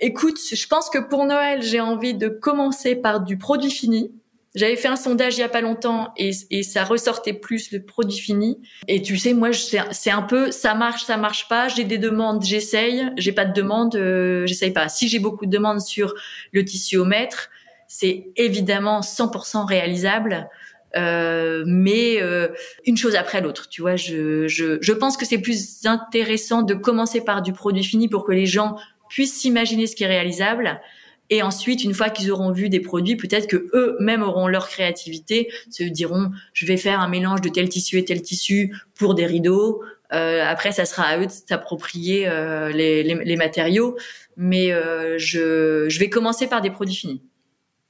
Écoute, 0.00 0.38
je 0.52 0.66
pense 0.66 0.90
que 0.90 0.98
pour 0.98 1.24
Noël, 1.26 1.62
j'ai 1.62 1.80
envie 1.80 2.14
de 2.14 2.28
commencer 2.28 2.96
par 2.96 3.20
du 3.20 3.36
produit 3.36 3.70
fini. 3.70 4.10
J'avais 4.56 4.74
fait 4.74 4.88
un 4.88 4.96
sondage 4.96 5.36
il 5.36 5.40
y 5.40 5.44
a 5.44 5.48
pas 5.48 5.60
longtemps 5.60 6.12
et, 6.16 6.32
ça 6.64 6.82
ressortait 6.82 7.34
plus 7.34 7.70
le 7.70 7.84
produit 7.84 8.18
fini. 8.18 8.58
Et 8.88 9.00
tu 9.00 9.16
sais, 9.16 9.32
moi, 9.32 9.50
c'est 9.52 10.10
un 10.10 10.22
peu 10.22 10.50
ça 10.50 10.74
marche, 10.74 11.04
ça 11.04 11.16
marche 11.16 11.46
pas. 11.48 11.68
J'ai 11.68 11.84
des 11.84 11.98
demandes, 11.98 12.44
j'essaye. 12.44 13.10
J'ai 13.16 13.30
pas 13.30 13.44
de 13.44 13.52
demande, 13.52 13.94
euh, 13.94 14.46
j'essaye 14.46 14.72
pas. 14.72 14.88
Si 14.88 15.08
j'ai 15.08 15.20
beaucoup 15.20 15.46
de 15.46 15.50
demandes 15.52 15.80
sur 15.80 16.14
le 16.52 16.64
tissu 16.64 16.96
au 16.96 17.04
mètre, 17.04 17.48
c'est 17.86 18.32
évidemment 18.36 19.00
100% 19.00 19.66
réalisable. 19.66 20.48
Euh, 20.96 21.62
mais 21.68 22.20
euh, 22.20 22.48
une 22.84 22.96
chose 22.96 23.14
après 23.14 23.40
l'autre, 23.40 23.68
tu 23.68 23.82
vois. 23.82 23.94
Je, 23.94 24.48
je, 24.48 24.78
je 24.80 24.92
pense 24.92 25.16
que 25.16 25.24
c'est 25.24 25.38
plus 25.38 25.86
intéressant 25.86 26.62
de 26.62 26.74
commencer 26.74 27.20
par 27.20 27.42
du 27.42 27.52
produit 27.52 27.84
fini 27.84 28.08
pour 28.08 28.24
que 28.24 28.32
les 28.32 28.46
gens 28.46 28.76
puissent 29.10 29.38
s'imaginer 29.38 29.86
ce 29.86 29.94
qui 29.94 30.04
est 30.04 30.06
réalisable 30.06 30.80
Et 31.28 31.42
ensuite, 31.42 31.84
une 31.84 31.92
fois 31.92 32.08
qu'ils 32.08 32.30
auront 32.30 32.52
vu 32.52 32.70
des 32.70 32.80
produits, 32.80 33.16
peut-être 33.16 33.46
que 33.46 33.68
eux-mêmes 33.74 34.22
auront 34.22 34.48
leur 34.48 34.68
créativité, 34.68 35.52
se 35.70 35.82
diront, 35.82 36.30
je 36.54 36.64
vais 36.64 36.78
faire 36.78 37.00
un 37.00 37.08
mélange 37.08 37.42
de 37.42 37.50
tel 37.50 37.68
tissu 37.68 37.98
et 37.98 38.04
tel 38.04 38.22
tissu 38.22 38.74
pour 38.94 39.14
des 39.14 39.26
rideaux. 39.26 39.82
Euh, 40.12 40.42
après, 40.44 40.72
ça 40.72 40.86
sera 40.86 41.04
à 41.04 41.18
eux 41.18 41.26
de 41.26 41.32
s'approprier 41.32 42.26
euh, 42.26 42.70
les, 42.70 43.02
les, 43.02 43.14
les, 43.14 43.36
matériaux. 43.36 43.96
Mais 44.36 44.72
euh, 44.72 45.18
je, 45.18 45.86
je 45.88 45.98
vais 45.98 46.08
commencer 46.08 46.46
par 46.46 46.62
des 46.62 46.70
produits 46.70 46.94
finis. 46.94 47.22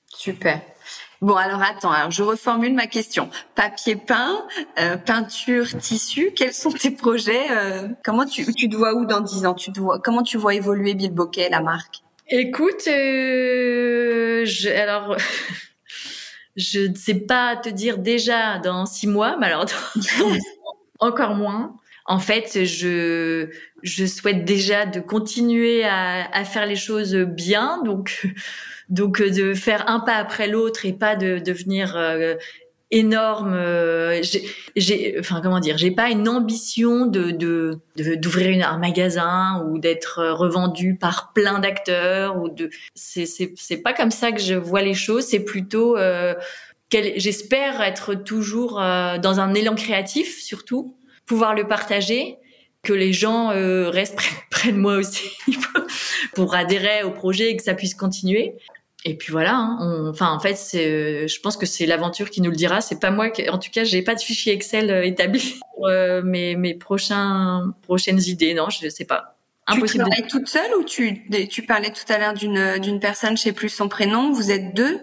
Super. 0.09 0.61
Bon, 1.21 1.37
alors 1.37 1.63
attends, 1.63 1.91
alors 1.91 2.11
je 2.11 2.23
reformule 2.23 2.73
ma 2.73 2.87
question. 2.87 3.29
Papier 3.55 3.95
peint, 3.95 4.47
euh, 4.79 4.97
peinture, 4.97 5.67
tissu, 5.79 6.33
quels 6.35 6.55
sont 6.55 6.71
tes 6.71 6.91
projets 6.91 7.51
euh, 7.51 7.89
Comment 8.03 8.25
tu, 8.25 8.55
tu 8.55 8.71
te 8.71 8.77
vois 8.77 8.95
où 8.95 9.05
dans 9.05 9.21
10 9.21 9.45
ans? 9.45 9.55
Tu 9.55 9.71
te 9.71 9.81
vois, 9.81 9.99
Comment 9.99 10.23
tu 10.23 10.39
vois 10.39 10.55
évoluer 10.55 10.95
Bill 10.95 11.13
Bokeh, 11.13 11.51
la 11.51 11.61
marque? 11.61 11.97
Écoute, 12.29 12.89
euh, 12.89 14.45
je, 14.47 14.71
alors... 14.71 15.17
je 16.57 16.81
ne 16.89 16.95
sais 16.95 17.15
pas 17.15 17.57
te 17.57 17.69
dire 17.69 17.99
déjà 17.99 18.59
dans 18.59 18.87
six 18.87 19.07
mois, 19.07 19.37
mais 19.39 19.47
alors 19.47 19.67
encore 21.01 21.35
moins. 21.35 21.77
En 22.07 22.19
fait, 22.19 22.65
je 22.65 23.51
je 23.83 24.05
souhaite 24.05 24.45
déjà 24.45 24.85
de 24.85 25.01
continuer 25.01 25.85
à, 25.85 26.29
à 26.33 26.45
faire 26.45 26.67
les 26.67 26.77
choses 26.77 27.15
bien, 27.15 27.83
donc 27.85 28.27
donc 28.91 29.21
euh, 29.21 29.31
de 29.31 29.55
faire 29.55 29.89
un 29.89 30.01
pas 30.01 30.15
après 30.15 30.49
l'autre 30.49 30.85
et 30.85 30.93
pas 30.93 31.17
de 31.17 31.39
devenir 31.39 31.97
euh, 31.97 32.35
énorme. 32.91 33.55
Euh, 33.55 34.21
j'ai, 34.77 35.17
enfin 35.19 35.41
comment 35.43 35.61
dire, 35.61 35.79
j'ai 35.79 35.93
pas 35.93 36.11
une 36.11 36.29
ambition 36.29 37.07
de, 37.07 37.31
de, 37.31 37.81
d'ouvrir 38.17 38.69
un 38.69 38.79
magasin 38.79 39.65
ou 39.67 39.79
d'être 39.79 40.23
revendu 40.33 40.97
par 40.97 41.33
plein 41.33 41.61
d'acteurs 41.61 42.37
ou 42.37 42.49
de. 42.49 42.69
C'est, 42.95 43.27
c'est, 43.27 43.53
c'est 43.57 43.79
pas 43.79 43.93
comme 43.93 44.11
ça 44.11 44.33
que 44.33 44.41
je 44.41 44.55
vois 44.55 44.83
les 44.83 44.95
choses. 44.95 45.25
C'est 45.25 45.45
plutôt 45.45 45.97
euh, 45.97 46.35
j'espère 46.93 47.81
être 47.83 48.15
toujours 48.15 48.75
dans 48.75 49.39
un 49.39 49.55
élan 49.55 49.77
créatif 49.77 50.41
surtout, 50.41 50.97
pouvoir 51.25 51.55
le 51.55 51.69
partager 51.69 52.41
que 52.83 52.93
les 52.93 53.13
gens 53.13 53.51
euh, 53.51 53.91
restent 53.91 54.19
près, 54.51 54.73
de 54.73 54.77
moi 54.77 54.97
aussi 54.97 55.31
pour 56.35 56.55
adhérer 56.55 57.03
au 57.03 57.11
projet 57.11 57.51
et 57.51 57.57
que 57.57 57.63
ça 57.63 57.75
puisse 57.75 57.95
continuer. 57.95 58.55
Et 59.05 59.17
puis 59.17 59.33
voilà. 59.33 59.55
Hein, 59.55 60.09
enfin, 60.11 60.31
en 60.31 60.41
fait, 60.41 60.57
c'est, 60.57 61.27
je 61.27 61.41
pense 61.41 61.57
que 61.57 61.67
c'est 61.67 61.87
l'aventure 61.87 62.31
qui 62.31 62.43
nous 62.43 62.51
le 62.51 62.57
dira. 62.57 62.81
C'est 62.81 63.01
pas 63.01 63.11
moi. 63.11 63.31
Qui, 63.31 63.49
en 63.49 63.59
tout 63.59 63.71
cas, 63.71 63.85
j'ai 63.85 64.03
pas 64.03 64.15
de 64.15 64.21
fichier 64.21 64.53
Excel 64.53 64.91
euh, 64.91 65.05
établi 65.05 65.59
pour 65.75 65.89
euh, 65.89 66.23
mes, 66.23 66.55
mes 66.57 66.75
prochains 66.75 67.75
prochaines 67.83 68.21
idées. 68.21 68.53
Non, 68.55 68.69
je 68.69 68.89
sais 68.89 69.07
pas. 69.07 69.37
Impossible. 69.67 70.05
Tu 70.05 70.11
travailles 70.11 70.31
toute 70.31 70.49
seule 70.49 70.75
ou 70.79 70.85
tu 70.85 71.29
tu 71.49 71.63
parlais 71.63 71.93
tout 71.93 72.13
à 72.13 72.19
l'heure 72.19 72.35
d'une 72.35 72.79
d'une 72.79 72.99
personne, 72.99 73.37
je 73.37 73.43
sais 73.43 73.53
plus 73.53 73.69
son 73.69 73.89
prénom. 73.89 74.33
Vous 74.33 74.51
êtes 74.51 74.75
deux? 74.75 75.01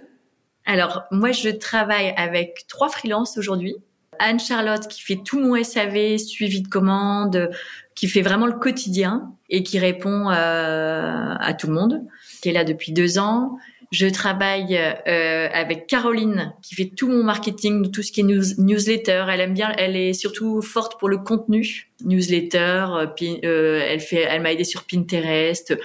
Alors 0.65 1.03
moi, 1.12 1.31
je 1.31 1.49
travaille 1.49 2.13
avec 2.17 2.65
trois 2.67 2.89
freelances 2.89 3.38
aujourd'hui. 3.38 3.75
Anne-Charlotte 4.19 4.88
qui 4.88 5.01
fait 5.01 5.21
tout 5.23 5.39
mon 5.39 5.62
SAV, 5.63 6.17
suivi 6.17 6.62
de 6.62 6.67
commandes, 6.67 7.49
qui 7.95 8.07
fait 8.07 8.21
vraiment 8.21 8.45
le 8.45 8.53
quotidien 8.53 9.31
et 9.49 9.63
qui 9.63 9.79
répond 9.79 10.29
euh, 10.29 11.36
à 11.39 11.53
tout 11.53 11.67
le 11.67 11.73
monde, 11.73 12.03
qui 12.41 12.49
est 12.49 12.53
là 12.53 12.63
depuis 12.63 12.91
deux 12.91 13.17
ans. 13.17 13.57
Je 13.91 14.08
travaille 14.08 14.78
euh, 14.78 15.50
avec 15.54 15.88
Caroline 15.88 16.54
qui 16.62 16.76
fait 16.76 16.91
tout 16.95 17.08
mon 17.08 17.23
marketing, 17.23 17.89
tout 17.91 18.04
ce 18.04 18.12
qui 18.12 18.19
est 18.19 18.58
newsletter. 18.58 19.26
Elle 19.30 19.39
aime 19.39 19.54
bien, 19.54 19.71
elle 19.78 19.95
est 19.95 20.13
surtout 20.13 20.62
forte 20.62 21.00
pour 21.00 21.08
le 21.08 21.17
contenu 21.17 21.89
newsletter. 22.04 22.86
Euh, 22.91 23.06
euh 23.43 23.82
elle 23.88 24.02
fait, 24.02 24.28
elle 24.30 24.41
m'a 24.41 24.52
aidé 24.52 24.65
sur 24.65 24.84
Pinterest. 24.84 25.78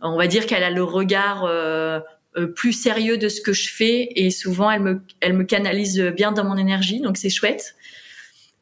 On 0.00 0.16
va 0.16 0.28
dire 0.28 0.46
qu'elle 0.46 0.62
a 0.62 0.70
le 0.70 0.84
regard 0.84 1.44
euh, 1.44 1.98
euh, 2.36 2.46
plus 2.46 2.72
sérieux 2.72 3.18
de 3.18 3.28
ce 3.28 3.40
que 3.40 3.52
je 3.52 3.68
fais 3.68 4.08
et 4.14 4.30
souvent 4.30 4.70
elle 4.70 4.82
me, 4.82 5.02
elle 5.20 5.32
me 5.32 5.42
canalise 5.42 6.00
bien 6.00 6.30
dans 6.30 6.44
mon 6.44 6.56
énergie, 6.56 7.00
donc 7.00 7.16
c'est 7.16 7.30
chouette. 7.30 7.74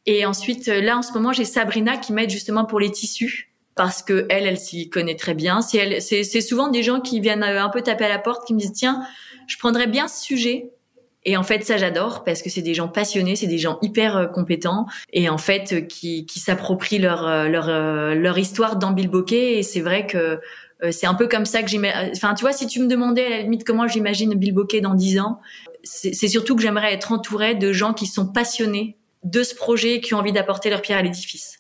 Et 0.06 0.24
ensuite, 0.24 0.68
là, 0.68 0.96
en 0.96 1.02
ce 1.02 1.12
moment, 1.12 1.32
j'ai 1.32 1.44
Sabrina 1.44 1.96
qui 1.96 2.12
m'aide 2.12 2.30
justement 2.30 2.64
pour 2.64 2.80
les 2.80 2.92
tissus 2.92 3.50
parce 3.76 4.02
que 4.02 4.26
elle, 4.30 4.46
elle 4.46 4.58
s'y 4.58 4.88
connaît 4.90 5.14
très 5.14 5.34
bien. 5.34 5.60
C'est 5.60 5.78
elle, 5.78 6.02
c'est, 6.02 6.24
c'est 6.24 6.40
souvent 6.40 6.68
des 6.68 6.82
gens 6.82 7.00
qui 7.00 7.20
viennent 7.20 7.44
euh, 7.44 7.62
un 7.62 7.68
peu 7.68 7.82
taper 7.82 8.06
à 8.06 8.08
la 8.08 8.18
porte, 8.18 8.44
qui 8.46 8.54
me 8.54 8.58
disent 8.58 8.72
tiens, 8.72 9.02
je 9.46 9.56
prendrais 9.58 9.86
bien 9.86 10.08
ce 10.08 10.24
sujet. 10.24 10.70
Et 11.28 11.36
en 11.36 11.42
fait, 11.42 11.64
ça 11.64 11.76
j'adore 11.76 12.24
parce 12.24 12.40
que 12.40 12.50
c'est 12.50 12.62
des 12.62 12.72
gens 12.72 12.88
passionnés, 12.88 13.36
c'est 13.36 13.46
des 13.46 13.58
gens 13.58 13.78
hyper 13.82 14.16
euh, 14.16 14.26
compétents 14.26 14.86
et 15.12 15.28
en 15.28 15.38
fait 15.38 15.72
euh, 15.72 15.80
qui, 15.80 16.24
qui 16.24 16.40
s'approprient 16.40 16.98
leur 16.98 17.48
leur 17.48 17.66
leur 18.14 18.38
histoire 18.38 18.76
dans 18.76 18.92
Bill 18.92 19.08
Bokeh. 19.08 19.58
Et 19.58 19.62
c'est 19.62 19.80
vrai 19.80 20.06
que 20.06 20.40
c'est 20.90 21.06
un 21.06 21.14
peu 21.14 21.26
comme 21.26 21.46
ça 21.46 21.62
que 21.62 21.68
j'imagine. 21.68 22.12
Enfin, 22.14 22.34
tu 22.34 22.42
vois, 22.42 22.52
si 22.52 22.66
tu 22.66 22.80
me 22.80 22.86
demandais 22.86 23.26
à 23.26 23.30
la 23.30 23.42
limite 23.42 23.64
comment 23.64 23.88
j'imagine 23.88 24.34
Bill 24.34 24.52
Bokeh 24.52 24.80
dans 24.80 24.94
dix 24.94 25.18
ans, 25.18 25.40
c'est, 25.82 26.12
c'est 26.12 26.28
surtout 26.28 26.54
que 26.54 26.62
j'aimerais 26.62 26.92
être 26.92 27.12
entourée 27.12 27.54
de 27.54 27.72
gens 27.72 27.92
qui 27.92 28.06
sont 28.06 28.26
passionnés 28.26 28.96
de 29.24 29.42
ce 29.42 29.54
projet 29.54 30.00
qui 30.00 30.14
ont 30.14 30.18
envie 30.18 30.32
d'apporter 30.32 30.70
leur 30.70 30.82
pierre 30.82 30.98
à 30.98 31.02
l'édifice. 31.02 31.58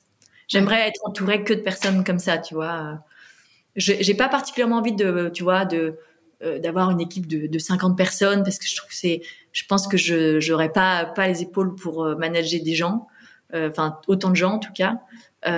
J'aimerais 0.48 0.88
être 0.88 1.00
entourée 1.04 1.42
que 1.44 1.54
de 1.54 1.60
personnes 1.60 2.04
comme 2.04 2.18
ça, 2.18 2.38
tu 2.38 2.54
vois. 2.54 2.98
J'ai 3.76 4.14
pas 4.14 4.28
particulièrement 4.28 4.78
envie 4.78 4.94
de, 4.94 5.30
tu 5.32 5.42
vois, 5.42 5.66
euh, 6.42 6.58
d'avoir 6.58 6.90
une 6.90 7.00
équipe 7.00 7.26
de, 7.26 7.46
de 7.46 7.58
50 7.58 7.96
personnes 7.96 8.42
parce 8.42 8.58
que 8.58 8.66
je 8.66 8.76
trouve 8.76 8.90
c'est, 8.92 9.22
je 9.52 9.64
pense 9.66 9.88
que 9.88 9.96
je 9.96 10.38
j'aurais 10.38 10.70
pas 10.70 11.06
pas 11.06 11.28
les 11.28 11.42
épaules 11.42 11.74
pour 11.74 12.04
euh, 12.04 12.14
manager 12.14 12.62
des 12.62 12.74
gens, 12.74 13.06
euh, 13.54 13.70
enfin 13.70 14.00
autant 14.06 14.28
de 14.30 14.36
gens 14.36 14.54
en 14.54 14.58
tout 14.58 14.72
cas. 14.74 15.00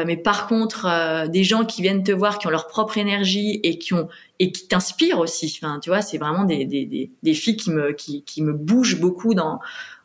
mais 0.07 0.16
par 0.16 0.46
contre, 0.46 1.27
des 1.29 1.44
gens 1.44 1.64
qui 1.64 1.81
viennent 1.83 2.05
te 2.05 2.12
voir, 2.12 2.38
qui 2.38 2.46
ont 2.46 2.51
leur 2.51 2.66
propre 2.66 2.98
énergie 2.98 3.59
et 3.62 3.79
qui 3.79 3.94
ont 3.94 4.09
et 4.38 4.53
qui 4.53 4.68
t'inspirent 4.68 5.18
aussi. 5.18 5.53
Enfin, 5.61 5.81
tu 5.81 5.90
vois, 5.90 6.03
c'est 6.03 6.18
vraiment 6.18 6.44
des, 6.44 6.64
des, 6.64 6.85
des, 6.87 7.11
des 7.22 7.35
filles 7.35 7.57
qui 7.57 7.70
me 7.70 7.92
qui, 7.92 8.22
qui 8.24 8.42
me 8.42 8.53
bougent 8.53 9.01
beaucoup 9.01 9.35
dans 9.35 9.61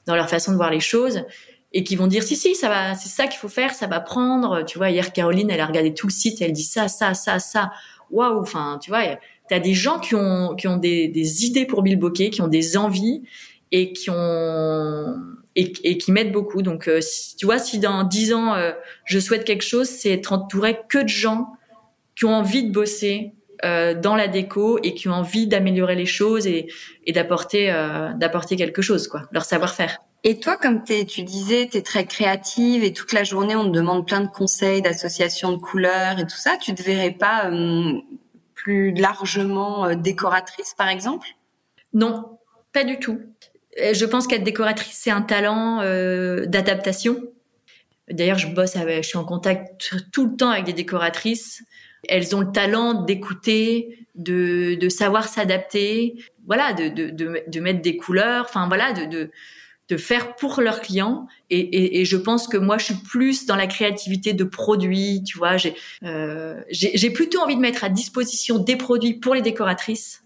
dans 0.05 0.15
leur 0.15 0.29
façon 0.29 0.51
de 0.51 0.57
voir 0.57 0.71
les 0.71 0.79
choses 0.79 1.23
et 1.73 1.83
qui 1.83 1.95
vont 1.95 2.07
dire 2.07 2.23
si 2.23 2.35
si 2.35 2.55
ça 2.55 2.69
va 2.69 2.95
c'est 2.95 3.09
ça 3.09 3.27
qu'il 3.27 3.39
faut 3.39 3.49
faire 3.49 3.73
ça 3.73 3.87
va 3.87 3.99
prendre. 3.99 4.63
Tu 4.65 4.77
vois 4.77 4.89
hier 4.91 5.11
Caroline 5.11 5.49
elle 5.49 5.59
a 5.59 5.65
regardé 5.65 5.93
tout 5.93 6.07
le 6.07 6.13
site 6.13 6.41
elle 6.41 6.51
dit 6.53 6.63
ça 6.63 6.87
ça 6.87 7.13
ça 7.13 7.39
ça. 7.39 7.71
Waouh 8.11 8.39
enfin 8.39 8.79
tu 8.81 8.91
vois 8.91 9.03
tu 9.49 9.55
as 9.55 9.59
des 9.59 9.73
gens 9.73 9.99
qui 9.99 10.15
ont 10.15 10.55
qui 10.55 10.67
ont 10.67 10.77
des, 10.77 11.07
des 11.07 11.45
idées 11.45 11.65
pour 11.65 11.81
Bill 11.81 11.97
Bokeh 11.97 12.29
qui 12.29 12.41
ont 12.41 12.47
des 12.47 12.77
envies 12.77 13.23
et 13.71 13.91
qui 13.91 14.09
ont 14.11 15.15
et, 15.55 15.97
qui 15.97 16.11
m'aident 16.11 16.31
beaucoup. 16.31 16.61
Donc 16.61 16.87
euh, 16.87 16.99
tu 17.37 17.45
vois 17.45 17.59
si 17.59 17.79
dans 17.79 18.03
dix 18.03 18.33
ans 18.33 18.55
euh, 18.55 18.71
je 19.05 19.19
souhaite 19.19 19.43
quelque 19.43 19.63
chose 19.63 19.87
c'est 19.87 20.11
être 20.11 20.31
entouré 20.31 20.79
que 20.89 20.99
de 20.99 21.09
gens 21.09 21.47
qui 22.15 22.25
ont 22.25 22.35
envie 22.35 22.63
de 22.63 22.71
bosser 22.71 23.33
euh, 23.65 23.99
dans 23.99 24.15
la 24.15 24.27
déco 24.27 24.79
et 24.83 24.93
qui 24.93 25.07
ont 25.09 25.13
envie 25.13 25.47
d'améliorer 25.47 25.95
les 25.95 26.05
choses 26.05 26.45
et, 26.45 26.67
et 27.05 27.13
d'apporter 27.13 27.67
d'apporter 28.17 28.55
quelque 28.55 28.83
chose 28.83 29.07
quoi 29.07 29.23
leur 29.31 29.45
savoir-faire 29.45 29.99
et 30.23 30.39
toi, 30.39 30.55
comme 30.57 30.83
tu 30.83 31.23
disais, 31.23 31.67
tu 31.69 31.77
es 31.77 31.81
très 31.81 32.05
créative 32.05 32.83
et 32.83 32.93
toute 32.93 33.11
la 33.11 33.23
journée, 33.23 33.55
on 33.55 33.65
te 33.65 33.75
demande 33.75 34.07
plein 34.07 34.21
de 34.21 34.29
conseils, 34.29 34.81
d'associations 34.81 35.51
de 35.51 35.57
couleurs 35.57 36.17
et 36.19 36.23
tout 36.23 36.37
ça. 36.37 36.55
Tu 36.57 36.73
te 36.73 36.81
verrais 36.81 37.11
pas 37.11 37.49
euh, 37.51 37.93
plus 38.53 38.93
largement 38.93 39.85
euh, 39.85 39.95
décoratrice, 39.95 40.73
par 40.77 40.87
exemple? 40.87 41.27
Non, 41.93 42.39
pas 42.71 42.85
du 42.85 42.99
tout. 42.99 43.19
Euh, 43.81 43.93
je 43.93 44.05
pense 44.05 44.27
qu'être 44.27 44.43
décoratrice, 44.43 44.97
c'est 44.97 45.11
un 45.11 45.21
talent 45.21 45.79
d'adaptation. 46.47 47.21
D'ailleurs, 48.09 48.37
je 48.37 48.47
bosse 48.47 48.75
avec, 48.77 49.03
je 49.03 49.09
suis 49.09 49.17
en 49.17 49.25
contact 49.25 49.93
tout 50.11 50.29
le 50.29 50.35
temps 50.37 50.49
avec 50.49 50.63
des 50.63 50.73
décoratrices. 50.73 51.63
Elles 52.07 52.35
ont 52.35 52.41
le 52.41 52.51
talent 52.51 52.93
d'écouter, 52.93 54.07
de, 54.15 54.75
de 54.75 54.89
savoir 54.89 55.27
s'adapter, 55.27 56.15
voilà, 56.45 56.73
de, 56.73 56.89
de, 56.89 57.43
de 57.47 57.59
mettre 57.59 57.81
des 57.81 57.97
couleurs, 57.97 58.45
enfin 58.47 58.67
voilà, 58.67 58.91
de, 58.93 59.31
de 59.89 59.97
faire 59.97 60.35
pour 60.35 60.61
leurs 60.61 60.81
clients. 60.81 61.27
Et, 61.49 61.99
et, 61.99 62.05
je 62.05 62.17
pense 62.17 62.47
que 62.47 62.57
moi, 62.57 62.77
je 62.77 62.85
suis 62.85 62.93
plus 62.95 63.45
dans 63.45 63.55
la 63.55 63.67
créativité 63.67 64.33
de 64.33 64.43
produits. 64.43 65.23
Tu 65.25 65.37
vois, 65.37 65.57
j'ai 65.57 65.75
euh, 66.03 66.55
plutôt 67.13 67.39
envie 67.41 67.55
de 67.55 67.61
mettre 67.61 67.83
à 67.83 67.89
disposition 67.89 68.59
des 68.59 68.75
produits 68.75 69.13
pour 69.13 69.35
les 69.35 69.41
décoratrices 69.41 70.23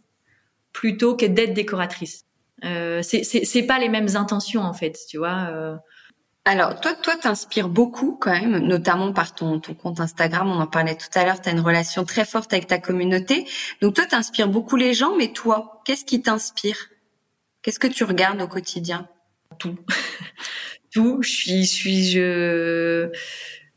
plutôt 0.74 1.15
que 1.15 1.26
d'être 1.26 1.54
décoratrice. 1.54 2.26
Euh, 2.63 3.02
c'est 3.04 3.63
pas 3.63 3.80
les 3.80 3.89
mêmes 3.89 4.15
intentions 4.15 4.62
en 4.62 4.74
fait, 4.74 4.98
tu 5.10 5.17
vois. 5.17 5.48
Euh. 5.50 5.76
Alors, 6.46 6.80
toi, 6.80 6.93
toi, 6.93 7.15
t'inspires 7.17 7.67
beaucoup 7.67 8.17
quand 8.22 8.32
même, 8.32 8.60
notamment 8.60 9.12
par 9.12 9.36
ton, 9.36 9.60
ton 9.60 9.74
compte 9.74 10.00
Instagram. 10.00 10.50
On 10.50 10.62
en 10.62 10.67
parlait 10.67 10.96
tout 10.96 11.08
à 11.15 11.26
l'heure. 11.26 11.42
Tu 11.42 11.50
as 11.50 11.52
une 11.52 11.60
relation 11.60 12.06
très 12.06 12.23
forte 12.23 12.54
avec 12.54 12.67
ta 12.67 12.77
communauté. 12.77 13.46
Donc, 13.82 13.96
toi, 13.96 14.06
t'inspires 14.06 14.48
beaucoup 14.48 14.77
les 14.77 14.94
gens. 14.94 15.17
Mais 15.17 15.34
toi, 15.34 15.82
qu'est-ce 15.84 16.06
qui 16.06 16.21
t'inspire? 16.21 16.77
Qu'est-ce 17.63 17.79
que 17.79 17.88
tu 17.88 18.06
regardes 18.06 18.42
au 18.42 18.48
quotidien? 18.48 19.10
Tout. 19.60 19.77
tout. 20.93 21.21
Je 21.21 21.29
suis, 21.29 21.63
je 21.63 21.73
suis, 21.73 22.12
je, 22.12 23.10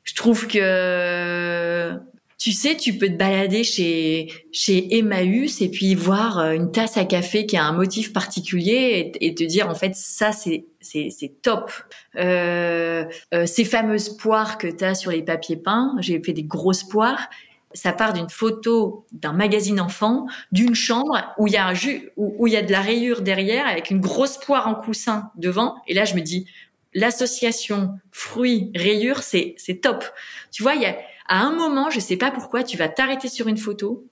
je 0.05 0.15
trouve 0.15 0.47
que, 0.47 1.99
tu 2.41 2.53
sais, 2.53 2.75
tu 2.75 2.95
peux 2.95 3.09
te 3.09 3.17
balader 3.17 3.65
chez, 3.65 4.33
chez 4.51 4.97
Emmaüs 4.97 5.61
et 5.61 5.71
puis 5.71 5.95
voir 5.95 6.39
euh, 6.39 6.53
une 6.53 6.73
tasse 6.73 6.97
à 6.97 7.05
café 7.05 7.45
qui 7.45 7.59
a 7.59 7.65
un 7.65 7.73
motif 7.73 8.15
particulier 8.15 9.13
et, 9.21 9.35
te 9.35 9.45
dire, 9.45 9.69
en 9.69 9.75
fait, 9.75 9.95
ça, 9.95 10.33
c'est, 10.33 10.65
c'est, 10.81 11.43
top. 11.43 11.71
Euh, 12.17 13.05
euh, 13.35 13.45
ces 13.45 13.67
fameuses 13.67 14.17
poires 14.17 14.57
que 14.57 14.69
tu 14.69 14.85
as 14.85 14.95
sur 14.95 15.11
les 15.11 15.23
papiers 15.23 15.59
peints, 15.59 15.95
j'ai 16.01 16.21
fait 16.23 16.33
des 16.33 16.45
grosses 16.45 16.85
poires. 16.85 17.29
Ça 17.73 17.93
part 17.93 18.13
d'une 18.13 18.29
photo 18.29 19.07
d'un 19.13 19.33
magazine 19.33 19.81
enfant, 19.81 20.27
d'une 20.51 20.75
chambre 20.75 21.33
où 21.39 21.47
il 21.47 21.53
y 21.53 21.57
a 21.57 21.67
un 21.67 21.75
jus, 21.75 22.11
où, 22.17 22.47
il 22.47 22.53
y 22.53 22.57
a 22.57 22.63
de 22.63 22.73
la 22.73 22.81
rayure 22.81 23.23
derrière 23.23 23.67
avec 23.67 23.91
une 23.91 24.01
grosse 24.01 24.39
poire 24.39 24.67
en 24.67 24.75
coussin 24.75 25.31
devant. 25.37 25.77
Et 25.87 25.95
là, 25.95 26.05
je 26.05 26.15
me 26.15 26.21
dis, 26.21 26.47
l'association 26.95 27.99
fruits 28.11 28.73
rayures, 28.75 29.23
c'est 29.23 29.55
c'est 29.57 29.81
top. 29.81 30.05
Tu 30.51 30.63
vois, 30.63 30.75
il 30.75 30.83
y 30.83 30.87
a 30.87 30.97
à 31.29 31.43
un 31.43 31.53
moment, 31.53 31.91
je 31.91 32.01
sais 32.01 32.17
pas 32.17 32.33
pourquoi, 32.33 32.65
tu 32.65 32.77
vas 32.77 32.89
t'arrêter 32.89 33.29
sur 33.29 33.47
une 33.47 33.59
photo 33.59 34.05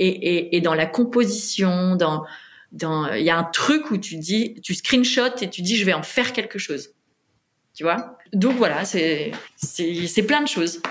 et, 0.00 0.08
et, 0.08 0.56
et 0.56 0.60
dans 0.60 0.74
la 0.74 0.86
composition, 0.86 1.94
dans 1.94 2.24
dans 2.72 3.12
il 3.14 3.22
y 3.22 3.30
a 3.30 3.38
un 3.38 3.44
truc 3.44 3.90
où 3.90 3.96
tu 3.98 4.16
dis, 4.16 4.60
tu 4.62 4.74
screenshot 4.74 5.36
et 5.40 5.48
tu 5.48 5.62
dis, 5.62 5.76
je 5.76 5.84
vais 5.84 5.94
en 5.94 6.02
faire 6.02 6.32
quelque 6.32 6.58
chose 6.58 6.90
tu 7.78 7.84
vois. 7.84 8.18
Donc 8.32 8.56
voilà, 8.56 8.84
c'est 8.84 9.30
c'est 9.54 10.24
plein 10.24 10.42
de 10.42 10.48
choses. 10.48 10.82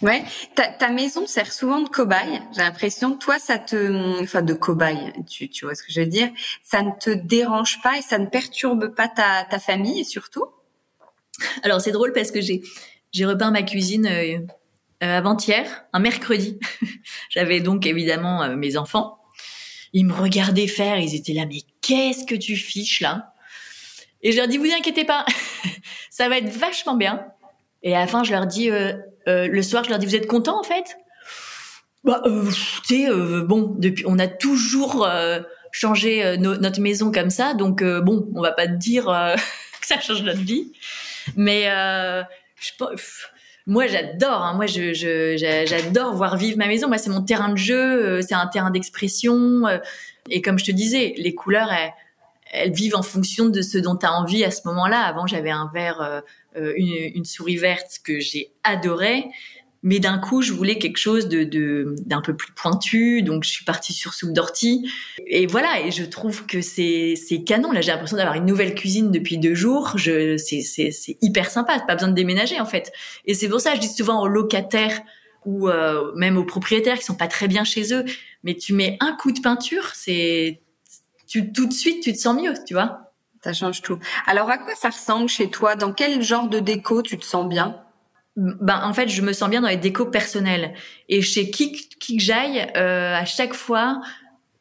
Ouais, 0.00 0.22
ta, 0.54 0.68
ta 0.68 0.90
maison 0.90 1.26
sert 1.26 1.52
souvent 1.52 1.80
de 1.80 1.88
cobaye. 1.88 2.40
J'ai 2.54 2.60
l'impression, 2.60 3.16
toi, 3.16 3.40
ça 3.40 3.58
te, 3.58 4.22
enfin 4.22 4.42
de 4.42 4.54
cobaye, 4.54 5.12
tu 5.28 5.48
tu 5.48 5.64
vois 5.64 5.74
ce 5.74 5.82
que 5.82 5.90
je 5.90 5.98
veux 5.98 6.06
dire. 6.06 6.28
Ça 6.62 6.82
ne 6.82 6.92
te 7.00 7.10
dérange 7.10 7.82
pas 7.82 7.98
et 7.98 8.02
ça 8.02 8.18
ne 8.18 8.26
perturbe 8.26 8.94
pas 8.94 9.08
ta 9.08 9.42
ta 9.50 9.58
famille 9.58 10.04
surtout? 10.04 10.44
Alors 11.64 11.80
c'est 11.80 11.90
drôle 11.90 12.12
parce 12.12 12.30
que 12.30 12.40
j'ai 12.40 12.62
j'ai 13.10 13.26
repeint 13.26 13.50
ma 13.50 13.64
cuisine 13.64 14.06
euh, 14.06 14.38
euh, 15.02 15.18
avant-hier, 15.18 15.66
un 15.92 15.98
mercredi. 15.98 16.60
J'avais 17.28 17.58
donc 17.58 17.86
évidemment 17.86 18.44
euh, 18.44 18.54
mes 18.54 18.76
enfants. 18.76 19.18
Ils 19.92 20.06
me 20.06 20.12
regardaient 20.12 20.68
faire, 20.68 21.00
ils 21.00 21.16
étaient 21.16 21.32
là, 21.32 21.44
mais 21.44 21.62
qu'est-ce 21.82 22.24
que 22.24 22.36
tu 22.36 22.54
fiches 22.54 23.00
là? 23.00 23.32
Et 24.26 24.32
je 24.32 24.38
leur 24.38 24.48
dis, 24.48 24.58
vous 24.58 24.72
inquiétez 24.76 25.04
pas, 25.04 25.24
ça 26.10 26.28
va 26.28 26.38
être 26.38 26.48
vachement 26.48 26.96
bien. 26.96 27.24
Et 27.84 27.94
à 27.94 28.00
la 28.00 28.08
fin, 28.08 28.24
je 28.24 28.32
leur 28.32 28.46
dis, 28.46 28.72
euh, 28.72 28.92
euh, 29.28 29.46
le 29.46 29.62
soir, 29.62 29.84
je 29.84 29.90
leur 29.90 30.00
dis, 30.00 30.06
vous 30.06 30.16
êtes 30.16 30.26
contents 30.26 30.58
en 30.58 30.64
fait? 30.64 30.98
Bah, 32.02 32.22
euh, 32.26 32.50
Tu 32.84 33.04
sais, 33.04 33.08
euh, 33.08 33.44
bon, 33.44 33.76
depuis, 33.78 34.02
on 34.04 34.18
a 34.18 34.26
toujours 34.26 35.06
euh, 35.06 35.38
changé 35.70 36.36
notre 36.38 36.80
maison 36.80 37.12
comme 37.12 37.30
ça, 37.30 37.54
donc 37.54 37.84
bon, 37.84 38.28
on 38.34 38.42
va 38.42 38.50
pas 38.50 38.66
te 38.66 38.72
dire 38.72 39.04
que 39.80 39.86
ça 39.86 40.00
change 40.00 40.22
notre 40.24 40.40
vie, 40.40 40.72
mais 41.36 41.64
je 42.56 42.70
moi 43.68 43.88
j'adore 43.88 44.42
hein. 44.42 44.54
moi 44.54 44.66
je 44.66 44.92
j'adore 45.68 46.14
voir 46.14 46.36
vivre 46.36 46.56
ma 46.56 46.66
maison. 46.66 46.88
Moi 46.88 46.98
c'est 46.98 47.10
mon 47.10 47.22
terrain 47.22 47.50
de 47.50 47.58
jeu 47.58 48.22
c'est 48.22 48.34
un 48.34 48.46
terrain 48.46 48.70
d'expression 48.70 49.64
et 50.30 50.40
comme 50.40 50.58
je 50.58 50.64
te 50.64 50.70
disais 50.70 51.14
les 51.18 51.34
couleurs 51.34 51.70
elles, 51.72 51.92
elles 52.52 52.72
vivent 52.72 52.96
en 52.96 53.02
fonction 53.02 53.46
de 53.46 53.62
ce 53.62 53.78
dont 53.78 53.96
tu 53.96 54.06
as 54.06 54.12
envie 54.12 54.44
à 54.44 54.50
ce 54.50 54.62
moment-là. 54.66 55.00
Avant, 55.00 55.26
j'avais 55.26 55.50
un 55.50 55.70
verre, 55.72 56.00
euh, 56.00 56.20
euh, 56.56 56.72
une, 56.76 57.24
souris 57.24 57.56
verte 57.56 58.00
que 58.04 58.20
j'ai 58.20 58.52
adoré, 58.64 59.24
mais 59.82 59.98
d'un 59.98 60.18
coup, 60.18 60.42
je 60.42 60.52
voulais 60.52 60.78
quelque 60.78 60.96
chose 60.96 61.28
de 61.28 61.94
d'un 62.06 62.20
peu 62.20 62.34
plus 62.34 62.52
pointu, 62.52 63.22
donc 63.22 63.44
je 63.44 63.50
suis 63.50 63.64
partie 63.64 63.92
sur 63.92 64.14
soupe 64.14 64.32
d'ortie. 64.32 64.90
Et 65.26 65.46
voilà, 65.46 65.80
et 65.80 65.90
je 65.90 66.04
trouve 66.04 66.46
que 66.46 66.60
c'est 66.60 67.14
c'est 67.14 67.44
canon. 67.44 67.72
Là, 67.72 67.80
j'ai 67.82 67.92
l'impression 67.92 68.16
d'avoir 68.16 68.36
une 68.36 68.46
nouvelle 68.46 68.74
cuisine 68.74 69.10
depuis 69.10 69.38
deux 69.38 69.54
jours. 69.54 69.92
Je 69.96 70.36
c'est 70.38 70.62
c'est 70.62 71.18
hyper 71.20 71.50
sympa. 71.50 71.78
Pas 71.86 71.94
besoin 71.94 72.08
de 72.08 72.14
déménager 72.14 72.58
en 72.58 72.66
fait. 72.66 72.92
Et 73.26 73.34
c'est 73.34 73.48
pour 73.48 73.60
ça 73.60 73.74
je 73.74 73.80
dis 73.80 73.88
souvent 73.88 74.22
aux 74.22 74.28
locataires 74.28 75.02
ou 75.46 75.68
euh, 75.68 76.12
même 76.16 76.36
aux 76.36 76.44
propriétaires 76.44 76.98
qui 76.98 77.04
sont 77.04 77.14
pas 77.14 77.28
très 77.28 77.48
bien 77.48 77.64
chez 77.64 77.94
eux, 77.94 78.04
mais 78.42 78.54
tu 78.54 78.74
mets 78.74 78.96
un 79.00 79.12
coup 79.12 79.32
de 79.32 79.40
peinture, 79.40 79.92
c'est 79.94 80.60
tu 81.26 81.52
tout 81.52 81.66
de 81.66 81.72
suite 81.72 82.02
tu 82.02 82.12
te 82.12 82.18
sens 82.18 82.40
mieux, 82.40 82.54
tu 82.66 82.74
vois. 82.74 83.12
Ça 83.42 83.52
change 83.52 83.82
tout. 83.82 83.98
Alors 84.26 84.50
à 84.50 84.58
quoi 84.58 84.74
ça 84.74 84.88
ressemble 84.88 85.28
chez 85.28 85.50
toi? 85.50 85.76
Dans 85.76 85.92
quel 85.92 86.22
genre 86.22 86.48
de 86.48 86.58
déco 86.58 87.02
tu 87.02 87.18
te 87.18 87.24
sens 87.24 87.48
bien? 87.48 87.80
Ben 88.36 88.82
en 88.84 88.92
fait 88.92 89.08
je 89.08 89.22
me 89.22 89.32
sens 89.32 89.48
bien 89.48 89.60
dans 89.60 89.68
les 89.68 89.76
décos 89.76 90.06
personnelles 90.06 90.74
et 91.08 91.22
chez 91.22 91.50
qui 91.50 91.72
qui 91.72 92.18
que 92.18 92.22
j'aille 92.22 92.70
euh, 92.76 93.14
à 93.14 93.24
chaque 93.24 93.54
fois 93.54 94.02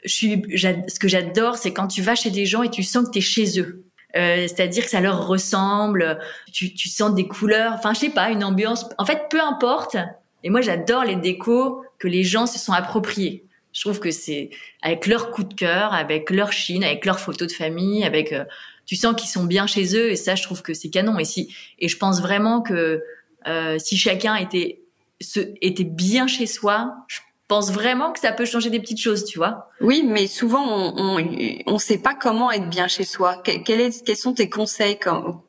je 0.05 0.13
suis 0.13 0.43
ce 0.87 0.97
que 0.97 1.09
j'adore 1.09 1.57
c'est 1.57 1.73
quand 1.73 1.87
tu 1.87 2.01
vas 2.01 2.15
chez 2.15 2.29
des 2.29 2.45
gens 2.45 2.63
et 2.63 2.69
tu 2.69 2.83
sens 2.83 3.07
que 3.07 3.11
tu 3.11 3.19
es 3.19 3.21
chez 3.21 3.59
eux. 3.59 3.83
Euh, 4.15 4.47
c'est-à-dire 4.47 4.85
que 4.85 4.89
ça 4.89 5.01
leur 5.01 5.27
ressemble 5.27 6.19
tu, 6.53 6.73
tu 6.73 6.87
sens 6.87 7.13
des 7.13 7.27
couleurs 7.27 7.73
enfin 7.73 7.93
je 7.93 7.99
sais 7.99 8.09
pas 8.09 8.29
une 8.29 8.43
ambiance. 8.43 8.85
En 8.97 9.05
fait 9.05 9.27
peu 9.29 9.41
importe. 9.41 9.97
Et 10.43 10.49
moi 10.49 10.61
j'adore 10.61 11.03
les 11.03 11.15
décos 11.15 11.83
que 11.97 12.07
les 12.07 12.23
gens 12.23 12.45
se 12.45 12.59
sont 12.59 12.73
appropriés 12.73 13.45
je 13.75 13.81
trouve 13.81 13.99
que 13.99 14.09
c'est 14.09 14.51
avec 14.81 15.05
leur 15.05 15.31
coup 15.31 15.43
de 15.43 15.53
cœur, 15.53 15.93
avec 15.93 16.29
leur 16.29 16.53
chine, 16.53 16.83
avec 16.83 17.05
leurs 17.05 17.19
photos 17.19 17.49
de 17.49 17.53
famille, 17.53 18.05
avec 18.05 18.31
euh, 18.31 18.45
tu 18.85 18.95
sens 18.95 19.15
qu'ils 19.15 19.29
sont 19.29 19.43
bien 19.43 19.67
chez 19.67 19.97
eux 19.97 20.11
et 20.11 20.15
ça 20.15 20.35
je 20.35 20.43
trouve 20.43 20.61
que 20.61 20.73
c'est 20.73 20.89
canon 20.89 21.19
et 21.19 21.25
si 21.25 21.53
et 21.79 21.89
je 21.89 21.97
pense 21.97 22.21
vraiment 22.21 22.61
que 22.61 23.03
euh, 23.47 23.77
si 23.77 23.97
chacun 23.97 24.35
était 24.35 24.81
se, 25.19 25.41
était 25.61 25.83
bien 25.83 26.25
chez 26.25 26.45
soi, 26.45 26.95
je 27.07 27.19
pense 27.49 27.69
vraiment 27.71 28.13
que 28.13 28.19
ça 28.19 28.31
peut 28.31 28.45
changer 28.45 28.69
des 28.69 28.79
petites 28.79 29.01
choses, 29.01 29.25
tu 29.25 29.37
vois. 29.37 29.69
Oui, 29.81 30.03
mais 30.07 30.27
souvent 30.27 30.63
on 30.65 31.17
on, 31.17 31.63
on 31.67 31.77
sait 31.77 31.97
pas 31.97 32.13
comment 32.13 32.51
être 32.51 32.69
bien 32.69 32.87
chez 32.87 33.03
soi. 33.03 33.43
Quel 33.43 33.81
est, 33.81 34.05
quels 34.05 34.15
sont 34.15 34.33
tes 34.33 34.49
conseils 34.49 34.97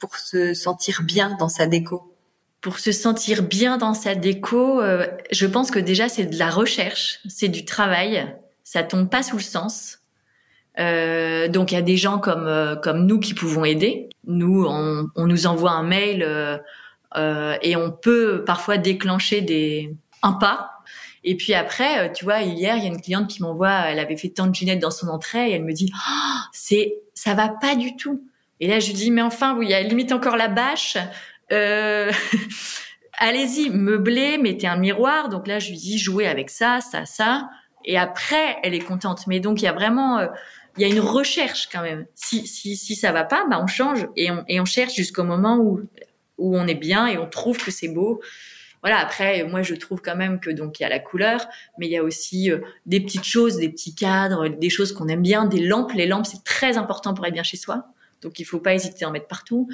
pour 0.00 0.16
se 0.16 0.52
sentir 0.52 1.02
bien 1.04 1.36
dans 1.38 1.48
sa 1.48 1.68
déco? 1.68 2.15
Pour 2.66 2.80
se 2.80 2.90
sentir 2.90 3.44
bien 3.44 3.78
dans 3.78 3.94
sa 3.94 4.16
déco, 4.16 4.80
euh, 4.80 5.06
je 5.30 5.46
pense 5.46 5.70
que 5.70 5.78
déjà 5.78 6.08
c'est 6.08 6.26
de 6.26 6.36
la 6.36 6.50
recherche, 6.50 7.20
c'est 7.28 7.46
du 7.46 7.64
travail, 7.64 8.26
ça 8.64 8.82
tombe 8.82 9.08
pas 9.08 9.22
sous 9.22 9.36
le 9.36 9.42
sens. 9.44 10.00
Euh, 10.80 11.46
donc 11.46 11.70
il 11.70 11.76
y 11.76 11.78
a 11.78 11.82
des 11.82 11.96
gens 11.96 12.18
comme 12.18 12.48
euh, 12.48 12.74
comme 12.74 13.06
nous 13.06 13.20
qui 13.20 13.34
pouvons 13.34 13.64
aider. 13.64 14.08
Nous, 14.26 14.66
on, 14.68 15.06
on 15.14 15.26
nous 15.28 15.46
envoie 15.46 15.70
un 15.70 15.84
mail 15.84 16.24
euh, 16.24 17.56
et 17.62 17.76
on 17.76 17.92
peut 17.92 18.42
parfois 18.44 18.78
déclencher 18.78 19.42
des 19.42 19.94
un 20.24 20.32
pas. 20.32 20.72
Et 21.22 21.36
puis 21.36 21.54
après, 21.54 22.12
tu 22.14 22.24
vois, 22.24 22.42
hier 22.42 22.76
il 22.78 22.82
y 22.82 22.86
a 22.86 22.88
une 22.88 23.00
cliente 23.00 23.28
qui 23.28 23.42
m'envoie, 23.42 23.90
elle 23.90 24.00
avait 24.00 24.16
fait 24.16 24.30
tant 24.30 24.48
de 24.48 24.54
ginettes 24.56 24.80
dans 24.80 24.90
son 24.90 25.06
entrée 25.06 25.50
et 25.50 25.52
elle 25.52 25.64
me 25.64 25.72
dit, 25.72 25.92
oh, 25.94 26.38
c'est 26.50 26.96
ça 27.14 27.34
va 27.34 27.48
pas 27.48 27.76
du 27.76 27.94
tout. 27.94 28.24
Et 28.58 28.66
là 28.66 28.80
je 28.80 28.88
lui 28.88 28.94
dis 28.94 29.12
mais 29.12 29.22
enfin, 29.22 29.56
oui, 29.56 29.66
il 29.66 29.70
y 29.70 29.74
a 29.74 29.82
limite 29.82 30.10
encore 30.10 30.36
la 30.36 30.48
bâche. 30.48 30.98
Euh, 31.52 32.10
allez-y, 33.18 33.70
meublez, 33.70 34.38
mettez 34.38 34.66
un 34.66 34.76
miroir. 34.76 35.28
Donc 35.28 35.46
là, 35.46 35.58
je 35.58 35.70
lui 35.70 35.76
dis 35.76 35.98
jouez 35.98 36.26
avec 36.26 36.50
ça, 36.50 36.80
ça, 36.80 37.04
ça. 37.04 37.48
Et 37.84 37.96
après, 37.98 38.56
elle 38.62 38.74
est 38.74 38.80
contente. 38.80 39.26
Mais 39.26 39.40
donc, 39.40 39.62
il 39.62 39.64
y 39.64 39.68
a 39.68 39.72
vraiment, 39.72 40.18
euh, 40.18 40.26
il 40.76 40.86
y 40.86 40.90
a 40.90 40.92
une 40.92 41.00
recherche 41.00 41.68
quand 41.70 41.82
même. 41.82 42.06
Si, 42.14 42.46
si, 42.46 42.76
si 42.76 42.94
ça 42.96 43.12
va 43.12 43.24
pas, 43.24 43.46
bah, 43.48 43.60
on 43.62 43.66
change 43.66 44.06
et 44.16 44.30
on, 44.30 44.44
et 44.48 44.60
on 44.60 44.64
cherche 44.64 44.94
jusqu'au 44.94 45.24
moment 45.24 45.56
où, 45.58 45.80
où 46.38 46.56
on 46.56 46.66
est 46.66 46.74
bien 46.74 47.06
et 47.06 47.16
on 47.16 47.28
trouve 47.28 47.62
que 47.62 47.70
c'est 47.70 47.88
beau. 47.88 48.20
Voilà. 48.82 48.98
Après, 48.98 49.44
moi, 49.44 49.62
je 49.62 49.74
trouve 49.74 50.00
quand 50.00 50.16
même 50.16 50.40
que 50.40 50.50
donc 50.50 50.78
il 50.78 50.82
y 50.82 50.86
a 50.86 50.88
la 50.88 50.98
couleur, 50.98 51.46
mais 51.78 51.86
il 51.86 51.92
y 51.92 51.96
a 51.96 52.02
aussi 52.02 52.50
euh, 52.50 52.58
des 52.86 53.00
petites 53.00 53.24
choses, 53.24 53.56
des 53.56 53.68
petits 53.68 53.94
cadres, 53.94 54.48
des 54.48 54.70
choses 54.70 54.92
qu'on 54.92 55.08
aime 55.08 55.22
bien, 55.22 55.46
des 55.46 55.60
lampes. 55.60 55.92
Les 55.92 56.06
lampes, 56.06 56.26
c'est 56.26 56.44
très 56.44 56.76
important 56.76 57.14
pour 57.14 57.24
être 57.26 57.32
bien 57.32 57.42
chez 57.42 57.56
soi. 57.56 57.86
Donc, 58.22 58.40
il 58.40 58.44
faut 58.44 58.60
pas 58.60 58.74
hésiter 58.74 59.04
à 59.04 59.08
en 59.08 59.12
mettre 59.12 59.28
partout 59.28 59.68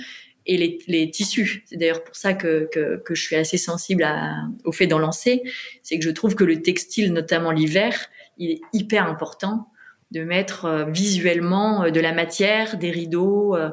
et 0.46 0.56
les, 0.56 0.78
les 0.86 1.10
tissus. 1.10 1.64
C'est 1.66 1.76
d'ailleurs 1.76 2.04
pour 2.04 2.16
ça 2.16 2.34
que, 2.34 2.68
que, 2.72 2.96
que, 2.96 3.14
je 3.14 3.22
suis 3.22 3.36
assez 3.36 3.58
sensible 3.58 4.02
à, 4.02 4.36
au 4.64 4.72
fait 4.72 4.86
d'en 4.86 4.98
lancer. 4.98 5.42
C'est 5.82 5.98
que 5.98 6.04
je 6.04 6.10
trouve 6.10 6.34
que 6.34 6.44
le 6.44 6.62
textile, 6.62 7.12
notamment 7.12 7.50
l'hiver, 7.50 8.06
il 8.38 8.50
est 8.50 8.60
hyper 8.72 9.06
important 9.06 9.68
de 10.10 10.24
mettre 10.24 10.66
euh, 10.66 10.84
visuellement 10.84 11.84
euh, 11.84 11.90
de 11.90 12.00
la 12.00 12.12
matière, 12.12 12.76
des 12.76 12.90
rideaux, 12.90 13.56
euh, 13.56 13.70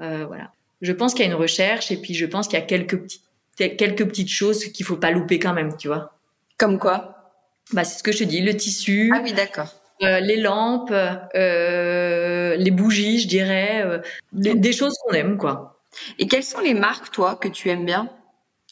euh, 0.00 0.24
voilà. 0.26 0.50
Je 0.82 0.92
pense 0.92 1.14
qu'il 1.14 1.24
y 1.24 1.28
a 1.28 1.30
une 1.30 1.38
recherche 1.38 1.90
et 1.90 1.96
puis 1.96 2.12
je 2.12 2.26
pense 2.26 2.48
qu'il 2.48 2.58
y 2.58 2.62
a 2.62 2.64
quelques 2.64 2.98
petites 2.98 3.22
quelques 3.56 4.06
petites 4.06 4.28
choses 4.28 4.66
qu'il 4.66 4.84
faut 4.84 4.98
pas 4.98 5.10
louper 5.10 5.38
quand 5.38 5.54
même, 5.54 5.74
tu 5.78 5.88
vois. 5.88 6.12
Comme 6.58 6.78
quoi? 6.78 7.32
Bah 7.72 7.84
c'est 7.84 7.98
ce 7.98 8.02
que 8.02 8.12
je 8.12 8.18
te 8.18 8.24
dis, 8.24 8.42
le 8.42 8.54
tissu. 8.54 9.10
Ah 9.14 9.20
oui, 9.24 9.32
d'accord. 9.32 9.72
Euh, 10.02 10.20
les 10.20 10.36
lampes, 10.36 10.92
les 11.32 12.70
bougies, 12.70 13.20
je 13.20 13.28
dirais, 13.28 14.02
des 14.32 14.72
choses 14.74 14.92
qu'on 15.02 15.14
aime, 15.14 15.38
quoi. 15.38 15.75
Et 16.18 16.26
quelles 16.26 16.44
sont 16.44 16.60
les 16.60 16.74
marques, 16.74 17.10
toi, 17.10 17.36
que 17.36 17.48
tu 17.48 17.68
aimes 17.70 17.84
bien 17.84 18.10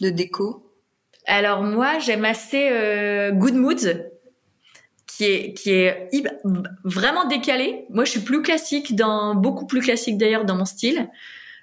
de 0.01 0.11
déco? 0.11 0.65
Alors 1.27 1.63
moi, 1.63 1.99
j'aime 1.99 2.25
assez 2.25 2.69
euh, 2.71 3.31
Good 3.33 3.55
Moods, 3.55 4.11
qui 5.07 5.25
est 5.25 5.55
qui 5.55 5.71
est 5.71 6.11
vraiment 6.85 7.27
décalé. 7.27 7.87
Moi, 7.91 8.05
je 8.05 8.11
suis 8.11 8.21
plus 8.21 8.43
classique 8.43 8.95
dans 8.95 9.35
beaucoup 9.35 9.67
plus 9.67 9.81
classique 9.81 10.19
d'ailleurs 10.19 10.45
dans 10.45 10.57
mon 10.57 10.65
style, 10.65 11.09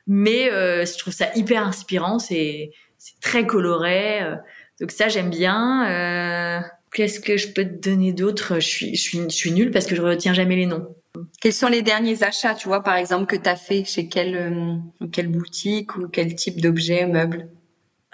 mais 0.08 0.52
euh, 0.52 0.86
je 0.86 0.98
trouve 0.98 1.14
ça 1.14 1.28
hyper 1.36 1.66
inspirant. 1.66 2.18
C'est 2.18 2.72
c'est 2.98 3.20
très 3.20 3.46
coloré, 3.46 4.24
euh, 4.24 4.36
donc 4.80 4.92
ça 4.92 5.10
j'aime 5.10 5.30
bien. 5.30 6.64
Qu'est-ce 6.94 7.22
que 7.22 7.38
je 7.38 7.48
peux 7.48 7.64
te 7.64 7.90
donner 7.90 8.12
d'autre? 8.12 8.56
Je 8.56 8.68
suis 8.68 8.96
je 8.96 9.02
suis 9.02 9.20
je 9.20 9.36
suis 9.36 9.52
nulle 9.52 9.72
parce 9.72 9.86
que 9.86 9.96
je 9.96 10.02
retiens 10.02 10.34
jamais 10.34 10.56
les 10.56 10.66
noms. 10.66 10.96
Quels 11.42 11.54
sont 11.54 11.68
les 11.68 11.82
derniers 11.82 12.24
achats, 12.24 12.56
tu 12.56 12.68
vois, 12.68 12.84
par 12.84 12.96
exemple, 12.96 13.26
que 13.26 13.36
tu 13.36 13.50
as 13.50 13.56
fait 13.56 13.84
chez 13.84 14.08
quelle, 14.08 14.36
euh, 14.36 15.08
quelle 15.12 15.28
boutique 15.28 15.96
ou 15.98 16.08
quel 16.08 16.36
type 16.36 16.62
d'objet, 16.62 17.06
meuble? 17.06 17.50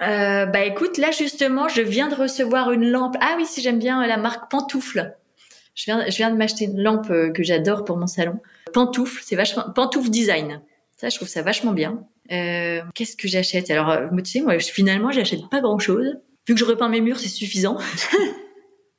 Euh, 0.01 0.45
Bah 0.45 0.63
écoute, 0.65 0.97
là 0.97 1.11
justement, 1.11 1.67
je 1.67 1.81
viens 1.81 2.07
de 2.07 2.15
recevoir 2.15 2.71
une 2.71 2.89
lampe. 2.89 3.15
Ah 3.21 3.35
oui, 3.37 3.45
si 3.45 3.61
j'aime 3.61 3.79
bien 3.79 4.05
la 4.05 4.17
marque 4.17 4.49
Pantoufle. 4.49 5.15
Je 5.75 5.85
viens, 5.85 6.09
je 6.09 6.15
viens 6.17 6.31
de 6.31 6.35
m'acheter 6.37 6.65
une 6.65 6.81
lampe 6.81 7.09
euh, 7.11 7.31
que 7.31 7.43
j'adore 7.43 7.83
pour 7.85 7.97
mon 7.97 8.07
salon. 8.07 8.39
Pantoufle, 8.73 9.21
c'est 9.23 9.35
vachement 9.35 9.65
Pantoufle 9.73 10.09
Design. 10.09 10.61
Ça, 10.97 11.09
je 11.09 11.15
trouve 11.15 11.27
ça 11.27 11.43
vachement 11.43 11.73
bien. 11.73 12.03
Euh, 12.31 12.81
Qu'est-ce 12.95 13.15
que 13.15 13.27
j'achète? 13.27 13.69
Alors, 13.69 13.95
tu 14.17 14.31
sais, 14.31 14.41
moi, 14.41 14.57
finalement, 14.59 15.11
j'achète 15.11 15.47
pas 15.51 15.61
grand-chose. 15.61 16.17
Vu 16.47 16.53
que 16.55 16.59
je 16.59 16.65
repeins 16.65 16.89
mes 16.89 17.01
murs, 17.01 17.19
c'est 17.19 17.27
suffisant. 17.27 17.77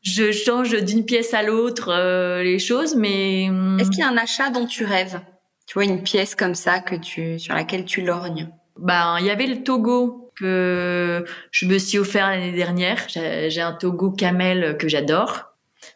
je 0.03 0.33
change 0.33 0.83
d'une 0.85 1.05
pièce 1.05 1.35
à 1.35 1.43
l'autre 1.43 1.91
euh, 1.91 2.43
les 2.43 2.59
choses, 2.59 2.97
mais 2.97 3.47
hum, 3.49 3.79
est-ce 3.81 3.91
qu'il 3.91 4.01
y 4.01 4.03
a 4.03 4.09
un 4.09 4.17
achat 4.17 4.51
dont 4.51 4.67
tu 4.67 4.85
rêves? 4.85 5.21
Tu 5.67 5.75
vois 5.75 5.85
une 5.85 6.03
pièce 6.03 6.35
comme 6.35 6.55
ça 6.55 6.81
que 6.81 6.95
tu 6.95 7.39
sur 7.39 7.55
laquelle 7.55 7.85
tu 7.85 8.01
lorgnes 8.03 8.49
Ben 8.79 9.17
il 9.21 9.27
y 9.27 9.31
avait 9.31 9.47
le 9.47 9.63
Togo 9.63 10.33
que 10.37 11.25
je 11.51 11.67
me 11.67 11.79
suis 11.79 11.99
offert 11.99 12.31
l'année 12.31 12.53
dernière. 12.53 13.07
J'ai 13.09 13.61
un 13.61 13.73
Togo 13.73 14.11
camel 14.11 14.77
que 14.79 14.89
j'adore. 14.89 15.49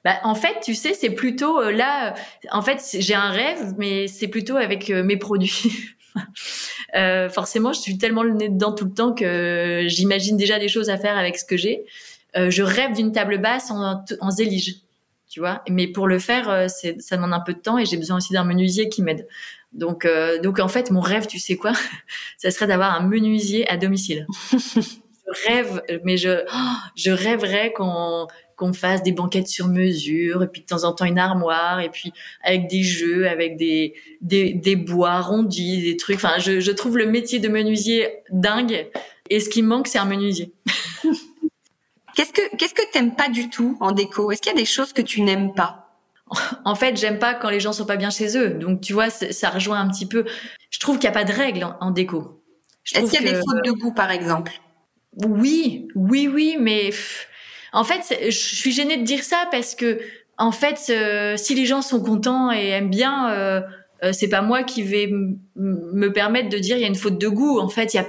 Bah, 0.04 0.18
en 0.24 0.34
fait, 0.34 0.60
tu 0.62 0.74
sais, 0.74 0.94
c'est 0.94 1.10
plutôt 1.10 1.60
euh, 1.60 1.70
là. 1.70 2.14
En 2.50 2.62
fait, 2.62 2.80
j'ai 2.98 3.14
un 3.14 3.30
rêve, 3.30 3.74
mais 3.78 4.08
c'est 4.08 4.28
plutôt 4.28 4.56
avec 4.56 4.90
euh, 4.90 5.04
mes 5.04 5.16
produits. 5.16 5.90
euh, 6.96 7.28
forcément, 7.28 7.72
je 7.72 7.80
suis 7.80 7.98
tellement 7.98 8.22
le 8.22 8.32
nez 8.32 8.48
dedans 8.48 8.72
tout 8.72 8.84
le 8.84 8.94
temps 8.94 9.14
que 9.14 9.84
j'imagine 9.86 10.36
déjà 10.36 10.58
des 10.58 10.68
choses 10.68 10.90
à 10.90 10.98
faire 10.98 11.16
avec 11.16 11.38
ce 11.38 11.44
que 11.44 11.56
j'ai. 11.56 11.84
Euh, 12.36 12.50
je 12.50 12.62
rêve 12.62 12.94
d'une 12.94 13.12
table 13.12 13.38
basse 13.38 13.70
en, 13.70 14.04
en 14.20 14.30
zélige, 14.30 14.76
tu 15.28 15.40
vois. 15.40 15.62
Mais 15.68 15.86
pour 15.86 16.06
le 16.06 16.18
faire, 16.18 16.48
euh, 16.48 16.66
c'est, 16.68 17.00
ça 17.00 17.16
demande 17.16 17.32
un 17.32 17.40
peu 17.40 17.54
de 17.54 17.58
temps 17.58 17.78
et 17.78 17.84
j'ai 17.84 17.96
besoin 17.96 18.16
aussi 18.16 18.32
d'un 18.32 18.44
menuisier 18.44 18.88
qui 18.88 19.02
m'aide. 19.02 19.26
Donc, 19.72 20.04
euh, 20.04 20.40
donc 20.40 20.58
en 20.58 20.68
fait, 20.68 20.90
mon 20.90 21.00
rêve, 21.00 21.26
tu 21.26 21.38
sais 21.38 21.56
quoi 21.56 21.72
Ça 22.38 22.50
serait 22.50 22.66
d'avoir 22.66 22.94
un 22.94 23.06
menuisier 23.06 23.68
à 23.68 23.76
domicile. 23.76 24.26
je 24.52 25.48
rêve, 25.48 25.82
mais 26.04 26.16
je, 26.16 26.44
je 26.96 27.10
rêverais 27.10 27.72
qu'on 27.72 28.26
qu'on 28.54 28.74
fasse 28.74 29.02
des 29.02 29.12
banquettes 29.12 29.48
sur 29.48 29.66
mesure 29.66 30.42
et 30.42 30.46
puis 30.46 30.60
de 30.60 30.66
temps 30.66 30.84
en 30.84 30.92
temps 30.92 31.06
une 31.06 31.18
armoire 31.18 31.80
et 31.80 31.88
puis 31.88 32.12
avec 32.44 32.68
des 32.68 32.82
jeux, 32.82 33.26
avec 33.26 33.56
des 33.56 33.94
des, 34.20 34.52
des 34.52 34.76
bois 34.76 35.12
arrondis, 35.12 35.82
des 35.82 35.96
trucs. 35.96 36.16
Enfin, 36.16 36.38
je, 36.38 36.60
je 36.60 36.70
trouve 36.70 36.96
le 36.96 37.06
métier 37.06 37.40
de 37.40 37.48
menuisier 37.48 38.08
dingue 38.30 38.88
et 39.30 39.40
ce 39.40 39.48
qui 39.48 39.62
me 39.62 39.68
manque, 39.68 39.88
c'est 39.88 39.98
un 39.98 40.04
menuisier. 40.04 40.52
Qu'est-ce 42.14 42.32
que 42.32 42.56
qu'est-ce 42.56 42.74
que 42.74 42.90
t'aimes 42.92 43.14
pas 43.14 43.28
du 43.28 43.48
tout 43.48 43.76
en 43.80 43.92
déco? 43.92 44.30
Est-ce 44.30 44.42
qu'il 44.42 44.52
y 44.52 44.54
a 44.54 44.58
des 44.58 44.66
choses 44.66 44.92
que 44.92 45.02
tu 45.02 45.22
n'aimes 45.22 45.54
pas? 45.54 45.82
En 46.64 46.74
fait, 46.74 46.96
j'aime 46.96 47.18
pas 47.18 47.34
quand 47.34 47.50
les 47.50 47.60
gens 47.60 47.72
sont 47.72 47.86
pas 47.86 47.96
bien 47.96 48.10
chez 48.10 48.36
eux. 48.36 48.50
Donc, 48.50 48.80
tu 48.80 48.92
vois, 48.92 49.10
ça 49.10 49.50
rejoint 49.50 49.80
un 49.80 49.88
petit 49.88 50.06
peu. 50.06 50.24
Je 50.70 50.80
trouve 50.80 50.98
qu'il 50.98 51.08
n'y 51.08 51.16
a 51.16 51.18
pas 51.18 51.24
de 51.24 51.32
règles 51.32 51.66
en, 51.80 51.90
déco. 51.90 52.42
Est-ce 52.94 53.10
qu'il 53.10 53.22
y 53.22 53.28
a 53.28 53.32
des 53.32 53.38
fautes 53.38 53.64
de 53.64 53.72
goût, 53.72 53.92
par 53.92 54.10
exemple? 54.10 54.52
Oui, 55.26 55.88
oui, 55.94 56.28
oui, 56.32 56.56
mais 56.58 56.90
en 57.72 57.84
fait, 57.84 58.16
je 58.24 58.30
suis 58.30 58.72
gênée 58.72 58.96
de 58.96 59.04
dire 59.04 59.22
ça 59.22 59.46
parce 59.50 59.74
que, 59.74 60.00
en 60.38 60.52
fait, 60.52 60.86
euh, 60.90 61.36
si 61.36 61.54
les 61.54 61.66
gens 61.66 61.82
sont 61.82 62.02
contents 62.02 62.50
et 62.50 62.68
aiment 62.68 62.90
bien, 62.90 63.30
euh, 63.30 63.60
euh 64.02 64.12
c'est 64.12 64.28
pas 64.28 64.42
moi 64.42 64.62
qui 64.62 64.82
vais 64.82 65.10
me 65.56 66.08
permettre 66.12 66.48
de 66.48 66.58
dire 66.58 66.76
il 66.76 66.80
y 66.80 66.84
a 66.84 66.88
une 66.88 66.94
faute 66.94 67.18
de 67.18 67.28
goût. 67.28 67.60
En 67.60 67.68
fait, 67.68 67.92
il 67.94 67.98
y 67.98 68.00
a, 68.00 68.06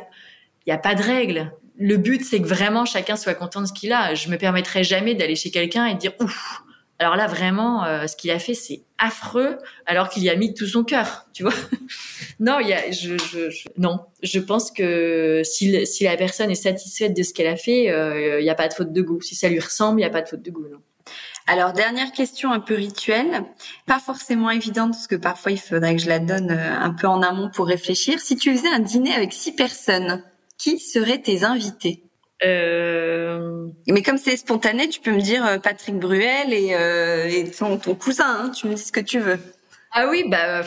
y 0.67 0.71
a 0.71 0.77
pas 0.77 0.95
de 0.95 1.03
règles 1.03 1.51
le 1.77 1.97
but, 1.97 2.23
c'est 2.23 2.41
que 2.41 2.47
vraiment 2.47 2.85
chacun 2.85 3.15
soit 3.15 3.33
content 3.33 3.61
de 3.61 3.65
ce 3.65 3.73
qu'il 3.73 3.91
a. 3.93 4.13
Je 4.15 4.29
me 4.29 4.37
permettrai 4.37 4.83
jamais 4.83 5.15
d'aller 5.15 5.35
chez 5.35 5.51
quelqu'un 5.51 5.85
et 5.87 5.95
de 5.95 5.99
dire 5.99 6.13
ouf. 6.19 6.63
Alors 6.99 7.15
là, 7.15 7.27
vraiment, 7.27 7.83
euh, 7.83 8.07
ce 8.07 8.15
qu'il 8.15 8.31
a 8.31 8.39
fait, 8.39 8.53
c'est 8.53 8.83
affreux, 8.97 9.57
alors 9.85 10.09
qu'il 10.09 10.23
y 10.23 10.29
a 10.29 10.35
mis 10.35 10.53
tout 10.53 10.67
son 10.67 10.83
cœur, 10.83 11.27
tu 11.33 11.43
vois. 11.43 11.53
non, 12.39 12.59
il 12.59 12.69
y 12.69 12.73
a, 12.73 12.91
je, 12.91 13.17
je, 13.17 13.67
non, 13.77 13.99
je 14.21 14.39
pense 14.39 14.71
que 14.71 15.41
si, 15.43 15.85
si 15.87 16.03
la 16.03 16.15
personne 16.15 16.51
est 16.51 16.55
satisfaite 16.55 17.15
de 17.15 17.23
ce 17.23 17.33
qu'elle 17.33 17.47
a 17.47 17.57
fait, 17.57 17.89
euh, 17.89 18.39
il 18.39 18.43
n'y 18.43 18.49
a 18.49 18.55
pas 18.55 18.67
de 18.67 18.73
faute 18.73 18.93
de 18.93 19.01
goût. 19.01 19.21
Si 19.21 19.35
ça 19.35 19.49
lui 19.49 19.59
ressemble, 19.59 19.99
il 19.99 20.03
n'y 20.03 20.07
a 20.07 20.11
pas 20.11 20.21
de 20.21 20.29
faute 20.29 20.43
de 20.43 20.51
goût, 20.51 20.67
non. 20.71 20.79
Alors 21.45 21.73
dernière 21.73 22.13
question 22.13 22.53
un 22.53 22.61
peu 22.61 22.75
rituelle, 22.75 23.43
pas 23.85 23.99
forcément 23.99 24.49
évidente 24.49 24.91
parce 24.91 25.07
que 25.07 25.15
parfois 25.15 25.51
il 25.51 25.59
faudrait 25.59 25.93
que 25.97 26.01
je 26.01 26.07
la 26.07 26.19
donne 26.19 26.51
euh, 26.51 26.79
un 26.79 26.91
peu 26.91 27.07
en 27.07 27.21
amont 27.21 27.49
pour 27.53 27.67
réfléchir. 27.67 28.19
Si 28.21 28.37
tu 28.37 28.55
faisais 28.55 28.69
un 28.69 28.79
dîner 28.79 29.13
avec 29.13 29.33
six 29.33 29.51
personnes, 29.51 30.23
qui 30.63 30.79
seraient 30.79 31.21
tes 31.21 31.43
invités 31.43 32.03
euh... 32.45 33.67
Mais 33.87 34.01
comme 34.01 34.17
c'est 34.17 34.37
spontané, 34.37 34.89
tu 34.89 34.99
peux 34.99 35.11
me 35.11 35.21
dire 35.21 35.45
euh, 35.45 35.59
Patrick 35.59 35.95
Bruel 35.95 36.51
et, 36.51 36.73
euh, 36.73 37.25
et 37.29 37.49
ton, 37.51 37.77
ton, 37.77 37.95
cousin. 37.95 38.45
Hein, 38.45 38.49
tu 38.49 38.67
me 38.67 38.73
dis 38.73 38.81
ce 38.81 38.91
que 38.91 38.99
tu 38.99 39.19
veux. 39.19 39.39
Ah 39.91 40.07
oui, 40.09 40.25
bah 40.27 40.61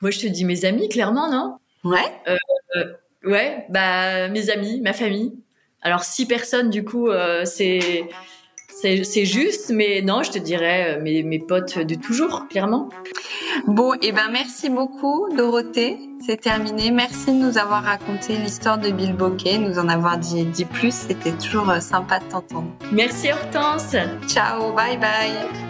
moi 0.00 0.10
je 0.10 0.18
te 0.18 0.26
dis 0.26 0.44
mes 0.44 0.64
amis, 0.64 0.88
clairement, 0.88 1.30
non? 1.30 1.56
Ouais. 1.84 2.00
Euh, 2.26 2.84
ouais, 3.24 3.64
bah 3.68 4.28
mes 4.28 4.50
amis, 4.50 4.80
ma 4.80 4.92
famille. 4.92 5.34
Alors 5.82 6.02
six 6.02 6.26
personnes, 6.26 6.70
du 6.70 6.84
coup, 6.84 7.08
c'est 7.44 8.08
c'est 8.72 9.24
juste, 9.24 9.70
mais 9.70 10.02
non, 10.02 10.22
je 10.22 10.30
te 10.30 10.38
dirais 10.38 10.96
euh, 10.96 11.02
mes, 11.02 11.22
mes 11.22 11.38
potes 11.38 11.78
de 11.78 11.94
toujours, 11.94 12.48
clairement. 12.48 12.88
Bon, 13.66 13.94
et 13.94 13.98
eh 14.02 14.12
ben 14.12 14.28
merci 14.32 14.70
beaucoup, 14.70 15.28
Dorothée. 15.36 15.98
C'est 16.24 16.40
terminé. 16.40 16.90
Merci 16.90 17.32
de 17.32 17.38
nous 17.38 17.58
avoir 17.58 17.82
raconté 17.82 18.36
l'histoire 18.36 18.78
de 18.78 18.90
Bill 18.90 19.14
Bokeh, 19.14 19.58
nous 19.58 19.78
en 19.78 19.88
avoir 19.88 20.18
dit, 20.18 20.44
dit 20.44 20.64
plus. 20.64 20.94
C'était 20.94 21.32
toujours 21.32 21.70
euh, 21.70 21.80
sympa 21.80 22.20
de 22.20 22.24
t'entendre. 22.24 22.68
Merci 22.92 23.32
Hortense. 23.32 23.96
Ciao, 24.28 24.72
bye 24.72 24.98
bye. 24.98 25.69